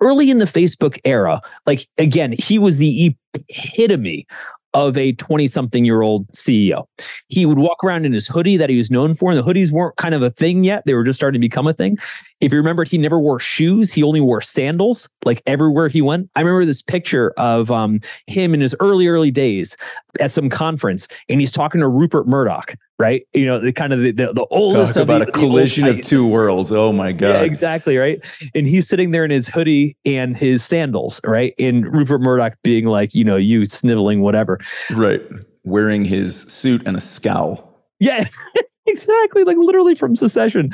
early 0.01 0.31
in 0.31 0.39
the 0.39 0.45
Facebook 0.47 0.99
era, 1.05 1.41
like 1.67 1.87
again, 1.99 2.33
he 2.33 2.59
was 2.59 2.77
the 2.77 3.15
epitome 3.49 4.27
of 4.75 4.97
a 4.97 5.13
20 5.13 5.47
something 5.47 5.85
year 5.85 6.03
old 6.03 6.27
CEO. 6.33 6.85
He 7.29 7.47
would 7.47 7.59
walk 7.59 7.85
around 7.85 8.07
in 8.07 8.13
his 8.13 8.27
hoodie 8.27 8.57
that 8.57 8.71
he 8.71 8.77
was 8.77 8.91
known 8.91 9.15
for, 9.15 9.31
and 9.31 9.39
the 9.39 9.43
hoodies 9.43 9.71
weren't 9.71 9.97
kind 9.97 10.15
of 10.15 10.23
a 10.23 10.31
thing 10.31 10.65
yet. 10.65 10.83
They 10.87 10.95
were 10.95 11.05
just 11.05 11.19
starting 11.19 11.41
to 11.41 11.45
become 11.45 11.67
a 11.67 11.73
thing. 11.73 11.99
If 12.41 12.53
you 12.53 12.59
remember, 12.59 12.85
he 12.85 12.99
never 12.99 13.21
wore 13.21 13.39
shoes. 13.39 13.93
He 13.93 14.03
only 14.03 14.21
wore 14.21 14.41
sandals, 14.41 15.09
like 15.25 15.43
everywhere 15.47 15.89
he 15.89 16.03
went. 16.03 16.29
I 16.35 16.41
remember 16.41 16.65
this 16.65 16.83
picture 16.83 17.33
of 17.37 17.71
um, 17.71 18.01
him 18.27 18.55
in 18.55 18.61
his 18.61 18.75
early, 18.81 19.07
early 19.07 19.31
days 19.31 19.77
at 20.21 20.33
some 20.33 20.51
conference, 20.51 21.07
and 21.29 21.41
he's 21.41 21.53
talking 21.53 21.81
to 21.81 21.89
Rupert 21.89 22.27
Murdoch, 22.27 22.75
right? 23.03 23.27
You 23.33 23.47
know, 23.47 23.59
the 23.59 23.73
kind 23.73 23.93
of 23.93 24.01
the, 24.01 24.13
the, 24.13 24.33
the 24.33 24.47
oldest 24.53 24.95
Talk 24.95 25.03
about 25.03 25.19
the, 25.23 25.29
a 25.29 25.33
collision 25.33 25.89
of 25.89 26.01
two 26.03 26.25
worlds. 26.25 26.71
Oh 26.71 26.93
my 26.93 27.11
God. 27.11 27.31
Yeah, 27.31 27.43
exactly, 27.43 27.97
right? 27.97 28.25
And 28.55 28.69
he's 28.69 28.89
sitting 28.89 29.11
there 29.11 29.25
in 29.25 29.33
his 29.33 29.49
hoodie 29.49 29.97
and 30.05 30.37
his 30.37 30.65
sandals, 30.65 31.21
right? 31.25 31.53
And 31.59 31.93
Rupert 31.93 32.21
Murdoch 32.21 32.57
being 32.63 32.87
like, 32.87 33.13
you 33.13 33.25
know, 33.25 33.35
you 33.35 33.65
sniveling, 33.65 34.21
whatever. 34.21 34.61
Right. 34.93 35.21
Wearing 35.65 36.05
his 36.05 36.43
suit 36.43 36.83
and 36.87 36.97
a 36.97 37.01
scowl. 37.01 37.69
Yeah. 37.99 38.29
exactly 38.87 39.45
like 39.45 39.57
literally 39.59 39.95
from 39.95 40.17
Succession 40.17 40.73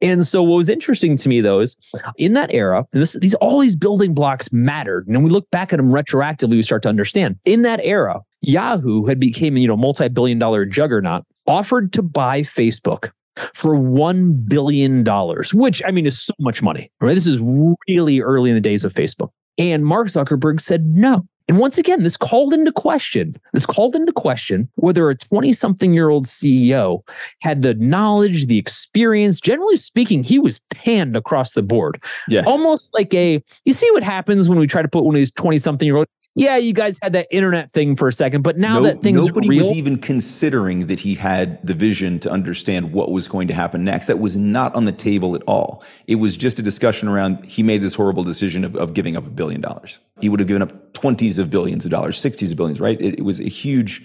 and 0.00 0.26
so 0.26 0.42
what 0.42 0.56
was 0.56 0.68
interesting 0.68 1.16
to 1.16 1.28
me 1.28 1.40
though 1.40 1.60
is 1.60 1.76
in 2.16 2.32
that 2.32 2.52
era 2.52 2.84
and 2.92 3.00
this, 3.00 3.12
these 3.12 3.34
all 3.34 3.60
these 3.60 3.76
building 3.76 4.12
blocks 4.12 4.52
mattered 4.52 5.06
and 5.06 5.16
when 5.16 5.22
we 5.22 5.30
look 5.30 5.48
back 5.50 5.72
at 5.72 5.76
them 5.76 5.90
retroactively 5.90 6.50
we 6.50 6.62
start 6.62 6.82
to 6.82 6.88
understand 6.88 7.38
in 7.44 7.62
that 7.62 7.78
era 7.84 8.20
yahoo 8.40 9.06
had 9.06 9.20
became 9.20 9.56
you 9.56 9.68
know 9.68 9.76
multi-billion 9.76 10.36
dollar 10.36 10.66
juggernaut 10.66 11.24
offered 11.46 11.92
to 11.92 12.02
buy 12.02 12.40
facebook 12.40 13.10
for 13.54 13.74
$1 13.74 14.48
billion 14.48 15.04
which 15.52 15.82
i 15.84 15.90
mean 15.90 16.06
is 16.06 16.20
so 16.20 16.34
much 16.38 16.62
money 16.62 16.90
right 17.00 17.14
this 17.14 17.26
is 17.26 17.40
really 17.88 18.20
early 18.20 18.50
in 18.50 18.54
the 18.54 18.60
days 18.60 18.84
of 18.84 18.92
facebook 18.92 19.30
and 19.58 19.84
mark 19.84 20.08
zuckerberg 20.08 20.60
said 20.60 20.86
no 20.86 21.26
and 21.48 21.58
once 21.58 21.76
again, 21.76 22.02
this 22.02 22.16
called 22.16 22.54
into 22.54 22.72
question, 22.72 23.34
this 23.52 23.66
called 23.66 23.94
into 23.94 24.12
question 24.12 24.68
whether 24.76 25.10
a 25.10 25.14
20 25.14 25.52
something 25.52 25.92
year 25.92 26.08
old 26.08 26.24
CEO 26.24 27.06
had 27.42 27.62
the 27.62 27.74
knowledge, 27.74 28.46
the 28.46 28.58
experience. 28.58 29.40
Generally 29.40 29.76
speaking, 29.76 30.22
he 30.22 30.38
was 30.38 30.60
panned 30.70 31.16
across 31.16 31.52
the 31.52 31.62
board. 31.62 32.00
Yes. 32.28 32.46
Almost 32.46 32.94
like 32.94 33.12
a, 33.12 33.42
you 33.66 33.72
see 33.74 33.90
what 33.90 34.02
happens 34.02 34.48
when 34.48 34.58
we 34.58 34.66
try 34.66 34.80
to 34.80 34.88
put 34.88 35.04
one 35.04 35.14
of 35.14 35.18
these 35.18 35.32
20 35.32 35.58
something 35.58 35.86
year 35.86 35.96
old 35.96 36.06
yeah, 36.34 36.56
you 36.56 36.72
guys 36.72 36.98
had 37.00 37.12
that 37.12 37.28
internet 37.30 37.70
thing 37.70 37.94
for 37.94 38.08
a 38.08 38.12
second, 38.12 38.42
but 38.42 38.56
now 38.58 38.74
no, 38.74 38.82
that 38.82 39.02
thing's 39.02 39.18
nobody 39.18 39.48
real, 39.48 39.60
was 39.60 39.72
even 39.72 39.98
considering 39.98 40.86
that 40.88 41.00
he 41.00 41.14
had 41.14 41.64
the 41.64 41.74
vision 41.74 42.18
to 42.20 42.30
understand 42.30 42.92
what 42.92 43.12
was 43.12 43.28
going 43.28 43.46
to 43.48 43.54
happen 43.54 43.84
next. 43.84 44.06
That 44.06 44.18
was 44.18 44.36
not 44.36 44.74
on 44.74 44.84
the 44.84 44.92
table 44.92 45.36
at 45.36 45.42
all. 45.46 45.84
It 46.08 46.16
was 46.16 46.36
just 46.36 46.58
a 46.58 46.62
discussion 46.62 47.08
around 47.08 47.44
he 47.44 47.62
made 47.62 47.82
this 47.82 47.94
horrible 47.94 48.24
decision 48.24 48.64
of, 48.64 48.74
of 48.74 48.94
giving 48.94 49.16
up 49.16 49.26
a 49.26 49.30
billion 49.30 49.60
dollars. 49.60 50.00
He 50.20 50.28
would 50.28 50.40
have 50.40 50.48
given 50.48 50.62
up 50.62 50.92
twenties 50.92 51.38
of 51.38 51.50
billions 51.50 51.84
of 51.84 51.92
dollars, 51.92 52.18
sixties 52.18 52.50
of 52.50 52.56
billions, 52.56 52.80
right? 52.80 53.00
It, 53.00 53.20
it 53.20 53.22
was 53.22 53.38
a 53.38 53.44
huge, 53.44 54.02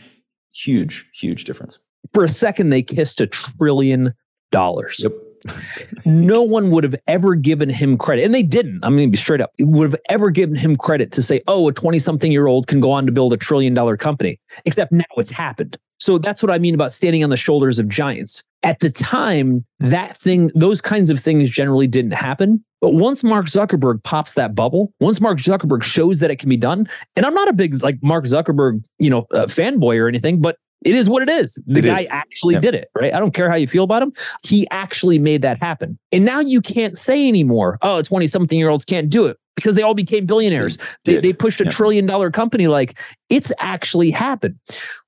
huge, 0.54 1.10
huge 1.13 1.46
difference. 1.46 1.80
For 2.13 2.24
a 2.24 2.30
second, 2.30 2.70
they 2.70 2.84
kissed 2.84 3.22
a 3.22 3.28
trillion 3.28 4.13
dollars. 4.52 5.00
Yep 5.00 5.13
no 6.06 6.41
one 6.41 6.71
would 6.71 6.84
have 6.84 6.95
ever 7.08 7.36
given 7.36 7.69
him 7.69 7.97
credit, 7.97 8.25
and 8.25 8.34
they 8.34 8.43
didn't. 8.43 8.80
I'm 8.84 8.95
going 8.95 9.08
to 9.08 9.12
be 9.12 9.17
straight 9.17 9.41
up. 9.41 9.52
Would 9.60 9.91
have 9.91 9.99
ever 10.10 10.30
given 10.30 10.56
him 10.56 10.75
credit 10.75 11.12
to 11.13 11.21
say, 11.21 11.41
"Oh, 11.47 11.67
a 11.67 11.73
20 11.73 11.99
something 11.99 12.32
year 12.32 12.47
old 12.47 12.67
can 12.67 12.80
go 12.80 12.91
on 12.91 13.06
to 13.06 13.12
build 13.12 13.34
a 13.34 13.38
trillion 13.38 13.73
dollar 13.73 13.97
company." 13.97 14.39
Except 14.65 14.91
now 14.91 15.04
it's 15.17 15.32
happened. 15.32 15.78
So 15.99 16.17
that's 16.17 16.41
what 16.41 16.52
I 16.52 16.60
mean 16.60 16.73
about 16.73 16.91
standing 16.91 17.23
on 17.23 17.30
the 17.30 17.38
shoulders 17.38 17.78
of 17.78 17.89
giants. 17.89 18.43
At 18.63 18.80
the 18.80 18.89
time, 18.89 19.65
that 19.80 20.15
thing, 20.15 20.49
those 20.56 20.82
kinds 20.82 21.10
of 21.10 21.19
things 21.19 21.49
generally 21.49 21.88
didn't 21.88 22.12
happen. 22.12 22.63
But 22.82 22.93
once 22.93 23.23
Mark 23.23 23.47
Zuckerberg 23.47 24.04
pops 24.04 24.36
that 24.36 24.56
bubble, 24.56 24.93
once 25.02 25.19
Mark 25.19 25.39
Zuckerberg 25.39 25.84
shows 25.84 26.21
that 26.21 26.32
it 26.32 26.38
can 26.38 26.47
be 26.47 26.58
done, 26.58 26.88
and 27.17 27.25
I'm 27.25 27.34
not 27.34 27.49
a 27.49 27.54
big 27.54 27.82
like 27.84 27.99
Mark 28.02 28.23
Zuckerberg, 28.23 28.86
you 28.97 29.10
know, 29.10 29.28
uh, 29.34 29.45
fanboy 29.45 29.99
or 29.99 30.08
anything, 30.08 30.41
but 30.41 30.58
it 30.84 30.96
is 30.96 31.10
what 31.10 31.22
it 31.24 31.30
is. 31.30 31.60
The 31.65 31.80
it 31.80 31.86
guy 31.86 32.02
is. 32.02 32.08
actually 32.10 32.56
yeah. 32.56 32.62
did 32.62 32.76
it, 32.76 32.89
right? 32.96 33.13
I 33.13 33.20
don't 33.20 33.34
care 33.34 33.50
how 33.50 33.56
you 33.56 33.68
feel 33.68 33.84
about 33.84 34.02
him. 34.02 34.13
He 34.44 34.68
actually 34.72 35.20
made 35.20 35.42
that 35.42 35.60
happen. 35.60 36.00
And 36.12 36.26
now 36.26 36.39
you 36.39 36.62
can't 36.62 36.98
say 36.98 37.28
anymore, 37.28 37.78
oh, 37.82 38.02
20 38.02 38.28
something 38.28 38.58
year 38.58 38.70
olds 38.70 38.86
can't 38.86 39.10
do 39.10 39.26
it 39.26 39.38
because 39.56 39.76
they 39.76 39.82
all 39.82 39.94
became 39.94 40.26
billionaires. 40.26 40.78
They, 41.04 41.20
they, 41.20 41.34
pushed 41.34 41.60
a 41.60 41.65
yeah. 41.65 41.72
trillion 41.72 42.06
dollar 42.06 42.32
company. 42.32 42.68
Like 42.68 42.98
it's 43.30 43.52
actually 43.60 44.10
happened. 44.10 44.58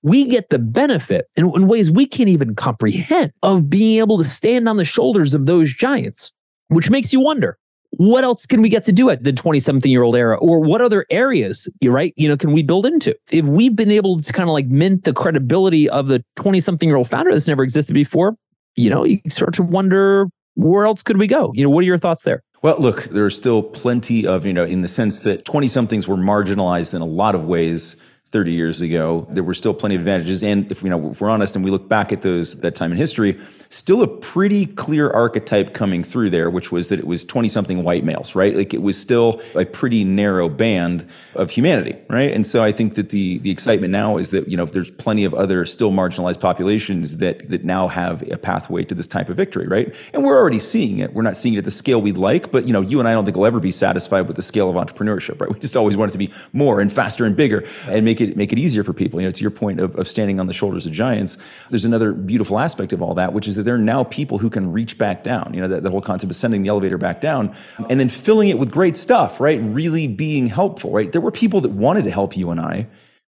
We 0.02 0.26
get 0.26 0.50
the 0.50 0.60
benefit 0.60 1.28
in, 1.38 1.46
in 1.56 1.68
ways 1.68 1.90
we 1.90 2.06
can't 2.06 2.30
even 2.30 2.56
comprehend 2.56 3.32
of 3.44 3.70
being 3.70 4.00
able 4.00 4.18
to 4.18 4.26
stand 4.26 4.68
on 4.68 4.76
the 4.76 4.86
shoulders 4.86 5.34
of 5.34 5.46
those 5.46 5.74
giants, 5.74 6.34
which 6.68 6.90
makes 6.90 7.14
you 7.14 7.22
wonder 7.22 7.58
what 7.92 8.24
else 8.24 8.46
can 8.46 8.62
we 8.62 8.70
get 8.70 8.84
to 8.86 8.92
do 8.92 9.10
at 9.10 9.24
the 9.24 9.34
20 9.34 9.60
something 9.60 9.92
year 9.92 10.04
old 10.04 10.16
era? 10.16 10.38
Or 10.38 10.60
what 10.60 10.82
other 10.82 11.06
areas 11.10 11.70
right 11.84 12.14
you 12.16 12.28
know 12.28 12.38
can 12.38 12.54
we 12.54 12.64
build 12.64 12.86
into? 12.86 13.16
If 13.32 13.46
we've 13.46 13.76
been 13.76 13.92
able 13.92 14.22
to 14.22 14.34
kind 14.34 14.50
of 14.50 14.54
like 14.54 14.68
mint 14.68 15.04
the 15.04 15.14
credibility 15.14 15.90
of 15.90 16.08
the 16.08 16.24
20 16.38 16.60
something 16.60 16.90
year 16.90 16.98
old 16.98 17.10
founder 17.10 17.32
that's 17.32 17.48
never 17.48 17.64
existed 17.64 17.94
before 17.94 18.36
you 18.76 18.90
know 18.90 19.04
you 19.04 19.20
start 19.28 19.54
to 19.56 19.64
wonder 19.64 20.28
where 20.56 20.86
else 20.86 21.04
could 21.04 21.18
we 21.18 21.28
go? 21.28 21.52
You 21.54 21.64
know 21.64 21.70
what 21.70 21.82
are 21.82 21.88
your 21.88 21.98
thoughts 21.98 22.24
there? 22.24 22.44
Well, 22.62 22.78
look, 22.78 23.06
there 23.06 23.26
are 23.26 23.32
still 23.32 23.64
plenty 23.64 24.28
of, 24.28 24.46
you 24.46 24.54
know, 24.54 24.66
in 24.66 24.82
the 24.82 24.88
sense 24.88 25.22
that 25.22 25.46
20 25.46 25.68
somethings 25.68 26.08
were 26.08 26.16
marginalized 26.16 26.94
in 26.94 27.02
a 27.02 27.06
lot 27.06 27.34
of 27.34 27.46
ways 27.46 27.96
30 28.32 28.54
years 28.54 28.82
ago. 28.82 29.28
There 29.30 29.44
were 29.44 29.54
still 29.54 29.74
plenty 29.74 29.96
of 29.96 30.02
advantages. 30.02 30.42
And 30.42 30.72
if, 30.72 30.82
you 30.84 30.90
know, 30.90 31.12
if 31.12 31.20
we're 31.20 31.30
honest 31.30 31.56
and 31.56 31.66
we 31.66 31.72
look 31.72 31.90
back 31.90 32.14
at 32.14 32.22
those, 32.22 32.62
that 32.62 32.76
time 32.76 32.94
in 32.94 32.98
history, 32.98 33.38
still 33.68 34.02
a 34.02 34.08
pretty 34.08 34.66
clear 34.66 35.10
archetype 35.10 35.74
coming 35.74 36.02
through 36.02 36.30
there, 36.30 36.50
which 36.50 36.72
was 36.72 36.88
that 36.90 37.00
it 37.00 37.06
was 37.06 37.26
20 37.26 37.50
something 37.50 37.84
white 37.84 38.06
males, 38.06 38.34
right? 38.34 38.56
Like 38.56 38.74
it 38.74 38.82
was 38.82 39.00
still 39.00 39.42
a 39.54 39.66
pretty 39.66 40.06
narrow 40.06 40.48
band 40.48 41.06
of 41.36 41.52
humanity, 41.52 41.96
right? 42.10 42.32
And 42.32 42.48
so 42.48 42.64
I 42.64 42.72
think 42.72 42.96
that 42.96 43.10
the, 43.10 43.40
the 43.40 43.52
excitement 43.52 43.92
now 43.92 44.16
is 44.16 44.30
that, 44.30 44.48
you 44.48 44.56
know, 44.56 44.64
if 44.64 44.72
there's 44.72 44.92
plenty 44.92 45.26
of 45.26 45.34
other 45.34 45.66
still 45.66 45.92
marginalized 45.92 46.40
populations 46.40 47.18
that, 47.18 47.50
that 47.50 47.66
now 47.66 47.90
have 47.90 48.22
a 48.30 48.38
pathway 48.38 48.86
to 48.86 48.96
this 48.96 49.08
type 49.08 49.28
of 49.28 49.36
victory, 49.36 49.68
right? 49.68 49.94
And 50.14 50.24
we're 50.24 50.38
already 50.38 50.60
seeing 50.60 51.00
it. 51.00 51.14
We're 51.14 51.22
not 51.22 51.36
seeing 51.36 51.56
it 51.56 51.60
at 51.60 51.66
the 51.66 51.72
scale 51.72 52.02
we'd 52.02 52.18
like, 52.18 52.50
but, 52.50 52.66
you 52.66 52.72
know, 52.72 52.82
you 52.82 53.00
and 53.00 53.10
I 53.10 53.12
don't 53.12 53.26
think 53.26 53.36
we'll 53.36 53.46
ever 53.46 53.60
be 53.60 53.72
satisfied 53.72 54.22
with 54.22 54.38
the 54.38 54.42
scale 54.42 54.70
of 54.70 54.76
entrepreneurship, 54.78 55.42
right? 55.42 55.52
We 55.52 55.60
just 55.60 55.76
always 55.76 55.98
want 55.98 56.10
it 56.10 56.14
to 56.14 56.18
be 56.18 56.32
more 56.54 56.80
and 56.80 56.92
faster 56.92 57.26
and 57.26 57.36
bigger 57.36 57.66
and 57.86 58.06
make 58.06 58.21
make 58.22 58.32
it 58.32 58.38
make 58.38 58.54
it 58.54 58.60
easier 58.60 58.84
for 58.84 58.94
people. 58.94 59.20
You 59.20 59.28
know, 59.28 59.32
to 59.32 59.42
your 59.42 59.52
point 59.52 59.80
of, 59.80 59.96
of 59.96 60.08
standing 60.08 60.40
on 60.40 60.48
the 60.48 60.54
shoulders 60.54 60.86
of 60.86 60.92
giants, 60.92 61.38
there's 61.70 61.86
another 61.86 62.14
beautiful 62.14 62.60
aspect 62.60 62.94
of 62.94 63.02
all 63.02 63.14
that, 63.16 63.34
which 63.34 63.48
is 63.48 63.56
that 63.56 63.64
there 63.64 63.76
are 63.76 63.80
now 63.80 64.04
people 64.04 64.38
who 64.38 64.50
can 64.50 64.72
reach 64.72 64.98
back 64.98 65.24
down. 65.24 65.52
You 65.54 65.62
know, 65.62 65.68
that 65.68 65.84
the 65.84 65.90
whole 65.90 66.02
concept 66.02 66.32
of 66.32 66.36
sending 66.36 66.64
the 66.64 66.70
elevator 66.70 66.98
back 66.98 67.22
down 67.22 67.56
and 67.90 68.00
then 68.00 68.10
filling 68.10 68.50
it 68.50 68.60
with 68.60 68.72
great 68.72 68.98
stuff, 68.98 69.40
right? 69.40 69.60
Really 69.62 70.08
being 70.08 70.48
helpful, 70.48 70.92
right? 70.92 71.12
There 71.12 71.22
were 71.22 71.32
people 71.32 71.62
that 71.62 71.72
wanted 71.72 72.04
to 72.06 72.12
help 72.12 72.38
you 72.38 72.52
and 72.52 72.60
I 72.60 72.88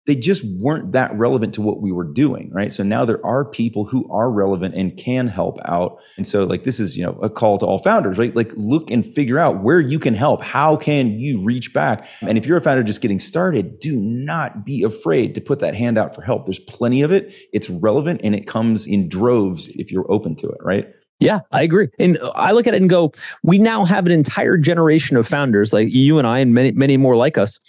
they 0.09 0.15
just 0.15 0.43
weren't 0.43 0.93
that 0.93 1.13
relevant 1.13 1.53
to 1.53 1.61
what 1.61 1.81
we 1.81 1.91
were 1.91 2.03
doing, 2.03 2.49
right? 2.51 2.73
So 2.73 2.81
now 2.81 3.05
there 3.05 3.23
are 3.23 3.45
people 3.45 3.85
who 3.85 4.11
are 4.11 4.31
relevant 4.31 4.73
and 4.73 4.97
can 4.97 5.27
help 5.27 5.59
out. 5.65 6.01
And 6.17 6.27
so 6.27 6.45
like 6.45 6.63
this 6.63 6.79
is, 6.79 6.97
you 6.97 7.03
know, 7.03 7.11
a 7.21 7.29
call 7.29 7.59
to 7.59 7.67
all 7.67 7.77
founders, 7.77 8.17
right? 8.17 8.35
Like 8.35 8.51
look 8.55 8.89
and 8.89 9.05
figure 9.05 9.37
out 9.37 9.61
where 9.61 9.79
you 9.79 9.99
can 9.99 10.15
help. 10.15 10.41
How 10.41 10.75
can 10.75 11.11
you 11.11 11.43
reach 11.43 11.73
back? 11.75 12.07
And 12.23 12.39
if 12.39 12.47
you're 12.47 12.57
a 12.57 12.61
founder 12.61 12.81
just 12.81 13.01
getting 13.01 13.19
started, 13.19 13.79
do 13.79 13.95
not 13.97 14.65
be 14.65 14.81
afraid 14.81 15.35
to 15.35 15.41
put 15.41 15.59
that 15.59 15.75
hand 15.75 15.99
out 15.99 16.15
for 16.15 16.23
help. 16.23 16.47
There's 16.47 16.57
plenty 16.57 17.03
of 17.03 17.11
it. 17.11 17.31
It's 17.53 17.69
relevant 17.69 18.21
and 18.23 18.33
it 18.33 18.47
comes 18.47 18.87
in 18.87 19.09
droves 19.09 19.67
if 19.75 19.91
you're 19.91 20.11
open 20.11 20.35
to 20.37 20.49
it, 20.49 20.57
right? 20.61 20.87
Yeah, 21.19 21.41
I 21.51 21.63
agree. 21.63 21.89
And 21.99 22.17
I 22.33 22.53
look 22.53 22.65
at 22.65 22.73
it 22.73 22.79
and 22.79 22.89
go, 22.89 23.11
we 23.43 23.57
now 23.57 23.83
have 23.83 24.05
an 24.05 24.11
entire 24.13 24.55
generation 24.55 25.17
of 25.17 25.27
founders 25.27 25.73
like 25.73 25.91
you 25.91 26.17
and 26.17 26.25
I 26.25 26.39
and 26.39 26.53
many, 26.53 26.71
many 26.71 26.95
more 26.95 27.17
like 27.17 27.37
us 27.37 27.59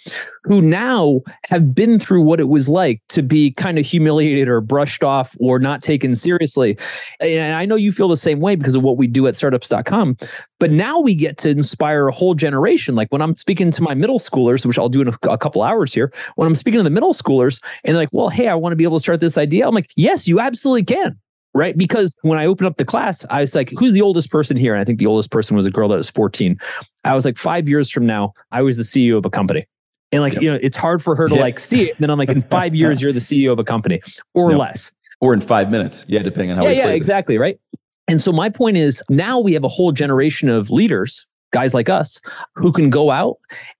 who 0.45 0.61
now 0.61 1.19
have 1.49 1.75
been 1.75 1.99
through 1.99 2.21
what 2.21 2.39
it 2.39 2.47
was 2.47 2.69
like 2.69 3.01
to 3.09 3.21
be 3.21 3.51
kind 3.51 3.77
of 3.77 3.85
humiliated 3.85 4.47
or 4.47 4.61
brushed 4.61 5.03
off 5.03 5.35
or 5.41 5.59
not 5.59 5.81
taken 5.81 6.15
seriously. 6.15 6.77
And 7.19 7.53
I 7.53 7.65
know 7.65 7.75
you 7.75 7.91
feel 7.91 8.07
the 8.07 8.15
same 8.15 8.39
way 8.39 8.55
because 8.55 8.75
of 8.75 8.83
what 8.83 8.95
we 8.95 9.05
do 9.05 9.27
at 9.27 9.35
startups.com. 9.35 10.15
But 10.57 10.71
now 10.71 10.99
we 10.99 11.13
get 11.13 11.37
to 11.39 11.49
inspire 11.49 12.07
a 12.07 12.13
whole 12.13 12.35
generation. 12.35 12.95
Like 12.95 13.11
when 13.11 13.21
I'm 13.21 13.35
speaking 13.35 13.69
to 13.71 13.83
my 13.83 13.93
middle 13.93 14.19
schoolers, 14.19 14.65
which 14.65 14.79
I'll 14.79 14.87
do 14.87 15.01
in 15.01 15.09
a, 15.09 15.17
a 15.29 15.37
couple 15.37 15.61
hours 15.61 15.93
here, 15.93 16.13
when 16.35 16.47
I'm 16.47 16.55
speaking 16.55 16.79
to 16.79 16.83
the 16.83 16.89
middle 16.89 17.13
schoolers 17.13 17.61
and 17.83 17.95
they're 17.95 18.01
like, 18.03 18.13
well, 18.13 18.29
hey, 18.29 18.47
I 18.47 18.55
want 18.55 18.71
to 18.71 18.77
be 18.77 18.85
able 18.85 18.97
to 18.97 19.01
start 19.01 19.19
this 19.19 19.37
idea. 19.37 19.67
I'm 19.67 19.75
like, 19.75 19.91
yes, 19.97 20.25
you 20.25 20.39
absolutely 20.39 20.85
can 20.85 21.19
right? 21.53 21.77
Because 21.77 22.15
when 22.21 22.39
I 22.39 22.45
opened 22.45 22.67
up 22.67 22.77
the 22.77 22.85
class, 22.85 23.25
I 23.29 23.41
was 23.41 23.55
like, 23.55 23.71
who's 23.77 23.91
the 23.91 24.01
oldest 24.01 24.31
person 24.31 24.57
here? 24.57 24.73
And 24.73 24.81
I 24.81 24.85
think 24.85 24.99
the 24.99 25.05
oldest 25.05 25.31
person 25.31 25.55
was 25.55 25.65
a 25.65 25.71
girl 25.71 25.89
that 25.89 25.97
was 25.97 26.09
14. 26.09 26.57
I 27.03 27.13
was 27.13 27.25
like, 27.25 27.37
five 27.37 27.67
years 27.67 27.89
from 27.89 28.05
now, 28.05 28.33
I 28.51 28.61
was 28.61 28.77
the 28.77 28.83
CEO 28.83 29.17
of 29.17 29.25
a 29.25 29.29
company. 29.29 29.67
And 30.11 30.21
like, 30.21 30.33
yep. 30.33 30.41
you 30.41 30.51
know, 30.51 30.59
it's 30.61 30.77
hard 30.77 31.01
for 31.01 31.15
her 31.15 31.27
to 31.27 31.35
like 31.35 31.57
see 31.57 31.83
it. 31.83 31.91
And 31.91 31.99
then 31.99 32.09
I'm 32.09 32.17
like, 32.17 32.29
in 32.29 32.41
five 32.41 32.75
years, 32.75 33.01
you're 33.01 33.13
the 33.13 33.19
CEO 33.19 33.51
of 33.51 33.59
a 33.59 33.63
company 33.63 34.01
or 34.33 34.51
yep. 34.51 34.59
less. 34.59 34.91
Or 35.21 35.33
in 35.33 35.39
five 35.39 35.71
minutes. 35.71 36.05
Yeah, 36.07 36.21
depending 36.21 36.51
on 36.51 36.57
how 36.57 36.63
yeah, 36.63 36.71
yeah, 36.71 36.89
exactly. 36.89 37.37
Right. 37.37 37.59
And 38.07 38.21
so 38.21 38.31
my 38.31 38.49
point 38.49 38.75
is 38.75 39.01
now 39.09 39.39
we 39.39 39.53
have 39.53 39.63
a 39.63 39.69
whole 39.69 39.91
generation 39.91 40.49
of 40.49 40.69
leaders, 40.69 41.25
guys 41.51 41.73
like 41.73 41.89
us, 41.89 42.19
who 42.55 42.71
can 42.71 42.89
go 42.89 43.11
out 43.11 43.37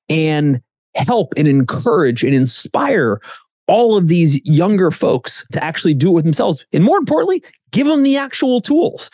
and 0.08 0.62
help 0.96 1.34
and 1.36 1.48
encourage 1.48 2.24
and 2.24 2.34
inspire 2.34 3.20
all 3.72 3.96
of 3.96 4.08
these 4.08 4.38
younger 4.46 4.92
folks 4.92 5.46
to 5.54 5.64
actually 5.64 5.94
do 5.94 6.10
it 6.10 6.12
with 6.12 6.26
themselves. 6.26 6.66
And 6.74 6.84
more 6.84 6.98
importantly, 6.98 7.42
give 7.72 7.88
them 7.88 8.04
the 8.04 8.18
actual 8.18 8.60
tools. 8.60 9.10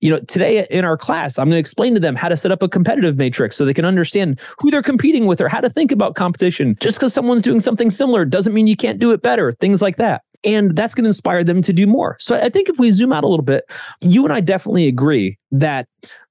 You 0.00 0.10
know, 0.10 0.18
today 0.26 0.66
in 0.68 0.84
our 0.84 0.96
class, 0.96 1.38
I'm 1.38 1.44
going 1.46 1.54
to 1.54 1.60
explain 1.60 1.94
to 1.94 2.00
them 2.00 2.16
how 2.16 2.28
to 2.28 2.36
set 2.36 2.50
up 2.50 2.60
a 2.60 2.68
competitive 2.68 3.16
matrix 3.16 3.54
so 3.54 3.64
they 3.64 3.72
can 3.72 3.84
understand 3.84 4.40
who 4.58 4.68
they're 4.68 4.82
competing 4.82 5.26
with 5.26 5.40
or 5.40 5.48
how 5.48 5.60
to 5.60 5.70
think 5.70 5.92
about 5.92 6.16
competition. 6.16 6.76
Just 6.80 6.98
because 6.98 7.14
someone's 7.14 7.42
doing 7.42 7.60
something 7.60 7.88
similar 7.88 8.24
doesn't 8.24 8.52
mean 8.52 8.66
you 8.66 8.76
can't 8.76 8.98
do 8.98 9.12
it 9.12 9.22
better, 9.22 9.52
things 9.52 9.80
like 9.80 9.94
that. 9.96 10.22
And 10.42 10.74
that's 10.74 10.92
going 10.92 11.04
to 11.04 11.10
inspire 11.10 11.44
them 11.44 11.62
to 11.62 11.72
do 11.72 11.86
more. 11.86 12.16
So 12.18 12.34
I 12.34 12.48
think 12.48 12.68
if 12.68 12.80
we 12.80 12.90
zoom 12.90 13.12
out 13.12 13.22
a 13.22 13.28
little 13.28 13.44
bit, 13.44 13.70
you 14.00 14.24
and 14.24 14.32
I 14.32 14.40
definitely 14.40 14.88
agree 14.88 15.38
that 15.52 15.86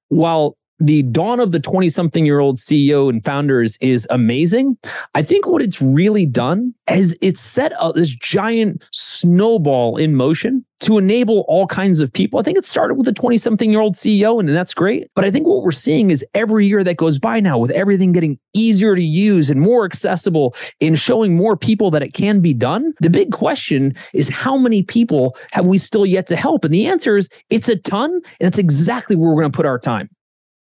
while 0.08 0.58
the 0.80 1.02
dawn 1.04 1.40
of 1.40 1.52
the 1.52 1.60
20 1.60 1.90
something 1.90 2.26
year 2.26 2.40
old 2.40 2.56
CEO 2.56 3.08
and 3.08 3.24
founders 3.24 3.76
is 3.80 4.06
amazing. 4.10 4.76
I 5.14 5.22
think 5.22 5.46
what 5.46 5.62
it's 5.62 5.80
really 5.80 6.26
done 6.26 6.74
is 6.90 7.16
it's 7.20 7.40
set 7.40 7.72
up 7.78 7.94
this 7.94 8.10
giant 8.10 8.88
snowball 8.90 9.96
in 9.96 10.14
motion 10.14 10.64
to 10.80 10.96
enable 10.96 11.44
all 11.46 11.66
kinds 11.66 12.00
of 12.00 12.10
people. 12.10 12.40
I 12.40 12.42
think 12.42 12.56
it 12.56 12.64
started 12.64 12.94
with 12.94 13.06
a 13.06 13.12
20 13.12 13.36
something 13.36 13.70
year 13.70 13.80
old 13.80 13.94
CEO, 13.94 14.40
and 14.40 14.48
that's 14.48 14.72
great. 14.72 15.08
But 15.14 15.26
I 15.26 15.30
think 15.30 15.46
what 15.46 15.62
we're 15.62 15.72
seeing 15.72 16.10
is 16.10 16.24
every 16.34 16.66
year 16.66 16.82
that 16.82 16.96
goes 16.96 17.18
by 17.18 17.38
now, 17.38 17.58
with 17.58 17.70
everything 17.72 18.12
getting 18.12 18.38
easier 18.54 18.96
to 18.96 19.02
use 19.02 19.50
and 19.50 19.60
more 19.60 19.84
accessible 19.84 20.54
and 20.80 20.98
showing 20.98 21.36
more 21.36 21.56
people 21.56 21.90
that 21.90 22.02
it 22.02 22.14
can 22.14 22.40
be 22.40 22.54
done, 22.54 22.94
the 23.00 23.10
big 23.10 23.30
question 23.32 23.94
is 24.14 24.30
how 24.30 24.56
many 24.56 24.82
people 24.82 25.36
have 25.52 25.66
we 25.66 25.76
still 25.76 26.06
yet 26.06 26.26
to 26.28 26.36
help? 26.36 26.64
And 26.64 26.72
the 26.72 26.86
answer 26.86 27.18
is 27.18 27.28
it's 27.50 27.68
a 27.68 27.76
ton. 27.76 28.10
And 28.12 28.22
that's 28.40 28.58
exactly 28.58 29.16
where 29.16 29.28
we're 29.28 29.42
going 29.42 29.52
to 29.52 29.56
put 29.56 29.66
our 29.66 29.78
time. 29.78 30.08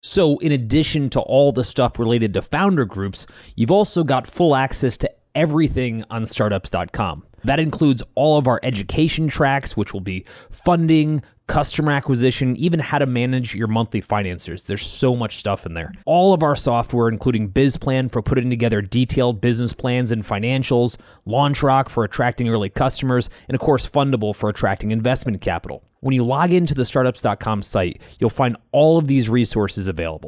So, 0.01 0.37
in 0.37 0.53
addition 0.53 1.09
to 1.11 1.19
all 1.19 1.51
the 1.51 1.63
stuff 1.63 1.99
related 1.99 2.33
to 2.35 2.41
founder 2.41 2.85
groups, 2.85 3.27
you've 3.55 3.71
also 3.71 4.03
got 4.03 4.25
full 4.25 4.55
access 4.55 4.95
to 4.97 5.11
everything 5.35 6.05
on 6.09 6.25
startups.com. 6.25 7.25
That 7.43 7.59
includes 7.59 8.01
all 8.15 8.37
of 8.37 8.47
our 8.47 8.59
education 8.63 9.27
tracks, 9.27 9.75
which 9.75 9.93
will 9.93 10.01
be 10.01 10.25
funding, 10.49 11.21
customer 11.47 11.91
acquisition, 11.91 12.55
even 12.57 12.79
how 12.79 12.99
to 12.99 13.05
manage 13.05 13.55
your 13.55 13.67
monthly 13.67 14.01
financiers. 14.01 14.63
There's 14.63 14.85
so 14.85 15.15
much 15.15 15.37
stuff 15.37 15.65
in 15.65 15.73
there. 15.73 15.91
All 16.05 16.33
of 16.33 16.43
our 16.43 16.55
software, 16.55 17.09
including 17.09 17.49
BizPlan 17.49 18.11
for 18.11 18.21
putting 18.21 18.49
together 18.49 18.81
detailed 18.81 19.41
business 19.41 19.73
plans 19.73 20.11
and 20.11 20.23
financials, 20.23 20.97
LaunchRock 21.27 21.89
for 21.89 22.03
attracting 22.03 22.49
early 22.49 22.69
customers, 22.69 23.29
and 23.47 23.55
of 23.55 23.61
course, 23.61 23.89
Fundable 23.89 24.35
for 24.35 24.47
attracting 24.47 24.91
investment 24.91 25.41
capital. 25.41 25.83
When 26.01 26.15
you 26.15 26.23
log 26.23 26.53
into 26.53 26.73
the 26.73 26.85
startups.com 26.85 27.61
site, 27.61 28.01
you'll 28.19 28.29
find 28.29 28.55
all 28.71 28.97
of 28.97 29.07
these 29.07 29.29
resources 29.29 29.87
available. 29.89 30.27